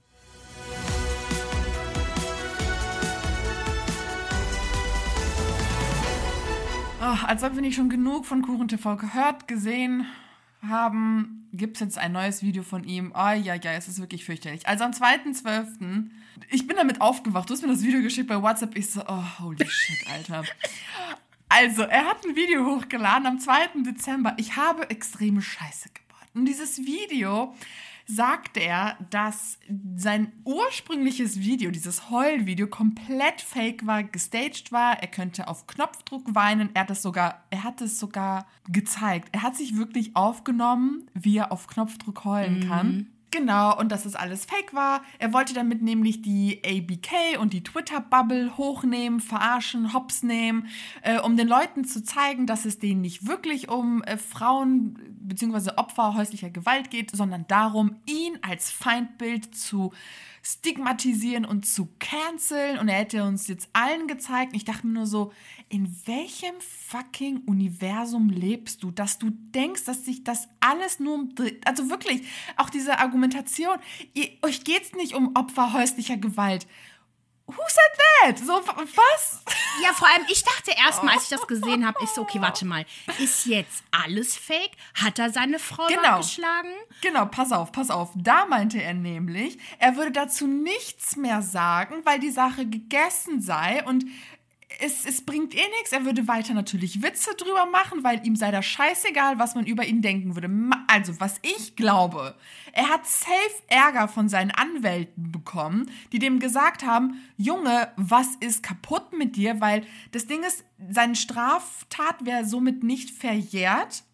Oh, 7.01 7.27
als 7.27 7.45
ob 7.45 7.55
wir 7.55 7.63
nicht 7.63 7.77
schon 7.77 7.89
genug 7.89 8.27
von 8.27 8.43
Kuchen 8.43 8.67
TV 8.67 8.97
gehört, 8.97 9.47
gesehen 9.47 10.05
haben, 10.67 11.49
gibt 11.53 11.77
es 11.77 11.81
jetzt 11.81 11.99
ein 11.99 12.13
neues 12.13 12.43
Video 12.43 12.63
von 12.63 12.85
ihm. 12.85 13.13
Oh 13.15 13.31
ja, 13.31 13.55
ja, 13.55 13.73
es 13.73 13.89
ist 13.89 14.01
wirklich 14.01 14.25
fürchterlich. 14.25 14.67
Also 14.67 14.85
am 14.85 14.93
2.12. 14.93 16.11
Ich 16.51 16.67
bin 16.67 16.77
damit 16.77 17.01
aufgewacht. 17.01 17.49
Du 17.49 17.55
hast 17.55 17.63
mir 17.63 17.69
das 17.69 17.83
Video 17.83 18.01
geschickt 18.03 18.29
bei 18.29 18.41
WhatsApp. 18.41 18.77
Ich 18.77 18.91
so, 18.91 19.03
oh, 19.07 19.25
holy 19.41 19.67
shit, 19.69 20.07
Alter. 20.11 20.45
Also, 21.49 21.83
er 21.83 22.05
hat 22.05 22.25
ein 22.27 22.37
Video 22.37 22.65
hochgeladen 22.67 23.27
am 23.27 23.39
2. 23.39 23.83
Dezember. 23.87 24.35
Ich 24.37 24.57
habe 24.57 24.91
extreme 24.91 25.41
Scheiße 25.41 25.89
gebaut. 25.89 26.29
Und 26.35 26.45
dieses 26.45 26.79
Video 26.79 27.55
sagt 28.11 28.57
er, 28.57 28.97
dass 29.11 29.59
sein 29.97 30.33
ursprüngliches 30.45 31.41
Video, 31.41 31.71
dieses 31.71 32.11
Heulvideo, 32.11 32.67
komplett 32.67 33.43
fake 33.43 33.87
war, 33.87 34.03
gestaged 34.03 34.73
war. 34.73 35.01
Er 35.03 35.09
könnte 35.09 35.47
auf 35.47 35.67
Knopfdruck 35.67 36.35
weinen. 36.35 36.71
Er 36.73 36.83
hat 36.83 36.91
es 36.91 37.03
sogar, 37.03 37.45
er 37.51 37.65
hat 37.65 37.83
es 37.83 38.01
sogar 38.01 38.47
gezeigt. 38.67 39.29
Er 39.33 39.43
hat 39.43 39.57
sich 39.57 39.77
wirklich 39.77 40.17
aufgenommen, 40.17 41.11
wie 41.13 41.37
er 41.37 41.53
auf 41.53 41.67
Knopfdruck 41.67 42.25
heulen 42.25 42.61
mhm. 42.61 42.69
kann. 42.69 43.07
Genau, 43.31 43.79
und 43.79 43.93
dass 43.93 44.07
es 44.07 44.17
alles 44.17 44.47
fake 44.47 44.73
war. 44.73 45.03
Er 45.19 45.35
wollte 45.35 45.53
damit 45.53 45.83
nämlich 45.83 46.23
die 46.23 46.63
ABK 46.65 47.39
und 47.39 47.53
die 47.53 47.63
Twitter-Bubble 47.63 48.57
hochnehmen, 48.57 49.21
verarschen, 49.21 49.93
hops 49.93 50.23
nehmen, 50.23 50.69
äh, 51.03 51.19
um 51.19 51.37
den 51.37 51.47
Leuten 51.47 51.85
zu 51.85 52.03
zeigen, 52.03 52.47
dass 52.47 52.65
es 52.65 52.79
denen 52.79 53.03
nicht 53.03 53.27
wirklich 53.27 53.69
um 53.69 54.03
äh, 54.05 54.17
Frauen 54.17 54.99
bzw. 55.21 55.73
Opfer 55.77 56.15
häuslicher 56.15 56.49
Gewalt 56.49 56.91
geht, 56.91 57.15
sondern 57.15 57.47
darum, 57.49 57.97
ihn 58.07 58.39
als 58.41 58.71
Feindbild 58.71 59.55
zu 59.55 59.93
stigmatisieren 60.43 61.45
und 61.45 61.67
zu 61.67 61.89
canceln. 61.99 62.79
Und 62.79 62.89
er 62.89 63.01
hätte 63.01 63.25
uns 63.25 63.47
jetzt 63.49 63.69
allen 63.75 64.07
gezeigt. 64.07 64.57
Ich 64.57 64.65
dachte 64.65 64.87
mir 64.87 64.95
nur 64.95 65.07
so, 65.07 65.33
in 65.71 65.95
welchem 66.07 66.55
fucking 66.61 67.43
Universum 67.47 68.31
lebst 68.31 68.83
du, 68.83 68.91
dass 68.91 69.19
du 69.19 69.31
denkst, 69.31 69.85
dass 69.85 70.05
sich 70.05 70.25
das 70.25 70.49
alles 70.61 70.99
nur 70.99 71.15
um. 71.15 71.35
Also 71.65 71.91
wirklich, 71.91 72.27
auch 72.57 72.71
diese 72.71 72.99
Argumentation, 72.99 73.77
ihr, 74.15 74.31
euch 74.43 74.65
geht 74.65 74.83
es 74.83 74.93
nicht 74.93 75.15
um 75.15 75.37
Opfer 75.37 75.73
häuslicher 75.73 76.17
Gewalt. 76.17 76.67
Who 77.47 77.63
said 77.67 78.37
that? 78.37 78.39
So, 78.39 78.53
was? 78.53 79.43
Ja, 79.83 79.95
vor 79.95 80.07
allem, 80.09 80.27
ich 80.29 80.45
dachte 80.45 80.73
erstmal, 80.77 81.15
als 81.15 81.25
ich 81.25 81.29
das 81.31 81.47
gesehen 81.47 81.87
habe, 81.87 81.99
ich 82.03 82.11
so, 82.11 82.21
okay, 82.21 82.43
warte 82.43 82.67
mal, 82.67 82.85
ist 83.19 83.47
jetzt 83.47 83.85
alles 83.91 84.37
fake? 84.37 84.73
Hat 84.95 85.19
er 85.19 85.31
seine 85.31 85.59
Frau 85.59 85.87
genau. 85.87 86.19
geschlagen? 86.19 86.69
Genau, 87.01 87.25
pass 87.25 87.53
auf, 87.53 87.73
pass 87.73 87.91
auf. 87.91 88.11
Da 88.17 88.45
meinte 88.45 88.83
er 88.83 88.93
nämlich, 88.93 89.57
er 89.79 89.97
würde 89.97 90.11
dazu 90.11 90.47
nichts 90.47 91.17
mehr 91.17 91.41
sagen, 91.41 92.05
weil 92.05 92.19
die 92.19 92.31
Sache 92.31 92.67
gegessen 92.67 93.41
sei 93.41 93.83
und 93.85 94.05
es, 94.81 95.07
es 95.07 95.25
bringt 95.25 95.55
eh 95.55 95.69
nichts. 95.79 95.93
Er 95.93 96.05
würde 96.05 96.29
weiter 96.29 96.55
natürlich 96.55 97.03
Witze 97.03 97.35
drüber 97.37 97.67
machen, 97.67 98.05
weil 98.05 98.25
ihm 98.27 98.37
sei 98.37 98.51
das 98.51 98.67
scheißegal, 98.67 99.39
was 99.39 99.55
man 99.55 99.67
über 99.67 99.85
ihn 99.85 100.03
denken 100.03 100.35
würde. 100.35 100.51
Also, 100.87 101.19
was 101.21 101.41
ich 101.43 101.75
glaube, 101.75 102.35
er 102.73 102.89
hat 102.89 103.07
safe 103.07 103.33
Ärger 103.69 104.09
von 104.09 104.29
seinen 104.29 104.51
Anwälten 104.51 105.33
bekommen, 105.33 105.91
die 106.13 106.19
dem 106.19 106.39
gesagt 106.39 106.85
haben, 106.85 107.23
Junge, 107.37 107.93
was 107.97 108.37
ist 108.41 108.63
kaputt 108.63 109.13
mit 109.13 109.37
dir? 109.37 109.61
Weil 109.61 109.87
das 110.13 110.27
Ding 110.27 110.43
ist, 110.43 110.65
seine 110.91 111.17
Straftat 111.17 112.25
wäre 112.25 112.45
somit 112.45 112.83
nicht 112.83 113.11
verjährt 113.11 114.05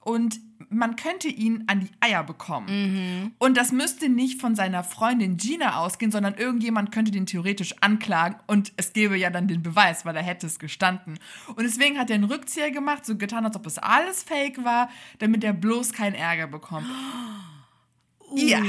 und 0.00 0.40
man 0.70 0.96
könnte 0.96 1.28
ihn 1.28 1.64
an 1.66 1.80
die 1.80 1.90
Eier 2.00 2.22
bekommen. 2.22 2.66
Mhm. 2.68 3.32
Und 3.38 3.56
das 3.56 3.72
müsste 3.72 4.08
nicht 4.08 4.40
von 4.40 4.54
seiner 4.54 4.84
Freundin 4.84 5.36
Gina 5.36 5.78
ausgehen, 5.80 6.12
sondern 6.12 6.34
irgendjemand 6.34 6.92
könnte 6.92 7.10
den 7.10 7.26
theoretisch 7.26 7.74
anklagen 7.80 8.36
und 8.46 8.72
es 8.76 8.92
gäbe 8.92 9.16
ja 9.16 9.30
dann 9.30 9.48
den 9.48 9.62
Beweis, 9.62 10.04
weil 10.04 10.16
er 10.16 10.22
hätte 10.22 10.46
es 10.46 10.58
gestanden. 10.58 11.18
Und 11.48 11.64
deswegen 11.64 11.98
hat 11.98 12.08
er 12.08 12.14
einen 12.14 12.24
Rückzieher 12.24 12.70
gemacht, 12.70 13.04
so 13.04 13.16
getan, 13.16 13.44
als 13.44 13.56
ob 13.56 13.66
es 13.66 13.78
alles 13.78 14.22
fake 14.22 14.64
war, 14.64 14.88
damit 15.18 15.42
er 15.42 15.52
bloß 15.52 15.92
keinen 15.92 16.14
Ärger 16.14 16.46
bekommt. 16.46 16.86
Uh. 18.32 18.38
Ja. 18.38 18.62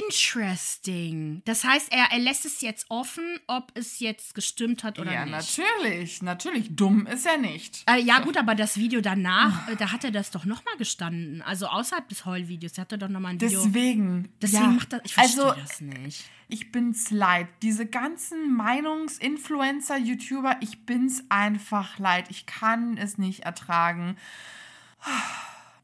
Interesting. 0.00 1.42
Das 1.44 1.64
heißt, 1.64 1.92
er, 1.92 2.06
er 2.10 2.18
lässt 2.18 2.44
es 2.44 2.60
jetzt 2.60 2.86
offen, 2.88 3.38
ob 3.46 3.72
es 3.74 3.98
jetzt 4.00 4.34
gestimmt 4.34 4.84
hat 4.84 4.98
oder 4.98 5.12
ja, 5.12 5.24
nicht. 5.24 5.56
Ja, 5.58 5.64
natürlich. 5.64 6.22
Natürlich. 6.22 6.76
Dumm 6.76 7.06
ist 7.06 7.26
er 7.26 7.38
nicht. 7.38 7.84
Äh, 7.88 8.00
ja, 8.00 8.20
gut, 8.20 8.36
aber 8.36 8.54
das 8.54 8.76
Video 8.76 9.00
danach, 9.00 9.68
äh, 9.68 9.76
da 9.76 9.92
hat 9.92 10.04
er 10.04 10.10
das 10.10 10.30
doch 10.30 10.44
nochmal 10.44 10.76
gestanden. 10.76 11.42
Also 11.42 11.66
außerhalb 11.66 12.08
des 12.08 12.26
Heulvideos. 12.26 12.76
Er 12.78 12.82
hatte 12.82 12.98
doch 12.98 13.08
nochmal 13.08 13.32
ein 13.32 13.40
Video. 13.40 13.62
Deswegen. 13.64 14.28
Deswegen 14.42 14.62
ja. 14.64 14.70
macht 14.70 14.92
das. 14.92 15.00
Ich 15.04 15.14
verstehe 15.14 15.44
also, 15.44 15.60
das 15.60 15.80
nicht. 15.80 16.24
Ich 16.48 16.72
bin's 16.72 17.10
leid. 17.10 17.48
Diese 17.62 17.86
ganzen 17.86 18.54
Meinungsinfluencer, 18.54 19.98
YouTuber, 19.98 20.56
ich 20.60 20.84
bin's 20.84 21.24
einfach 21.28 21.98
leid. 21.98 22.26
Ich 22.28 22.46
kann 22.46 22.96
es 22.96 23.18
nicht 23.18 23.40
ertragen. 23.40 24.16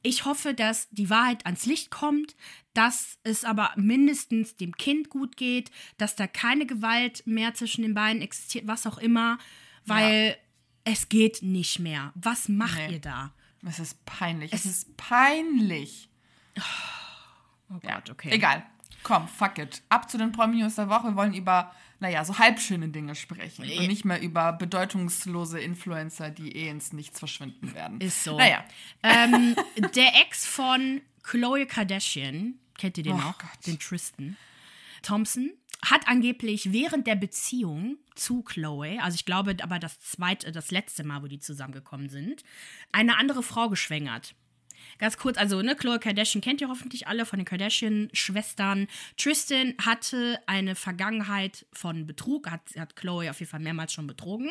Ich 0.03 0.25
hoffe, 0.25 0.55
dass 0.55 0.89
die 0.91 1.11
Wahrheit 1.11 1.45
ans 1.47 1.67
Licht 1.67 1.91
kommt, 1.91 2.37
dass 2.75 3.19
es 3.23 3.45
aber 3.45 3.73
mindestens 3.77 4.57
dem 4.57 4.77
Kind 4.77 5.11
gut 5.11 5.37
geht, 5.37 5.71
dass 5.99 6.17
da 6.17 6.27
keine 6.27 6.67
Gewalt 6.67 7.27
mehr 7.27 7.55
zwischen 7.55 7.83
den 7.83 7.95
beiden 7.95 8.23
existiert, 8.23 8.67
was 8.67 8.87
auch 8.87 8.99
immer, 8.99 9.39
weil 9.85 10.31
ja. 10.31 10.93
es 10.93 11.09
geht 11.09 11.43
nicht 11.43 11.79
mehr. 11.79 12.13
Was 12.15 12.49
macht 12.49 12.77
nee. 12.77 12.95
ihr 12.95 13.01
da? 13.01 13.33
Es 13.67 13.79
ist 13.79 14.05
peinlich. 14.05 14.53
Es, 14.53 14.65
es 14.65 14.79
ist 14.79 14.97
peinlich. 14.97 16.09
Oh 17.69 17.81
Gott, 17.81 18.09
ja. 18.09 18.13
okay. 18.13 18.31
Egal. 18.31 18.65
Komm, 19.03 19.29
fuck 19.29 19.59
it. 19.59 19.83
Ab 19.89 20.11
zu 20.11 20.19
den 20.19 20.33
Promi-News 20.33 20.77
der 20.77 20.89
Woche. 20.89 21.09
Wir 21.09 21.17
wollen 21.17 21.35
über 21.35 21.73
naja, 21.99 22.25
so 22.25 22.39
halbschöne 22.39 22.89
Dinge 22.89 23.15
sprechen 23.15 23.65
nee. 23.67 23.79
und 23.79 23.87
nicht 23.87 24.05
mehr 24.05 24.21
über 24.21 24.53
bedeutungslose 24.53 25.61
Influencer, 25.61 26.31
die 26.31 26.57
eh 26.57 26.69
ins 26.69 26.93
Nichts 26.93 27.19
verschwinden 27.19 27.75
werden. 27.75 28.01
Ist 28.01 28.25
so. 28.25 28.37
Naja. 28.37 28.65
Ähm, 29.03 29.57
der 29.95 30.15
Ex 30.23 30.47
von 30.47 31.01
Chloe 31.23 31.67
Kardashian, 31.67 32.55
kennt 32.79 32.99
ihr 32.99 33.05
den 33.05 33.15
oh 33.15 33.19
noch? 33.19 33.39
Gott. 33.39 33.67
Den 33.67 33.79
Tristan 33.79 34.37
Thompson, 35.03 35.53
hat 35.85 36.09
angeblich 36.09 36.73
während 36.73 37.07
der 37.07 37.17
Beziehung 37.17 37.99
zu 38.15 38.43
Chloe, 38.43 38.99
also 39.01 39.15
ich 39.15 39.25
glaube 39.25 39.57
aber 39.63 39.79
das 39.79 40.01
zweite, 40.01 40.51
das 40.51 40.71
letzte 40.71 41.05
Mal, 41.05 41.23
wo 41.23 41.27
die 41.27 41.39
zusammengekommen 41.39 42.09
sind, 42.09 42.43
eine 42.93 43.17
andere 43.19 43.43
Frau 43.43 43.69
geschwängert. 43.69 44.35
Ganz 44.99 45.17
kurz, 45.17 45.37
also, 45.37 45.63
ne, 45.63 45.77
Chloe 45.77 45.99
Kardashian 45.99 46.43
kennt 46.43 46.61
ihr 46.61 46.69
hoffentlich 46.69 47.07
alle 47.07 47.27
von 47.27 47.39
den 47.39 47.47
Kardashian-Schwestern. 47.47 48.89
Tristan 49.17 49.75
hatte 49.85 50.39
eine 50.47 50.75
Vergangenheit 50.75 51.67
von 51.73 52.07
Betrug, 52.07 52.51
hat, 52.51 52.63
hat 52.79 52.97
Chloe 52.97 53.31
auf 53.31 53.41
jeden 53.41 53.51
Fall 53.51 53.61
mehrmals 53.61 53.93
schon 53.93 54.07
betrogen. 54.07 54.51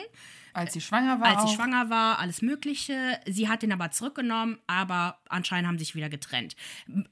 Als 0.56 0.74
sie 0.74 0.82
schwanger 0.82 1.20
war. 1.20 1.28
Als 1.28 1.42
sie 1.42 1.48
auch. 1.48 1.56
schwanger 1.56 1.90
war, 1.90 2.20
alles 2.20 2.42
Mögliche. 2.42 3.20
Sie 3.28 3.50
hat 3.50 3.62
ihn 3.62 3.74
aber 3.74 3.92
zurückgenommen, 3.92 4.58
aber 4.68 5.20
anscheinend 5.28 5.68
haben 5.68 5.78
sie 5.78 5.84
sich 5.84 5.96
wieder 5.96 6.10
getrennt. 6.10 6.56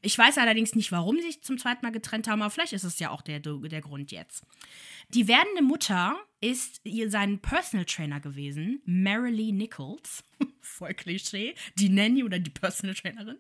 Ich 0.02 0.18
weiß 0.18 0.38
allerdings 0.38 0.76
nicht, 0.76 0.94
warum 0.94 1.18
sie 1.18 1.28
sich 1.28 1.44
zum 1.44 1.58
zweiten 1.58 1.86
Mal 1.86 1.92
getrennt 1.92 2.30
haben, 2.30 2.42
aber 2.42 2.52
vielleicht 2.52 2.72
ist 2.72 2.86
es 2.86 3.00
ja 3.00 3.10
auch 3.10 3.22
der, 3.22 3.40
der 3.40 3.82
Grund 3.82 4.12
jetzt. 4.12 4.46
Die 5.10 5.28
werdende 5.28 5.62
Mutter 5.62 6.16
ist 6.44 6.82
ihr 6.84 7.10
sein 7.10 7.40
Personal 7.40 7.86
Trainer 7.86 8.20
gewesen, 8.20 8.82
Marilee 8.86 9.54
Nichols. 9.54 10.24
Voll 10.62 10.94
Klischee. 10.94 11.56
Die 11.76 11.88
Nanny 11.88 12.24
oder 12.24 12.38
die 12.38 12.50
Personal 12.50 12.96
Trainerin. 12.96 13.38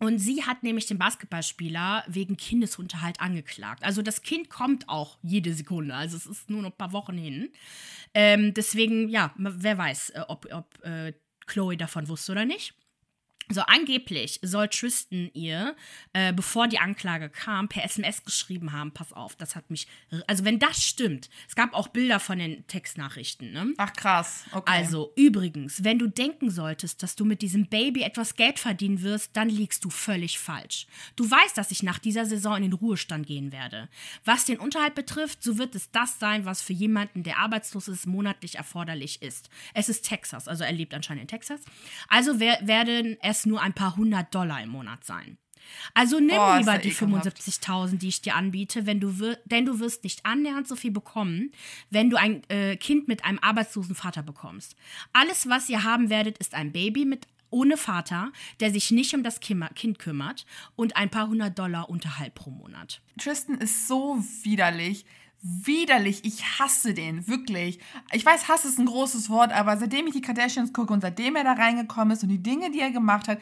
Und 0.00 0.18
sie 0.18 0.44
hat 0.44 0.64
nämlich 0.64 0.86
den 0.86 0.98
Basketballspieler 0.98 2.04
wegen 2.08 2.36
Kindesunterhalt 2.36 3.20
angeklagt. 3.20 3.84
Also 3.84 4.02
das 4.02 4.22
Kind 4.22 4.50
kommt 4.50 4.88
auch 4.88 5.18
jede 5.22 5.54
Sekunde. 5.54 5.94
Also 5.94 6.16
es 6.16 6.26
ist 6.26 6.50
nur 6.50 6.62
noch 6.62 6.70
ein 6.70 6.76
paar 6.76 6.92
Wochen 6.92 7.16
hin. 7.16 7.50
Ähm, 8.14 8.52
deswegen, 8.52 9.08
ja, 9.08 9.23
wer 9.36 9.78
weiß, 9.78 10.10
äh, 10.10 10.20
ob, 10.28 10.46
ob 10.52 10.82
äh, 10.84 11.12
Chloe 11.46 11.76
davon 11.76 12.08
wusste 12.08 12.32
oder 12.32 12.44
nicht. 12.44 12.74
So, 13.50 13.60
angeblich 13.62 14.40
soll 14.42 14.68
Tristan 14.68 15.30
ihr, 15.34 15.76
äh, 16.12 16.32
bevor 16.32 16.66
die 16.68 16.78
Anklage 16.78 17.28
kam, 17.28 17.68
per 17.68 17.84
SMS 17.84 18.24
geschrieben 18.24 18.72
haben, 18.72 18.92
pass 18.92 19.12
auf, 19.12 19.36
das 19.36 19.54
hat 19.54 19.70
mich, 19.70 19.86
also 20.26 20.44
wenn 20.44 20.58
das 20.58 20.82
stimmt, 20.82 21.28
es 21.48 21.54
gab 21.54 21.74
auch 21.74 21.88
Bilder 21.88 22.20
von 22.20 22.38
den 22.38 22.66
Textnachrichten, 22.66 23.52
ne? 23.52 23.74
Ach 23.76 23.92
krass, 23.92 24.44
okay. 24.52 24.72
Also, 24.72 25.12
übrigens, 25.16 25.84
wenn 25.84 25.98
du 25.98 26.06
denken 26.08 26.50
solltest, 26.50 27.02
dass 27.02 27.16
du 27.16 27.24
mit 27.24 27.42
diesem 27.42 27.66
Baby 27.66 28.02
etwas 28.02 28.36
Geld 28.36 28.58
verdienen 28.58 29.02
wirst, 29.02 29.36
dann 29.36 29.48
liegst 29.48 29.84
du 29.84 29.90
völlig 29.90 30.38
falsch. 30.38 30.86
Du 31.16 31.30
weißt, 31.30 31.56
dass 31.58 31.70
ich 31.70 31.82
nach 31.82 31.98
dieser 31.98 32.24
Saison 32.24 32.56
in 32.56 32.62
den 32.62 32.72
Ruhestand 32.72 33.26
gehen 33.26 33.52
werde. 33.52 33.88
Was 34.24 34.44
den 34.44 34.58
Unterhalt 34.58 34.94
betrifft, 34.94 35.42
so 35.42 35.58
wird 35.58 35.74
es 35.74 35.90
das 35.90 36.18
sein, 36.18 36.44
was 36.44 36.62
für 36.62 36.72
jemanden, 36.72 37.22
der 37.22 37.38
arbeitslos 37.38 37.88
ist, 37.88 38.06
monatlich 38.06 38.56
erforderlich 38.56 39.22
ist. 39.22 39.50
Es 39.74 39.88
ist 39.88 40.06
Texas, 40.06 40.48
also 40.48 40.64
er 40.64 40.72
lebt 40.72 40.94
anscheinend 40.94 41.22
in 41.22 41.28
Texas. 41.28 41.60
Also 42.08 42.40
wer, 42.40 42.58
werden 42.66 43.18
es 43.34 43.46
nur 43.46 43.60
ein 43.60 43.72
paar 43.72 43.96
hundert 43.96 44.34
Dollar 44.34 44.62
im 44.62 44.70
Monat 44.70 45.04
sein. 45.04 45.38
Also 45.94 46.18
nimm 46.20 46.30
ist 46.30 46.58
lieber 46.58 46.78
die 46.78 46.88
ekelhaft. 46.90 47.38
75.000, 47.38 47.98
die 47.98 48.08
ich 48.08 48.22
dir 48.22 48.34
anbiete, 48.34 48.86
wenn 48.86 49.00
du 49.00 49.18
wir, 49.18 49.38
denn 49.44 49.64
du 49.64 49.80
wirst 49.80 50.04
nicht 50.04 50.24
annähernd 50.26 50.68
so 50.68 50.76
viel 50.76 50.90
bekommen, 50.90 51.52
wenn 51.90 52.10
du 52.10 52.16
ein 52.16 52.42
äh, 52.50 52.76
Kind 52.76 53.08
mit 53.08 53.24
einem 53.24 53.38
arbeitslosen 53.40 53.94
Vater 53.94 54.22
bekommst. 54.22 54.76
Alles, 55.12 55.48
was 55.48 55.68
ihr 55.68 55.84
haben 55.84 56.10
werdet, 56.10 56.38
ist 56.38 56.54
ein 56.54 56.72
Baby 56.72 57.04
mit 57.04 57.26
ohne 57.50 57.76
Vater, 57.76 58.32
der 58.58 58.72
sich 58.72 58.90
nicht 58.90 59.14
um 59.14 59.22
das 59.22 59.38
Kind 59.38 59.98
kümmert 60.00 60.44
und 60.74 60.96
ein 60.96 61.08
paar 61.08 61.28
hundert 61.28 61.56
Dollar 61.56 61.88
Unterhalt 61.88 62.34
pro 62.34 62.50
Monat. 62.50 63.00
Tristan 63.16 63.58
ist 63.58 63.86
so 63.86 64.18
widerlich. 64.42 65.04
Widerlich. 65.46 66.24
Ich 66.24 66.58
hasse 66.58 66.94
den, 66.94 67.28
wirklich. 67.28 67.78
Ich 68.12 68.24
weiß, 68.24 68.48
Hass 68.48 68.64
ist 68.64 68.78
ein 68.78 68.86
großes 68.86 69.28
Wort, 69.28 69.52
aber 69.52 69.76
seitdem 69.76 70.06
ich 70.06 70.14
die 70.14 70.22
Kardashians 70.22 70.72
gucke 70.72 70.90
und 70.90 71.02
seitdem 71.02 71.36
er 71.36 71.44
da 71.44 71.52
reingekommen 71.52 72.12
ist 72.12 72.22
und 72.22 72.30
die 72.30 72.42
Dinge, 72.42 72.70
die 72.70 72.80
er 72.80 72.90
gemacht 72.90 73.28
hat, 73.28 73.38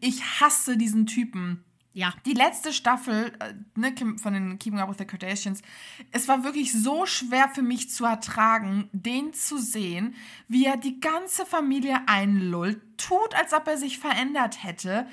ich 0.00 0.22
hasse 0.40 0.78
diesen 0.78 1.04
Typen. 1.04 1.62
Ja. 1.92 2.14
Die 2.24 2.32
letzte 2.32 2.72
Staffel 2.72 3.32
äh, 3.38 3.52
ne, 3.78 3.94
von 4.16 4.32
den 4.32 4.58
Keeping 4.58 4.80
Up 4.80 4.88
with 4.88 4.96
the 4.96 5.04
Kardashians, 5.04 5.60
es 6.10 6.26
war 6.26 6.42
wirklich 6.42 6.72
so 6.72 7.04
schwer 7.04 7.50
für 7.50 7.60
mich 7.60 7.90
zu 7.90 8.06
ertragen, 8.06 8.88
den 8.92 9.34
zu 9.34 9.58
sehen, 9.58 10.14
wie 10.48 10.64
er 10.64 10.78
die 10.78 11.00
ganze 11.00 11.44
Familie 11.44 12.00
einlullt, 12.06 12.80
tut, 12.96 13.34
als 13.34 13.52
ob 13.52 13.68
er 13.68 13.76
sich 13.76 13.98
verändert 13.98 14.64
hätte. 14.64 15.06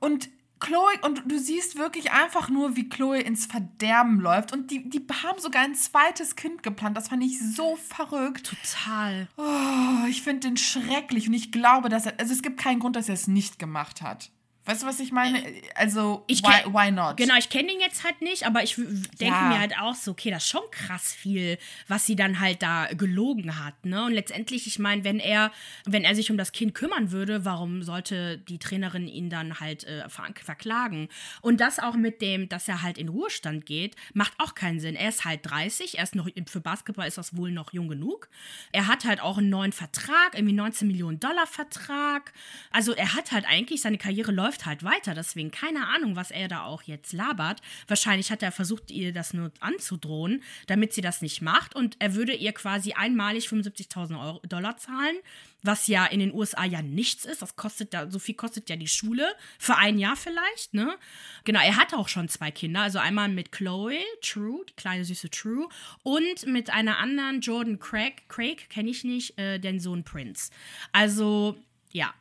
Und 0.00 0.30
Chloe, 0.62 0.92
und 1.02 1.24
du 1.26 1.40
siehst 1.40 1.76
wirklich 1.76 2.12
einfach 2.12 2.48
nur, 2.48 2.76
wie 2.76 2.88
Chloe 2.88 3.20
ins 3.20 3.46
Verderben 3.46 4.20
läuft. 4.20 4.52
Und 4.52 4.70
die, 4.70 4.88
die 4.88 5.04
haben 5.24 5.40
sogar 5.40 5.62
ein 5.62 5.74
zweites 5.74 6.36
Kind 6.36 6.62
geplant. 6.62 6.96
Das 6.96 7.08
fand 7.08 7.24
ich 7.24 7.40
so 7.40 7.74
verrückt. 7.74 8.46
Total. 8.46 9.26
Oh, 9.36 10.06
ich 10.08 10.22
finde 10.22 10.48
den 10.48 10.56
schrecklich 10.56 11.26
und 11.26 11.34
ich 11.34 11.50
glaube, 11.50 11.88
dass 11.88 12.06
er. 12.06 12.14
Also 12.20 12.32
es 12.32 12.42
gibt 12.42 12.60
keinen 12.60 12.78
Grund, 12.78 12.94
dass 12.94 13.08
er 13.08 13.14
es 13.14 13.26
nicht 13.26 13.58
gemacht 13.58 14.02
hat. 14.02 14.30
Weißt 14.64 14.82
du, 14.82 14.86
was 14.86 15.00
ich 15.00 15.10
meine? 15.10 15.42
Also, 15.74 16.22
Ich 16.28 16.40
why, 16.42 16.72
why 16.72 16.92
not? 16.92 17.16
Genau, 17.16 17.34
ich 17.36 17.48
kenne 17.48 17.68
den 17.68 17.80
jetzt 17.80 18.04
halt 18.04 18.22
nicht, 18.22 18.46
aber 18.46 18.62
ich 18.62 18.76
denke 18.76 19.24
Ja. 19.24 19.48
mir 19.48 19.58
halt 19.58 19.76
auch 19.80 19.94
so, 19.96 20.12
okay, 20.12 20.30
das 20.30 20.44
ist 20.44 20.50
schon 20.50 20.62
krass 20.70 21.12
viel, 21.12 21.58
was 21.88 22.06
sie 22.06 22.14
dann 22.14 22.38
halt 22.38 22.62
da 22.62 22.86
gelogen 22.92 23.58
hat, 23.64 23.84
ne? 23.84 24.04
Und 24.04 24.12
letztendlich, 24.12 24.68
ich 24.68 24.78
meine, 24.78 25.02
wenn 25.02 25.18
er, 25.18 25.50
wenn 25.84 26.04
er 26.04 26.14
sich 26.14 26.30
um 26.30 26.36
das 26.38 26.52
Kind 26.52 26.74
kümmern 26.74 27.10
würde, 27.10 27.44
warum 27.44 27.82
sollte 27.82 28.38
die 28.38 28.58
Trainerin 28.58 29.08
ihn 29.08 29.30
dann 29.30 29.58
halt 29.58 29.82
äh, 29.82 30.08
ver 30.08 30.28
verklagen? 30.40 31.08
Und 31.40 31.60
das 31.60 31.80
auch 31.80 31.96
mit 31.96 32.22
dem, 32.22 32.48
dass 32.48 32.68
er 32.68 32.82
halt 32.82 32.98
in 32.98 33.08
Ruhestand 33.08 33.66
geht, 33.66 33.96
macht 34.14 34.32
auch 34.38 34.54
keinen 34.54 34.78
Sinn. 34.78 34.94
Er 34.94 35.08
ist 35.08 35.24
halt 35.24 35.40
30, 35.42 35.98
er 35.98 36.04
ist 36.04 36.14
noch, 36.14 36.28
für 36.46 36.60
Basketball 36.60 37.08
ist 37.08 37.18
das 37.18 37.36
wohl 37.36 37.50
noch 37.50 37.72
jung 37.72 37.88
genug. 37.88 38.28
Er 38.70 38.86
hat 38.86 39.04
halt 39.04 39.20
auch 39.20 39.38
einen 39.38 39.50
neuen 39.50 39.72
Vertrag, 39.72 40.34
irgendwie 40.34 40.54
19 40.54 40.86
Millionen 40.86 41.18
Dollar 41.18 41.48
Vertrag. 41.48 42.32
Also 42.70 42.92
er 42.92 43.14
hat 43.14 43.32
halt 43.32 43.44
eigentlich, 43.48 43.82
seine 43.82 43.98
Karriere 43.98 44.30
läuft 44.30 44.51
halt 44.64 44.82
weiter, 44.84 45.14
deswegen 45.14 45.50
keine 45.50 45.88
Ahnung, 45.88 46.16
was 46.16 46.30
er 46.30 46.48
da 46.48 46.64
auch 46.64 46.82
jetzt 46.82 47.12
labert. 47.12 47.60
Wahrscheinlich 47.88 48.30
hat 48.30 48.42
er 48.42 48.52
versucht, 48.52 48.90
ihr 48.90 49.12
das 49.12 49.34
nur 49.34 49.52
anzudrohen, 49.60 50.42
damit 50.66 50.92
sie 50.92 51.00
das 51.00 51.22
nicht 51.22 51.42
macht 51.42 51.74
und 51.74 51.96
er 51.98 52.14
würde 52.14 52.34
ihr 52.34 52.52
quasi 52.52 52.92
einmalig 52.92 53.46
75.000 53.46 54.20
Euro- 54.20 54.42
Dollar 54.46 54.76
zahlen, 54.76 55.16
was 55.62 55.86
ja 55.86 56.06
in 56.06 56.20
den 56.20 56.34
USA 56.34 56.64
ja 56.64 56.82
nichts 56.82 57.24
ist. 57.24 57.42
Das 57.42 57.56
kostet 57.56 57.94
da, 57.94 58.10
so 58.10 58.18
viel 58.18 58.34
kostet 58.34 58.68
ja 58.68 58.76
die 58.76 58.88
Schule 58.88 59.26
für 59.58 59.76
ein 59.76 59.98
Jahr 59.98 60.16
vielleicht, 60.16 60.74
ne? 60.74 60.96
Genau, 61.44 61.60
er 61.60 61.76
hatte 61.76 61.96
auch 61.96 62.08
schon 62.08 62.28
zwei 62.28 62.50
Kinder, 62.50 62.80
also 62.82 62.98
einmal 62.98 63.28
mit 63.28 63.52
Chloe, 63.52 63.98
True, 64.20 64.64
die 64.68 64.74
kleine 64.74 65.04
süße 65.04 65.30
True, 65.30 65.68
und 66.02 66.46
mit 66.46 66.70
einer 66.70 66.98
anderen, 66.98 67.40
Jordan 67.40 67.78
Craig, 67.78 68.28
Craig 68.28 68.68
kenne 68.70 68.90
ich 68.90 69.04
nicht, 69.04 69.38
äh, 69.38 69.58
den 69.58 69.78
Sohn 69.80 70.02
Prince. 70.04 70.50
Also, 70.92 71.56
ja, 71.92 72.12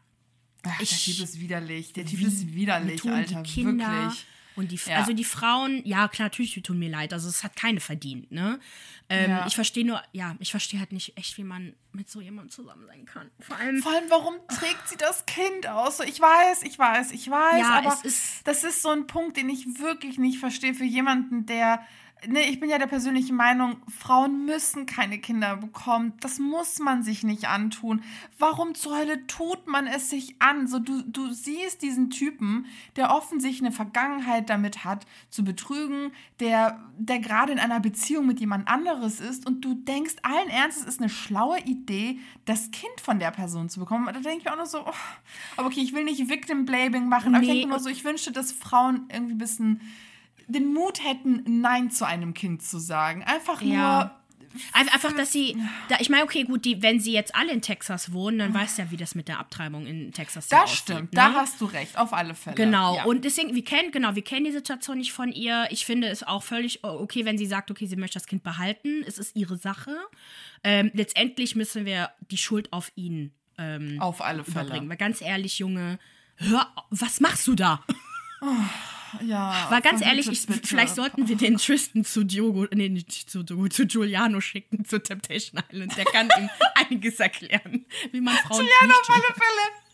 Ach, 0.63 0.77
der 0.77 0.85
Typ 0.87 1.19
ist 1.19 1.39
widerlich. 1.39 1.93
Der 1.93 2.05
Typ 2.05 2.21
ist 2.21 2.53
widerlich, 2.53 3.03
Alter. 3.09 3.41
die 3.41 3.49
Kinder 3.51 3.89
Wirklich. 4.03 4.25
und 4.55 4.71
die, 4.71 4.79
Ja. 4.89 4.97
also 4.97 5.13
die 5.13 5.23
Frauen, 5.23 5.81
ja 5.85 6.07
klar, 6.07 6.27
natürlich 6.27 6.53
die 6.53 6.61
tun 6.61 6.77
mir 6.77 6.89
leid, 6.89 7.13
also 7.13 7.27
es 7.29 7.43
hat 7.43 7.55
keine 7.55 7.79
verdient, 7.79 8.31
ne? 8.31 8.59
Ähm, 9.09 9.29
Ja. 9.31 9.47
Ich 9.47 9.55
verstehe 9.55 9.85
nur, 9.85 10.01
ja, 10.13 10.35
ich 10.39 10.51
verstehe 10.51 10.79
halt 10.79 10.91
nicht 10.91 11.17
echt, 11.17 11.37
wie 11.37 11.43
man 11.43 11.73
mit 11.93 12.09
so 12.09 12.21
jemandem 12.21 12.51
zusammen 12.51 12.85
sein 12.87 13.05
kann. 13.05 13.29
Vor 13.39 13.57
allem, 13.57 13.81
Vor 13.81 13.91
allem, 13.91 14.09
warum 14.09 14.35
trägt 14.47 14.87
sie 14.87 14.97
das 14.97 15.25
Kind 15.25 15.67
aus? 15.67 15.97
So, 15.97 16.03
Ich 16.03 16.19
weiß, 16.19 16.63
ich 16.63 16.77
weiß, 16.77 17.11
ich 17.11 17.29
weiß, 17.29 17.59
Ja, 17.59 17.79
aber 17.79 17.93
es 17.93 18.05
ist- 18.05 18.47
das 18.47 18.63
ist 18.63 18.81
so 18.83 18.89
ein 18.89 19.07
Punkt, 19.07 19.37
den 19.37 19.49
ich 19.49 19.65
wirklich 19.79 20.17
nicht 20.17 20.37
verstehe 20.39 20.73
für 20.73 20.85
jemanden, 20.85 21.45
der. 21.45 21.85
Ne, 22.27 22.47
ich 22.47 22.59
bin 22.59 22.69
ja 22.69 22.77
der 22.77 22.85
persönlichen 22.85 23.35
Meinung, 23.35 23.77
Frauen 23.87 24.45
müssen 24.45 24.85
keine 24.85 25.17
Kinder 25.17 25.57
bekommen. 25.57 26.13
Das 26.19 26.37
muss 26.37 26.77
man 26.77 27.01
sich 27.01 27.23
nicht 27.23 27.47
antun. 27.47 28.03
Warum 28.37 28.75
zur 28.75 28.95
Hölle 28.95 29.25
tut 29.25 29.65
man 29.65 29.87
es 29.87 30.11
sich 30.11 30.35
an? 30.39 30.67
So, 30.67 30.77
du, 30.77 31.01
du 31.01 31.31
siehst 31.31 31.81
diesen 31.81 32.11
Typen, 32.11 32.67
der 32.95 33.09
offensichtlich 33.09 33.63
eine 33.63 33.71
Vergangenheit 33.71 34.51
damit 34.51 34.83
hat, 34.85 35.07
zu 35.31 35.43
betrügen, 35.43 36.11
der, 36.39 36.79
der 36.95 37.17
gerade 37.17 37.53
in 37.53 37.59
einer 37.59 37.79
Beziehung 37.79 38.27
mit 38.27 38.39
jemand 38.39 38.67
anderes 38.67 39.19
ist 39.19 39.47
und 39.47 39.65
du 39.65 39.73
denkst 39.73 40.17
allen 40.21 40.49
Ernstes, 40.49 40.83
es 40.83 40.95
ist 40.95 41.01
eine 41.01 41.09
schlaue 41.09 41.59
Idee, 41.61 42.19
das 42.45 42.69
Kind 42.69 43.01
von 43.01 43.17
der 43.17 43.31
Person 43.31 43.67
zu 43.67 43.79
bekommen. 43.79 44.05
Da 44.05 44.11
denke 44.13 44.37
ich 44.37 44.45
mir 44.45 44.51
auch 44.51 44.57
nur 44.57 44.67
so, 44.67 44.85
oh, 44.85 44.93
aber 45.57 45.67
okay, 45.67 45.81
ich 45.81 45.93
will 45.93 46.03
nicht 46.03 46.29
Victim 46.29 46.65
Blaming 46.65 47.07
machen, 47.09 47.33
aber 47.33 47.43
ich 47.43 47.49
Nee, 47.49 47.55
denke 47.61 47.69
nur 47.69 47.79
so, 47.79 47.89
ich 47.89 48.03
wünschte, 48.03 48.31
dass 48.31 48.51
Frauen 48.51 49.07
irgendwie 49.11 49.33
ein 49.33 49.39
bisschen 49.39 49.81
den 50.47 50.73
Mut 50.73 51.03
hätten, 51.03 51.43
Nein 51.61 51.91
zu 51.91 52.05
einem 52.05 52.33
Kind 52.33 52.61
zu 52.63 52.79
sagen. 52.79 53.23
Einfach 53.23 53.61
Ja. 53.61 54.17
Ein- 54.73 54.89
Einfach, 54.89 55.13
dass 55.15 55.31
sie, 55.31 55.55
da, 55.87 55.95
ich 56.01 56.09
meine, 56.09 56.23
okay, 56.25 56.43
gut, 56.43 56.65
die, 56.65 56.81
wenn 56.81 56.99
sie 56.99 57.13
jetzt 57.13 57.33
alle 57.35 57.53
in 57.53 57.61
Texas 57.61 58.11
wohnen, 58.11 58.37
dann 58.39 58.53
weißt 58.53 58.77
du 58.77 58.81
ja, 58.81 58.91
wie 58.91 58.97
das 58.97 59.15
mit 59.15 59.29
der 59.29 59.39
Abtreibung 59.39 59.85
in 59.85 60.11
Texas 60.11 60.49
nur. 60.51 60.57
ja 60.59 60.63
Das 60.63 60.71
aussieht, 60.71 60.81
stimmt, 60.83 61.01
ne? 61.03 61.09
da 61.13 61.33
hast 61.35 61.61
du 61.61 61.65
recht, 61.67 61.97
auf 61.97 62.11
alle 62.11 62.35
Fälle. 62.35 62.57
Genau, 62.57 62.97
Ja. 62.97 63.05
und 63.05 63.23
deswegen, 63.23 63.55
wir 63.55 63.63
kennen, 63.63 63.91
genau, 63.93 64.13
wir 64.15 64.25
kennen 64.25 64.43
die 64.43 64.51
Situation 64.51 64.97
nicht 64.97 65.13
von 65.13 65.31
ihr. 65.31 65.67
Ich 65.69 65.85
finde 65.85 66.07
es 66.09 66.21
auch 66.23 66.43
völlig 66.43 66.83
okay, 66.83 67.23
wenn 67.23 67.37
sie 67.37 67.45
sagt, 67.45 67.71
okay, 67.71 67.85
sie 67.85 67.95
möchte 67.95 68.15
das 68.19 68.27
Kind 68.27 68.43
behalten. 68.43 69.05
Es 69.07 69.17
ist 69.17 69.37
ihre 69.37 69.55
Sache. 69.55 69.95
Ähm, 70.65 70.91
letztendlich 70.93 71.55
müssen 71.55 71.85
wir 71.85 72.09
die 72.29 72.37
Schuld 72.37 72.73
auf 72.73 72.91
ihn 72.95 73.31
ähm, 73.57 74.01
auf 74.01 74.19
alle 74.21 74.41
überbringen. 74.41 74.69
Fälle. 74.79 74.89
Weil 74.89 74.97
ganz 74.97 75.21
ehrlich, 75.21 75.59
Junge, 75.59 75.97
hör, 76.35 76.67
was 76.89 77.21
machst 77.21 77.47
du 77.47 77.55
da? 77.55 77.81
Ja, 79.25 79.67
Weil 79.69 79.81
ganz 79.81 80.01
ehrlich, 80.01 80.27
ich, 80.27 80.41
vielleicht 80.63 80.95
sollten 80.95 81.27
wir 81.27 81.35
den 81.35 81.57
Tristan 81.57 82.05
zu 82.05 82.23
Diogo, 82.23 82.67
nee, 82.73 82.89
nicht 82.89 83.29
zu, 83.29 83.43
Diogo, 83.43 83.67
zu 83.67 83.85
Giuliano 83.85 84.41
schicken, 84.41 84.85
zu 84.85 85.01
Temptation 85.01 85.61
Island. 85.71 85.97
Der 85.97 86.05
kann 86.05 86.29
ihm 86.39 86.49
einiges 86.75 87.19
erklären, 87.19 87.85
wie 88.11 88.21
man 88.21 88.35
Frauen 88.35 88.63
nicht 88.63 88.91
auf 88.91 89.09
alle 89.09 89.33
Fälle. 89.33 89.90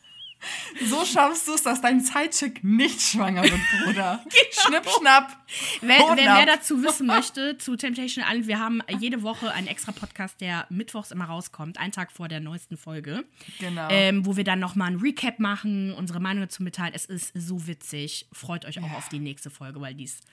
So 0.85 1.05
schaffst 1.05 1.47
du 1.47 1.53
es, 1.53 1.63
dass 1.63 1.81
dein 1.81 1.99
Sidechick 1.99 2.63
nicht 2.63 3.01
schwanger 3.01 3.43
wird, 3.43 3.59
Bruder. 3.83 4.23
Schnipp, 4.51 4.87
schnapp. 4.99 5.37
Wer, 5.81 5.99
wer 5.99 6.15
mehr 6.15 6.45
dazu 6.45 6.83
wissen 6.83 7.07
möchte 7.07 7.57
zu 7.57 7.75
Temptation 7.75 8.23
Island, 8.27 8.47
wir 8.47 8.59
haben 8.59 8.81
jede 8.99 9.23
Woche 9.23 9.51
einen 9.51 9.67
extra 9.67 9.91
Podcast, 9.91 10.39
der 10.41 10.65
mittwochs 10.69 11.11
immer 11.11 11.25
rauskommt, 11.25 11.79
einen 11.79 11.91
Tag 11.91 12.11
vor 12.11 12.27
der 12.27 12.39
neuesten 12.39 12.77
Folge. 12.77 13.25
Genau. 13.59 13.87
Ähm, 13.89 14.25
wo 14.25 14.37
wir 14.37 14.43
dann 14.43 14.59
nochmal 14.59 14.91
ein 14.91 14.97
Recap 14.97 15.39
machen, 15.39 15.93
unsere 15.93 16.19
Meinung 16.19 16.43
dazu 16.43 16.63
mitteilen. 16.63 16.93
Es 16.93 17.05
ist 17.05 17.31
so 17.33 17.67
witzig. 17.67 18.27
Freut 18.31 18.65
euch 18.65 18.79
auch 18.79 18.93
auf 18.93 19.09
die 19.09 19.19
nächste 19.19 19.49
Folge, 19.49 19.81
weil 19.81 19.95
die 19.95 20.05
ist 20.05 20.23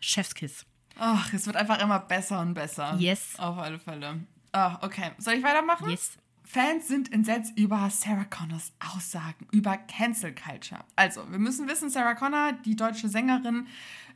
Chefskiss. 0.00 0.64
Ach, 0.98 1.32
es 1.32 1.46
wird 1.46 1.56
einfach 1.56 1.80
immer 1.80 1.98
besser 2.00 2.40
und 2.40 2.54
besser. 2.54 2.96
Yes. 2.98 3.34
Auf 3.38 3.58
alle 3.58 3.78
Fälle. 3.78 4.20
Ah, 4.52 4.78
okay. 4.82 5.12
Soll 5.18 5.34
ich 5.34 5.42
weitermachen? 5.42 5.90
Yes. 5.90 6.12
Fans 6.50 6.88
sind 6.88 7.12
entsetzt 7.12 7.58
über 7.58 7.90
Sarah 7.90 8.24
Connors 8.24 8.72
Aussagen 8.94 9.46
über 9.52 9.76
Cancel 9.76 10.34
Culture. 10.34 10.80
Also, 10.96 11.30
wir 11.30 11.38
müssen 11.38 11.68
wissen, 11.68 11.90
Sarah 11.90 12.14
Connor, 12.14 12.54
die 12.64 12.74
deutsche 12.74 13.10
Sängerin, 13.10 13.66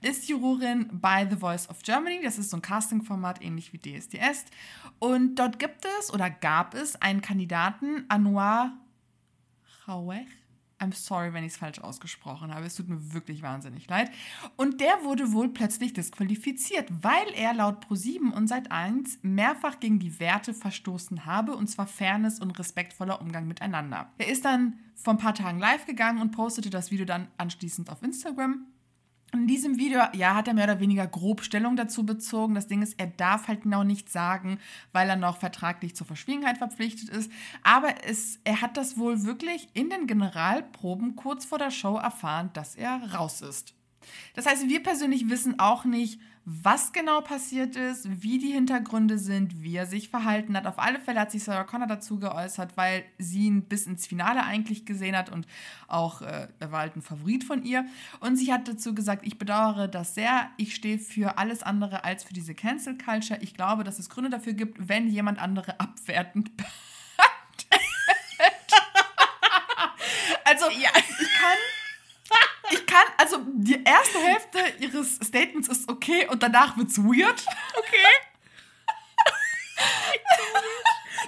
ist 0.01 0.31
Jurorin 0.31 0.89
bei 0.91 1.29
The 1.29 1.37
Voice 1.37 1.69
of 1.69 1.83
Germany. 1.83 2.23
Das 2.25 2.39
ist 2.39 2.49
so 2.49 2.57
ein 2.57 2.63
Castingformat 2.63 3.43
ähnlich 3.43 3.75
wie 3.75 3.79
DSDS. 3.79 4.47
Und 4.99 5.35
dort 5.35 5.59
gibt 5.59 5.85
es 6.01 6.11
oder 6.11 6.31
gab 6.31 6.73
es 6.73 6.97
einen 7.03 7.21
Kandidaten, 7.21 8.07
Anwar 8.09 8.79
Khawech. 9.85 10.42
I'm 10.83 10.93
sorry, 10.93 11.33
wenn 11.33 11.45
ich 11.45 11.53
es 11.53 11.59
falsch 11.59 11.79
ausgesprochen 11.79 12.53
habe. 12.53 12.67
Es 12.67 12.75
tut 12.75 12.89
mir 12.89 13.15
wirklich 13.15 13.43
wahnsinnig 13.43 13.89
leid. 13.89 14.11
Und 14.57 14.81
der 14.81 15.05
wurde 15.05 15.33
wohl 15.33 15.49
plötzlich 15.49 15.93
disqualifiziert, 15.93 16.89
weil 17.03 17.29
er 17.35 17.55
laut 17.55 17.87
Pro7 17.87 18.33
und 18.33 18.51
Sat1 18.51 19.19
mehrfach 19.23 19.79
gegen 19.79 20.01
die 20.01 20.19
Werte 20.19 20.53
verstoßen 20.53 21.25
habe, 21.25 21.55
und 21.55 21.69
zwar 21.69 21.87
Fairness 21.87 22.41
und 22.41 22.59
respektvoller 22.59 23.21
Umgang 23.21 23.47
miteinander. 23.47 24.11
Er 24.19 24.29
ist 24.29 24.45
dann 24.45 24.79
vor 24.95 25.15
ein 25.15 25.19
paar 25.19 25.35
Tagen 25.35 25.61
live 25.61 25.87
gegangen 25.87 26.21
und 26.21 26.33
postete 26.33 26.71
das 26.71 26.91
Video 26.91 27.05
dann 27.05 27.29
anschließend 27.39 27.89
auf 27.89 28.03
Instagram. 28.03 28.67
In 29.35 29.47
diesem 29.47 29.79
Video, 29.79 30.01
ja, 30.13 30.35
hat 30.35 30.47
er 30.47 30.53
mehr 30.53 30.65
oder 30.65 30.81
weniger 30.81 31.07
grob 31.07 31.43
Stellung 31.43 31.75
dazu 31.75 32.05
bezogen. 32.05 32.55
Das 32.55 32.67
Ding 32.67 32.83
ist, 32.83 33.01
er 33.01 33.07
darf 33.07 33.49
halt 33.49 33.63
genau 33.63 33.83
nichts 33.83 34.13
sagen, 34.13 34.59
weil 34.93 35.09
er 35.09 35.17
noch 35.17 35.39
vertraglich 35.39 35.97
zur 35.97 36.07
Verschwiegenheit 36.07 36.59
verpflichtet 36.59 37.09
ist. 37.09 37.33
Aber 37.63 38.05
es, 38.05 38.41
er 38.45 38.61
hat 38.61 38.77
das 38.77 38.99
wohl 38.99 39.25
wirklich 39.25 39.69
in 39.73 39.89
den 39.89 40.07
Generalproben 40.07 41.17
kurz 41.17 41.47
vor 41.47 41.59
der 41.59 41.71
Show 41.71 41.97
erfahren, 41.97 42.51
dass 42.53 42.75
er 42.75 43.15
raus 43.15 43.41
ist. 43.41 43.75
Das 44.35 44.45
heißt, 44.45 44.69
wir 44.69 44.83
persönlich 44.83 45.31
wissen 45.31 45.59
auch 45.59 45.87
nicht, 45.87 46.21
was 46.45 46.93
genau 46.93 47.21
passiert 47.21 47.77
ist, 47.77 48.23
wie 48.23 48.39
die 48.39 48.51
Hintergründe 48.51 49.19
sind, 49.19 49.63
wie 49.63 49.77
er 49.77 49.87
sich 49.87 50.09
verhalten 50.09 50.57
hat. 50.57 50.67
Auf 50.67 50.81
alle 50.81 50.99
Fälle 50.99 51.21
hat 51.21 51.31
sich 51.31 51.45
Sarah 51.45 51.63
Connor 51.63 51.87
dazu 51.87 52.19
geäußert, 52.19 52.77
weil 52.77 53.05
sie 53.19 53.47
ihn 53.47 53.63
bis 53.63 53.87
ins 53.87 54.09
Finale 54.09 54.43
eigentlich 54.43 54.85
gesehen 54.85 55.17
hat 55.17 55.31
und 55.31 55.47
auch, 55.87 56.21
äh, 56.21 56.49
er 56.59 56.73
war 56.73 56.81
halt 56.81 56.97
ein 56.97 57.03
Favorit 57.03 57.45
von 57.45 57.63
ihr. 57.63 57.87
Und 58.19 58.37
sie 58.37 58.53
hat 58.53 58.67
dazu 58.67 58.93
gesagt, 58.93 59.25
ich 59.25 59.39
bedauere 59.39 59.87
das 59.87 60.17
sehr, 60.17 60.51
ich 60.57 60.75
stehe 60.75 60.99
für 60.99 61.39
alles 61.39 61.63
andere 61.63 62.03
als 62.03 62.25
für 62.25 62.35
diese 62.35 62.55
Cancel 62.55 62.99
Culture. 62.99 63.39
Ich 63.41 63.55
glaube, 63.55 63.85
dass 63.85 64.01
es 64.01 64.11
Gründe 64.11 64.31
dafür 64.31 64.55
gibt, 64.55 64.89
wenn 64.89 65.09
jemand 65.09 65.39
andere 65.39 65.79
abwertend 65.79 66.51
also, 70.45 70.69
ja. 70.71 70.91
ich 70.97 71.33
kann 71.35 71.59
ich 72.73 72.87
kann, 72.87 73.05
also 73.19 73.39
die 73.53 73.83
erste 73.85 74.19
Hälfte 74.19 74.59
ihres 74.81 75.17
Statements 75.17 75.69
ist 75.69 75.89
okay 75.89 76.27
und 76.29 76.43
danach 76.43 76.77
wird's 76.77 76.99
weird. 76.99 77.45
Okay. 77.77 77.97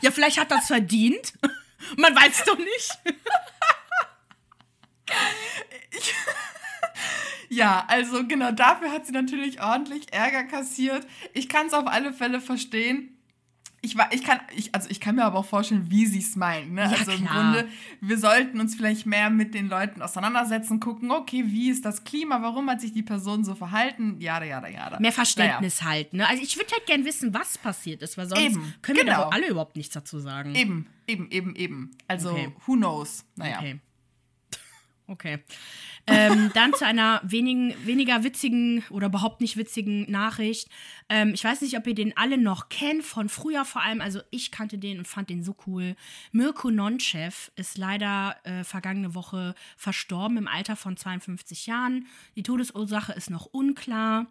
ja, 0.03 0.11
vielleicht 0.11 0.39
hat 0.39 0.51
das 0.51 0.67
verdient. 0.67 1.35
Man 1.97 2.15
weiß 2.15 2.45
doch 2.45 2.59
nicht. 2.59 2.99
Ich, 5.91 6.15
ja, 7.51 7.85
also 7.89 8.27
genau 8.27 8.53
dafür 8.53 8.91
hat 8.91 9.07
sie 9.07 9.13
natürlich 9.13 9.61
ordentlich 9.61 10.13
Ärger 10.13 10.45
kassiert. 10.45 11.07
Ich 11.35 11.49
kann 11.49 11.67
es 11.67 11.75
auf 11.75 11.87
alle 11.87 12.13
Fälle 12.13 12.41
verstehen 12.41 13.15
ich, 13.85 13.97
ich, 14.11 14.25
kann, 14.25 14.41
ich, 14.57 14.75
also 14.75 14.89
ich 14.91 14.99
kann 14.99 15.17
mir 15.17 15.25
aber 15.25 15.39
auch 15.39 15.45
vorstellen, 15.45 15.91
wie 15.91 16.07
sie 16.07 16.21
es 16.21 16.37
meinen. 16.37 16.75
Ne? 16.75 16.83
Ja, 16.83 16.99
also 16.99 17.13
im 17.13 17.27
klar. 17.27 17.53
Grunde, 17.53 17.69
wir 18.01 18.19
sollten 18.19 18.61
uns 18.61 18.75
vielleicht 18.75 19.05
mehr 19.05 19.31
mit 19.31 19.55
den 19.55 19.69
Leuten 19.69 20.01
auseinandersetzen, 20.01 20.81
gucken, 20.81 21.11
okay, 21.11 21.45
wie 21.47 21.71
ist 21.71 21.85
das 21.85 22.05
Klima, 22.05 22.41
warum 22.43 22.69
hat 22.71 22.81
sich 22.81 22.93
die 22.93 23.03
Person 23.03 23.45
so 23.45 23.55
verhalten, 23.55 24.17
jada, 24.21 24.47
jada, 24.47 24.69
jada. 24.69 24.99
Mehr 25.01 25.13
Verständnis 25.13 25.81
naja. 25.81 25.91
halt. 25.93 26.15
Ne? 26.15 26.27
Also 26.27 26.43
ich 26.43 26.57
würde 26.57 26.73
halt 26.73 26.87
gern 26.87 27.05
wissen, 27.05 27.35
was 27.35 27.59
passiert 27.59 28.03
ist, 28.03 28.17
weil 28.17 28.27
sonst 28.27 28.43
eben, 28.43 28.75
können 28.81 28.99
genau. 28.99 29.11
wir 29.13 29.25
doch 29.25 29.33
alle 29.33 29.49
überhaupt 29.49 29.77
nichts 29.77 29.93
dazu 29.95 30.19
sagen. 30.19 30.55
Eben, 30.55 30.87
eben, 31.07 31.31
eben, 31.31 31.55
eben. 31.55 31.91
Also, 32.09 32.31
okay. 32.31 32.53
who 32.67 32.75
knows? 32.75 33.25
Naja. 33.37 33.59
Okay. 33.59 33.81
Okay. 35.07 35.41
Ähm, 36.07 36.51
dann 36.55 36.73
zu 36.73 36.87
einer 36.87 37.21
wenigen, 37.25 37.75
weniger 37.85 38.25
witzigen 38.25 38.83
oder 38.89 39.09
überhaupt 39.09 39.43
nicht 39.43 39.59
witzigen 39.59 40.11
Nachricht. 40.11 40.69
Ähm, 41.11 41.33
ich 41.35 41.45
weiß 41.45 41.61
nicht, 41.61 41.77
ob 41.77 41.87
ihr 41.87 41.95
den 41.95 42.17
alle 42.17 42.39
noch 42.39 42.71
kennt, 42.71 43.05
von 43.05 43.29
früher 43.29 43.67
vor 43.67 43.83
allem. 43.83 44.01
Also 44.01 44.21
ich 44.31 44.51
kannte 44.51 44.79
den 44.79 44.99
und 44.99 45.09
fand 45.09 45.29
den 45.29 45.43
so 45.43 45.55
cool. 45.67 45.95
Mirko 46.33 46.71
Nonchev 46.71 47.51
ist 47.57 47.77
leider 47.77 48.37
äh, 48.45 48.65
vergangene 48.65 49.15
Woche 49.15 49.55
verstorben 49.77 50.39
im 50.39 50.49
Alter 50.49 50.77
von 50.77 50.97
52 50.97 51.67
Jahren. 51.67 52.07
Die 52.37 52.43
Todesursache 52.43 53.13
ist 53.13 53.29
noch 53.29 53.47
unklar. 53.47 54.27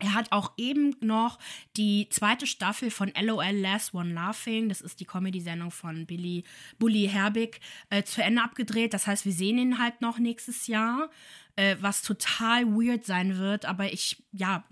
Er 0.00 0.14
hat 0.14 0.30
auch 0.30 0.52
eben 0.56 0.94
noch 1.00 1.38
die 1.76 2.08
zweite 2.10 2.46
Staffel 2.46 2.90
von 2.90 3.12
LOL 3.20 3.50
Last 3.50 3.94
One 3.94 4.12
Laughing, 4.14 4.68
das 4.68 4.80
ist 4.80 5.00
die 5.00 5.04
Comedy-Sendung 5.04 5.72
von 5.72 6.06
Billy 6.06 6.44
Bully 6.78 7.08
Herbig, 7.08 7.60
äh, 7.90 8.04
zu 8.04 8.22
Ende 8.22 8.42
abgedreht. 8.42 8.94
Das 8.94 9.08
heißt, 9.08 9.24
wir 9.24 9.32
sehen 9.32 9.58
ihn 9.58 9.78
halt 9.78 10.00
noch 10.00 10.18
nächstes 10.18 10.68
Jahr, 10.68 11.10
äh, 11.56 11.76
was 11.80 12.02
total 12.02 12.66
weird 12.66 13.04
sein 13.04 13.38
wird. 13.38 13.64
Aber 13.64 13.92
ich, 13.92 14.22
ja. 14.32 14.64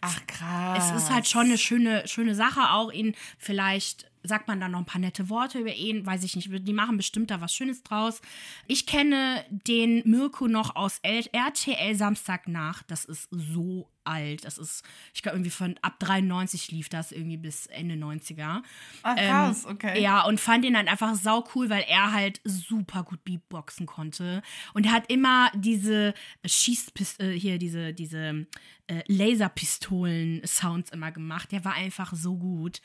Ach 0.00 0.26
krass. 0.26 0.90
Es 0.90 1.02
ist 1.02 1.10
halt 1.10 1.28
schon 1.28 1.46
eine 1.46 1.58
schöne, 1.58 2.08
schöne 2.08 2.34
Sache, 2.34 2.70
auch 2.70 2.90
ihn 2.90 3.14
vielleicht 3.38 4.09
sagt 4.22 4.48
man 4.48 4.60
dann 4.60 4.72
noch 4.72 4.80
ein 4.80 4.86
paar 4.86 5.00
nette 5.00 5.28
Worte 5.28 5.58
über 5.58 5.74
ihn, 5.74 6.04
weiß 6.04 6.24
ich 6.24 6.36
nicht. 6.36 6.48
Die 6.50 6.72
machen 6.72 6.96
bestimmt 6.96 7.30
da 7.30 7.40
was 7.40 7.54
Schönes 7.54 7.82
draus. 7.82 8.20
Ich 8.66 8.86
kenne 8.86 9.44
den 9.50 10.02
Mirko 10.04 10.48
noch 10.48 10.76
aus 10.76 11.00
RTL 11.02 11.94
Samstagnacht. 11.94 12.90
Das 12.90 13.04
ist 13.04 13.28
so 13.30 13.88
alt. 14.04 14.44
Das 14.44 14.58
ist, 14.58 14.82
ich 15.14 15.22
glaube, 15.22 15.36
irgendwie 15.36 15.50
von 15.50 15.78
ab 15.82 15.98
93 16.00 16.70
lief 16.70 16.88
das 16.88 17.12
irgendwie 17.12 17.36
bis 17.36 17.66
Ende 17.66 17.94
90er. 17.94 18.62
Ach, 19.02 19.16
krass, 19.16 19.64
ähm, 19.64 19.70
okay. 19.72 20.02
Ja, 20.02 20.24
und 20.24 20.40
fand 20.40 20.64
ihn 20.64 20.74
dann 20.74 20.88
einfach 20.88 21.14
sau 21.14 21.44
cool, 21.54 21.70
weil 21.70 21.84
er 21.88 22.12
halt 22.12 22.40
super 22.44 23.04
gut 23.04 23.24
Beatboxen 23.24 23.86
konnte. 23.86 24.42
Und 24.74 24.86
er 24.86 24.92
hat 24.92 25.10
immer 25.10 25.50
diese 25.54 26.14
Schießpist 26.44 27.20
äh, 27.20 27.38
hier, 27.38 27.58
diese, 27.58 27.92
diese 27.92 28.46
äh, 28.86 29.02
Laserpistolen-Sounds 29.06 30.90
immer 30.90 31.12
gemacht. 31.12 31.52
Der 31.52 31.64
war 31.64 31.74
einfach 31.74 32.12
so 32.14 32.36
gut. 32.36 32.80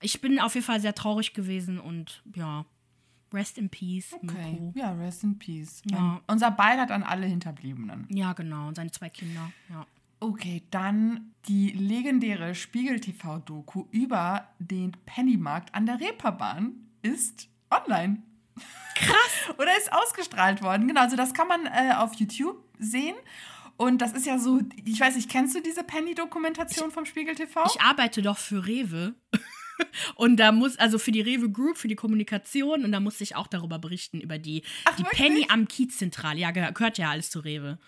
Ich 0.00 0.20
bin 0.20 0.38
auf 0.38 0.54
jeden 0.54 0.66
Fall 0.66 0.77
sehr 0.80 0.94
traurig 0.94 1.34
gewesen 1.34 1.78
und 1.80 2.22
ja, 2.34 2.64
Rest 3.32 3.58
in 3.58 3.68
Peace. 3.68 4.14
Okay. 4.14 4.58
Mirko. 4.60 4.72
Ja, 4.74 4.92
Rest 4.92 5.24
in 5.24 5.38
Peace. 5.38 5.82
Ja. 5.90 6.20
unser 6.26 6.50
Beileid 6.50 6.90
an 6.90 7.02
alle 7.02 7.26
Hinterbliebenen. 7.26 8.06
Ja, 8.10 8.32
genau. 8.32 8.68
Und 8.68 8.76
seine 8.76 8.90
zwei 8.90 9.10
Kinder. 9.10 9.52
Ja. 9.68 9.86
Okay, 10.20 10.62
dann 10.70 11.32
die 11.46 11.70
legendäre 11.70 12.54
Spiegel-TV-Doku 12.54 13.86
über 13.90 14.48
den 14.58 14.92
Pennymarkt 15.06 15.74
an 15.74 15.86
der 15.86 16.00
Reeperbahn 16.00 16.72
ist 17.02 17.48
online. 17.70 18.22
Krass! 18.96 19.54
Oder 19.58 19.76
ist 19.76 19.92
ausgestrahlt 19.92 20.62
worden. 20.62 20.88
Genau, 20.88 21.02
also 21.02 21.16
das 21.16 21.34
kann 21.34 21.46
man 21.46 21.66
äh, 21.66 21.94
auf 21.96 22.14
YouTube 22.14 22.64
sehen. 22.78 23.14
Und 23.76 24.02
das 24.02 24.12
ist 24.12 24.26
ja 24.26 24.40
so, 24.40 24.60
ich 24.84 24.98
weiß 24.98 25.14
nicht, 25.14 25.30
kennst 25.30 25.54
du 25.54 25.62
diese 25.62 25.84
Penny-Dokumentation 25.84 26.90
vom 26.90 27.04
Spiegel 27.04 27.36
TV? 27.36 27.64
Ich 27.66 27.80
arbeite 27.80 28.22
doch 28.22 28.38
für 28.38 28.66
Rewe. 28.66 29.14
Und 30.14 30.36
da 30.38 30.52
muss, 30.52 30.76
also 30.78 30.98
für 30.98 31.12
die 31.12 31.20
Rewe 31.20 31.50
Group, 31.50 31.76
für 31.76 31.88
die 31.88 31.96
Kommunikation, 31.96 32.84
und 32.84 32.92
da 32.92 33.00
musste 33.00 33.24
ich 33.24 33.36
auch 33.36 33.46
darüber 33.46 33.78
berichten, 33.78 34.20
über 34.20 34.38
die, 34.38 34.62
Ach, 34.84 34.96
die 34.96 35.04
Penny 35.04 35.46
am 35.48 35.68
Kiezzentrale. 35.68 36.38
Ja, 36.38 36.50
gehört 36.50 36.98
ja 36.98 37.10
alles 37.10 37.30
zu 37.30 37.40
Rewe. 37.40 37.78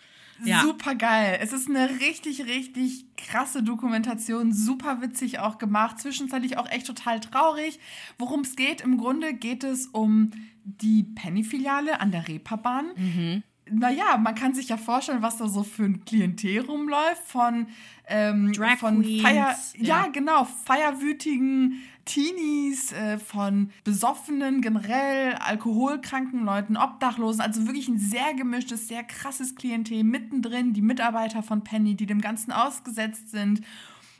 Ja. 0.44 0.62
Super 0.62 0.94
geil. 0.94 1.38
Es 1.42 1.52
ist 1.52 1.68
eine 1.68 2.00
richtig, 2.00 2.46
richtig 2.46 3.04
krasse 3.16 3.62
Dokumentation. 3.62 4.52
Super 4.52 5.02
witzig 5.02 5.38
auch 5.38 5.58
gemacht. 5.58 6.00
Zwischenzeitlich 6.00 6.56
auch 6.56 6.70
echt 6.70 6.86
total 6.86 7.20
traurig. 7.20 7.78
Worum 8.18 8.40
es 8.40 8.56
geht, 8.56 8.80
im 8.80 8.96
Grunde 8.96 9.34
geht 9.34 9.64
es 9.64 9.86
um 9.86 10.30
die 10.64 11.02
Penny-Filiale 11.02 12.00
an 12.00 12.10
der 12.10 12.26
Reeperbahn. 12.26 12.92
Mhm 12.96 13.42
naja, 13.70 14.16
man 14.18 14.34
kann 14.34 14.54
sich 14.54 14.68
ja 14.68 14.76
vorstellen, 14.76 15.22
was 15.22 15.36
da 15.36 15.48
so 15.48 15.62
für 15.62 15.84
ein 15.84 16.04
Klientel 16.04 16.60
rumläuft 16.60 17.22
von, 17.24 17.66
ähm, 18.06 18.52
Drag 18.52 18.78
von 18.78 19.02
Queens, 19.02 19.22
Feier, 19.22 19.56
ja. 19.76 20.04
ja. 20.04 20.06
genau, 20.08 20.44
feierwütigen 20.44 21.80
Teenies, 22.04 22.92
äh, 22.92 23.18
von 23.18 23.70
besoffenen, 23.84 24.60
generell 24.60 25.34
alkoholkranken 25.34 26.44
Leuten, 26.44 26.76
Obdachlosen, 26.76 27.40
also 27.40 27.66
wirklich 27.66 27.88
ein 27.88 27.98
sehr 27.98 28.34
gemischtes, 28.34 28.88
sehr 28.88 29.04
krasses 29.04 29.54
Klientel 29.54 30.02
mittendrin, 30.02 30.72
die 30.72 30.82
Mitarbeiter 30.82 31.42
von 31.42 31.62
Penny, 31.62 31.94
die 31.94 32.06
dem 32.06 32.20
Ganzen 32.20 32.52
ausgesetzt 32.52 33.30
sind. 33.30 33.60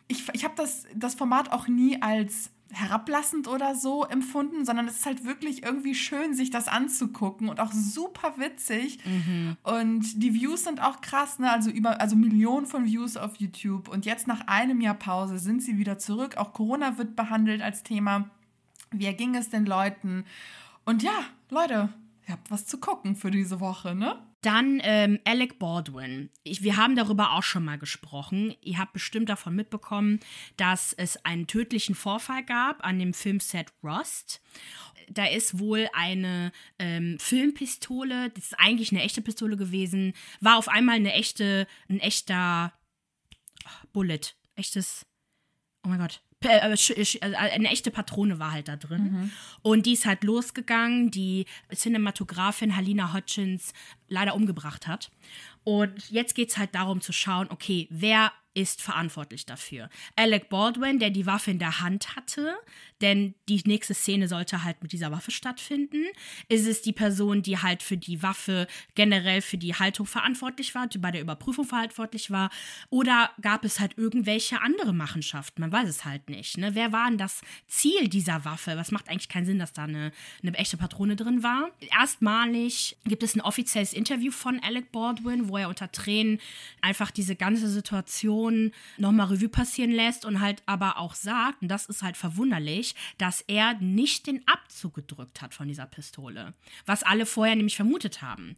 Ich, 0.09 0.25
ich 0.33 0.45
habe 0.45 0.55
das, 0.57 0.87
das 0.95 1.15
Format 1.15 1.53
auch 1.53 1.69
nie 1.69 2.01
als 2.01 2.51
herablassend 2.73 3.49
oder 3.49 3.75
so 3.75 4.05
empfunden, 4.05 4.65
sondern 4.65 4.87
es 4.87 4.99
ist 4.99 5.07
halt 5.07 5.25
wirklich 5.25 5.63
irgendwie 5.63 5.95
schön, 5.95 6.35
sich 6.35 6.51
das 6.51 6.69
anzugucken 6.69 7.49
und 7.49 7.61
auch 7.61 7.73
super 7.73 8.35
witzig. 8.37 8.99
Mhm. 9.05 9.57
Und 9.63 10.23
die 10.23 10.35
Views 10.35 10.65
sind 10.65 10.81
auch 10.81 11.01
krass, 11.01 11.39
ne? 11.39 11.51
Also 11.51 11.71
über, 11.71 12.01
also 12.01 12.17
Millionen 12.17 12.67
von 12.67 12.85
Views 12.85 13.17
auf 13.17 13.37
YouTube. 13.37 13.89
Und 13.89 14.07
jetzt 14.07 14.27
nach 14.27 14.47
einem 14.47 14.81
Jahr 14.81 14.95
Pause 14.95 15.39
sind 15.39 15.63
sie 15.63 15.79
wieder 15.79 15.99
zurück. 15.99 16.37
Auch 16.37 16.53
Corona 16.53 16.99
wird 16.99 17.17
behandelt 17.17 17.63
als 17.63 17.83
Thema. 17.83 18.31
Wie 18.91 19.13
ging 19.13 19.35
es 19.35 19.51
den 19.51 19.67
Leuten? 19.67 20.25
Und 20.85 21.03
ja, 21.03 21.25
Leute, 21.51 21.89
ihr 22.27 22.35
habt 22.35 22.51
was 22.51 22.67
zu 22.67 22.79
gucken 22.79 23.17
für 23.17 23.31
diese 23.31 23.61
Woche, 23.61 23.95
ne? 23.95 24.17
Dann 24.43 24.81
ähm, 24.83 25.21
Alec 25.25 25.59
Baldwin. 25.59 26.31
Ich, 26.45 26.63
wir 26.63 26.77
haben 26.77 26.97
darüber 26.97 27.33
auch 27.33 27.43
schon 27.43 27.65
mal 27.65 27.79
gesprochen. 27.79 28.55
Ihr 28.63 28.79
habt 28.79 28.95
bestimmt 28.95 29.29
davon 29.29 29.55
mitbekommen, 29.55 30.21
dass 30.57 30.95
es 30.95 31.23
einen 31.25 31.47
tödlichen 31.47 31.95
Vorfall 31.95 32.45
gab 32.45 32.83
an 32.85 32.99
dem 32.99 33.13
Filmset 33.13 33.73
Rust. 33.83 34.41
Da 35.11 35.27
ist 35.27 35.59
wohl 35.59 35.89
eine 35.93 36.53
ähm, 36.79 37.19
Filmpistole, 37.19 38.31
das 38.31 38.45
ist 38.45 38.59
eigentlich 38.59 38.93
eine 38.93 39.03
echte 39.03 39.21
Pistole 39.21 39.57
gewesen, 39.57 40.15
war 40.41 40.57
auf 40.57 40.69
einmal 40.69 40.97
eine 40.97 41.13
echte, 41.13 41.67
ein 41.89 41.99
echter 41.99 42.73
Bullet. 43.93 44.21
Echtes, 44.55 45.05
oh 45.85 45.89
mein 45.89 45.99
Gott, 45.99 46.23
eine 46.43 47.69
echte 47.69 47.91
Patrone 47.91 48.39
war 48.39 48.53
halt 48.53 48.69
da 48.69 48.77
drin. 48.77 49.13
Mhm. 49.13 49.33
Und 49.63 49.87
die 49.87 49.93
ist 49.93 50.07
halt 50.07 50.25
losgegangen, 50.25 51.11
die 51.11 51.45
Cinematografin 51.75 52.77
Halina 52.77 53.13
Hodgins 53.13 53.75
leider 54.09 54.35
umgebracht 54.35 54.87
hat. 54.87 55.11
Und 55.65 56.11
jetzt 56.11 56.35
geht 56.35 56.51
es 56.51 56.59
halt 56.59 56.75
darum 56.75 57.01
zu 57.01 57.13
schauen, 57.13 57.49
okay, 57.51 57.87
wer 57.91 58.33
ist 58.55 58.83
verantwortlich 58.83 59.47
dafür. 59.47 59.89
Alec 60.17 60.49
Baldwin, 60.49 60.99
der 60.99 61.11
die 61.11 61.27
Waffe 61.27 61.53
in 61.53 61.61
der 61.61 61.81
Hand 61.81 62.17
hatte, 62.17 62.55
denn 63.01 63.35
die 63.49 63.63
nächste 63.65 63.95
Szene 63.95 64.27
sollte 64.29 64.65
halt 64.65 64.83
mit 64.83 64.93
dieser 64.93 65.13
Waffe 65.13 65.31
stattfinden. 65.31 66.05
Ist 66.49 66.67
es 66.67 66.83
die 66.83 66.93
Person, 66.93 67.43
die 67.43 67.59
halt 67.59 67.83
für 67.83 67.97
die 67.97 68.23
Waffe 68.23 68.67
generell 68.95 69.41
für 69.41 69.57
die 69.57 69.75
Haltung 69.75 70.05
verantwortlich 70.05 70.75
war, 70.75 70.89
die 70.89 70.99
bei 70.99 71.13
der 71.13 71.21
Überprüfung 71.21 71.65
verantwortlich 71.65 72.31
war? 72.31 72.51
Oder 72.91 73.31
gab 73.41 73.65
es 73.65 73.79
halt 73.79 73.97
irgendwelche 73.97 74.61
andere 74.61 74.93
Machenschaften? 74.93 75.61
Man 75.61 75.73
weiß 75.73 75.89
es 75.89 76.05
halt 76.05 76.29
nicht. 76.29 76.59
Ne? 76.59 76.75
Wer 76.75 76.93
war 76.93 77.09
denn 77.09 77.19
das 77.19 77.43
Ziel 77.69 78.09
dieser 78.09 78.45
Waffe? 78.45 78.77
Was 78.77 78.91
macht 78.91 79.09
eigentlich 79.09 79.29
keinen 79.29 79.47
Sinn, 79.47 79.61
dass 79.61 79.73
da 79.73 79.85
eine, 79.85 80.13
eine 80.43 80.57
echte 80.59 80.77
Patrone 80.77 81.15
drin 81.15 81.45
war? 81.45 81.71
Erstmalig 81.97 82.97
gibt 83.05 83.23
es 83.23 83.37
ein 83.37 83.41
offizielles 83.41 83.93
Interview 83.93 84.33
von 84.33 84.61
Alec 84.61 84.91
Baldwin, 84.91 85.49
wo 85.49 85.57
er 85.57 85.69
unter 85.69 85.93
Tränen 85.93 86.41
einfach 86.83 87.11
diese 87.11 87.37
ganze 87.37 87.69
Situation 87.69 88.40
Situation 88.41 88.73
nochmal 88.97 89.27
Revue 89.27 89.49
passieren 89.49 89.91
lässt 89.91 90.25
und 90.25 90.41
halt 90.41 90.63
aber 90.67 90.99
auch 90.99 91.15
sagt, 91.15 91.63
und 91.63 91.69
das 91.69 91.87
ist 91.87 92.03
halt 92.03 92.17
verwunderlich, 92.17 92.95
dass 93.19 93.43
er 93.47 93.75
nicht 93.75 94.27
den 94.27 94.47
Abzug 94.47 94.95
gedrückt 94.95 95.43
hat 95.43 95.55
von 95.55 95.69
dieser 95.69 95.87
Pistole. 95.87 96.55
Was 96.87 97.03
alle 97.03 97.27
vorher 97.27 97.57
nämlich 97.57 97.77
vermutet 97.77 98.23
haben. 98.23 98.57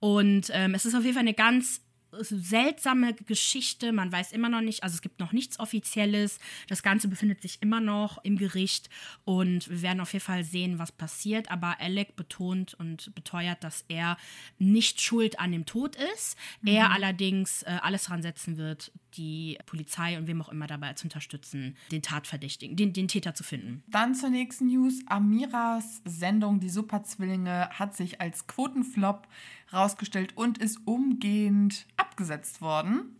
Und 0.00 0.50
ähm, 0.52 0.74
es 0.74 0.86
ist 0.86 0.94
auf 0.94 1.02
jeden 1.02 1.14
Fall 1.14 1.22
eine 1.22 1.34
ganz 1.34 1.82
seltsame 2.12 3.14
Geschichte. 3.14 3.92
Man 3.92 4.10
weiß 4.10 4.32
immer 4.32 4.48
noch 4.48 4.60
nicht, 4.60 4.82
also 4.82 4.94
es 4.94 5.02
gibt 5.02 5.20
noch 5.20 5.32
nichts 5.32 5.58
Offizielles. 5.58 6.38
Das 6.68 6.82
Ganze 6.82 7.08
befindet 7.08 7.42
sich 7.42 7.58
immer 7.60 7.80
noch 7.80 8.22
im 8.24 8.36
Gericht 8.36 8.88
und 9.24 9.68
wir 9.68 9.82
werden 9.82 10.00
auf 10.00 10.12
jeden 10.12 10.24
Fall 10.24 10.44
sehen, 10.44 10.78
was 10.78 10.92
passiert. 10.92 11.50
Aber 11.50 11.80
Alec 11.80 12.16
betont 12.16 12.74
und 12.74 13.14
beteuert, 13.14 13.62
dass 13.64 13.84
er 13.88 14.16
nicht 14.58 15.00
schuld 15.00 15.38
an 15.38 15.52
dem 15.52 15.66
Tod 15.66 15.96
ist. 16.14 16.36
Mhm. 16.62 16.68
Er 16.68 16.90
allerdings 16.90 17.62
äh, 17.62 17.78
alles 17.82 18.04
dran 18.04 18.22
setzen 18.22 18.56
wird, 18.56 18.92
die 19.14 19.58
Polizei 19.66 20.18
und 20.18 20.26
wem 20.26 20.40
auch 20.42 20.48
immer 20.48 20.66
dabei 20.66 20.92
zu 20.94 21.06
unterstützen, 21.06 21.76
den 21.90 22.02
Tatverdächtigen, 22.02 22.76
den, 22.76 22.92
den 22.92 23.08
Täter 23.08 23.34
zu 23.34 23.44
finden. 23.44 23.82
Dann 23.88 24.14
zur 24.14 24.30
nächsten 24.30 24.66
News. 24.66 25.00
Amiras 25.06 26.02
Sendung 26.04 26.60
Die 26.60 26.68
Superzwillinge 26.68 27.70
hat 27.70 27.96
sich 27.96 28.20
als 28.20 28.46
Quotenflop 28.46 29.26
rausgestellt 29.72 30.36
und 30.36 30.58
ist 30.58 30.80
umgehend 30.84 31.86
abgesetzt 31.96 32.60
worden. 32.60 33.14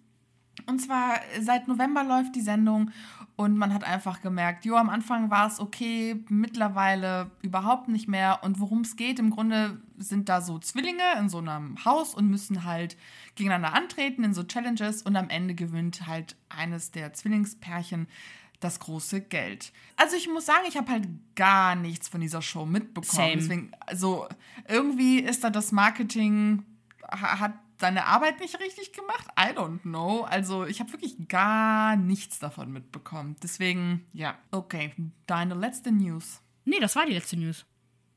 Und 0.66 0.80
zwar 0.80 1.20
seit 1.40 1.68
November 1.68 2.04
läuft 2.04 2.34
die 2.34 2.40
Sendung 2.40 2.90
und 3.36 3.56
man 3.56 3.72
hat 3.72 3.84
einfach 3.84 4.20
gemerkt, 4.20 4.64
jo, 4.64 4.74
am 4.74 4.90
Anfang 4.90 5.30
war 5.30 5.46
es 5.46 5.60
okay, 5.60 6.24
mittlerweile 6.28 7.30
überhaupt 7.42 7.88
nicht 7.88 8.08
mehr. 8.08 8.40
Und 8.42 8.58
worum 8.58 8.80
es 8.80 8.96
geht, 8.96 9.18
im 9.18 9.30
Grunde 9.30 9.80
sind 9.96 10.28
da 10.28 10.40
so 10.40 10.58
Zwillinge 10.58 11.04
in 11.18 11.28
so 11.28 11.38
einem 11.38 11.84
Haus 11.84 12.14
und 12.14 12.28
müssen 12.28 12.64
halt 12.64 12.96
gegeneinander 13.36 13.74
antreten 13.74 14.24
in 14.24 14.34
so 14.34 14.42
Challenges 14.42 15.02
und 15.02 15.16
am 15.16 15.30
Ende 15.30 15.54
gewinnt 15.54 16.06
halt 16.06 16.36
eines 16.48 16.90
der 16.90 17.12
Zwillingspärchen 17.12 18.08
das 18.60 18.80
große 18.80 19.20
Geld. 19.22 19.72
Also 19.96 20.16
ich 20.16 20.28
muss 20.28 20.46
sagen, 20.46 20.64
ich 20.68 20.76
habe 20.76 20.90
halt 20.90 21.08
gar 21.34 21.74
nichts 21.74 22.08
von 22.08 22.20
dieser 22.20 22.42
Show 22.42 22.66
mitbekommen. 22.66 23.06
Same. 23.06 23.36
Deswegen, 23.36 23.72
also 23.80 24.28
irgendwie 24.66 25.20
ist 25.20 25.44
da 25.44 25.50
das 25.50 25.72
Marketing, 25.72 26.64
hat 27.08 27.54
seine 27.80 28.06
Arbeit 28.06 28.40
nicht 28.40 28.58
richtig 28.60 28.92
gemacht? 28.92 29.26
I 29.38 29.56
don't 29.56 29.82
know. 29.82 30.22
Also 30.22 30.66
ich 30.66 30.80
habe 30.80 30.92
wirklich 30.92 31.28
gar 31.28 31.96
nichts 31.96 32.38
davon 32.38 32.72
mitbekommen. 32.72 33.36
Deswegen, 33.42 34.06
ja. 34.12 34.36
Okay, 34.50 34.94
deine 35.26 35.54
letzte 35.54 35.92
News. 35.92 36.40
Nee, 36.64 36.80
das 36.80 36.96
war 36.96 37.06
die 37.06 37.12
letzte 37.12 37.36
News. 37.36 37.64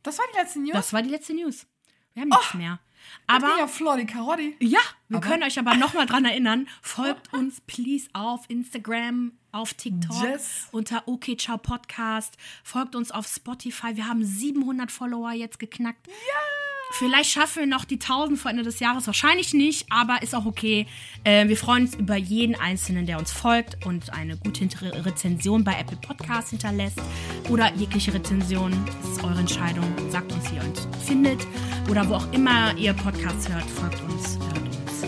Das 0.03 0.17
war 0.17 0.25
die 0.33 0.37
letzte 0.39 0.59
News? 0.59 0.73
Das 0.73 0.93
war 0.93 1.01
die 1.03 1.09
letzte 1.09 1.33
News. 1.35 1.67
Wir 2.13 2.23
haben 2.23 2.29
nichts 2.29 2.51
oh, 2.53 2.57
mehr. 2.57 2.79
Aber 3.27 3.57
ja 3.57 3.67
Flori 3.67 4.05
Carotti. 4.05 4.55
Ja, 4.59 4.79
wir 5.07 5.17
aber 5.17 5.27
können 5.27 5.43
euch 5.43 5.57
aber 5.59 5.75
nochmal 5.75 6.05
dran 6.05 6.25
erinnern. 6.25 6.67
Folgt 6.81 7.33
uns 7.33 7.61
please 7.61 8.09
auf 8.13 8.49
Instagram, 8.49 9.33
auf 9.51 9.73
TikTok 9.73 10.23
yes. 10.23 10.67
unter 10.71 11.07
OK 11.07 11.37
Ciao 11.39 11.57
Podcast. 11.57 12.37
Folgt 12.63 12.95
uns 12.95 13.11
auf 13.11 13.27
Spotify. 13.27 13.95
Wir 13.95 14.07
haben 14.07 14.23
700 14.23 14.91
Follower 14.91 15.31
jetzt 15.31 15.59
geknackt. 15.59 16.07
Ja. 16.07 16.70
Vielleicht 16.91 17.31
schaffen 17.31 17.61
wir 17.61 17.67
noch 17.67 17.85
die 17.85 17.95
1000 17.95 18.37
vor 18.37 18.51
Ende 18.51 18.63
des 18.63 18.79
Jahres. 18.79 19.07
Wahrscheinlich 19.07 19.53
nicht, 19.53 19.85
aber 19.89 20.21
ist 20.21 20.35
auch 20.35 20.45
okay. 20.45 20.85
Äh, 21.23 21.47
wir 21.47 21.57
freuen 21.57 21.85
uns 21.85 21.95
über 21.95 22.15
jeden 22.15 22.55
Einzelnen, 22.55 23.05
der 23.05 23.17
uns 23.17 23.31
folgt 23.31 23.85
und 23.85 24.11
eine 24.13 24.37
gute 24.37 24.67
Rezension 25.05 25.63
bei 25.63 25.73
Apple 25.79 25.97
Podcasts 25.97 26.51
hinterlässt. 26.51 27.01
Oder 27.49 27.73
jegliche 27.75 28.13
Rezension. 28.13 28.73
Das 29.01 29.11
ist 29.11 29.23
eure 29.23 29.39
Entscheidung. 29.39 29.85
Sagt 30.09 30.31
uns, 30.33 30.51
wie 30.51 30.55
ihr 30.55 30.63
uns 30.63 30.87
findet. 31.05 31.47
Oder 31.89 32.07
wo 32.07 32.15
auch 32.15 32.31
immer 32.33 32.75
ihr 32.77 32.93
Podcasts 32.93 33.47
hört. 33.49 33.69
Folgt 33.69 34.01
uns, 34.01 34.37
hört 34.39 34.59
uns. 34.59 35.03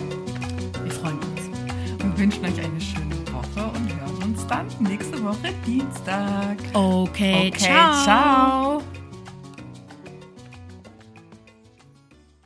Wir 0.84 0.92
freuen 0.92 1.18
uns. 1.20 1.42
Wir 2.00 2.18
wünschen 2.18 2.46
euch 2.46 2.60
eine 2.60 2.82
schöne 2.82 3.32
Woche 3.32 3.66
und 3.72 3.94
hören 4.00 4.24
uns 4.24 4.48
dann 4.48 4.68
nächste 4.80 5.24
Woche 5.24 5.54
Dienstag. 5.66 6.58
Okay, 6.74 7.48
okay 7.48 7.52
ciao. 7.58 8.04
ciao. 8.04 9.03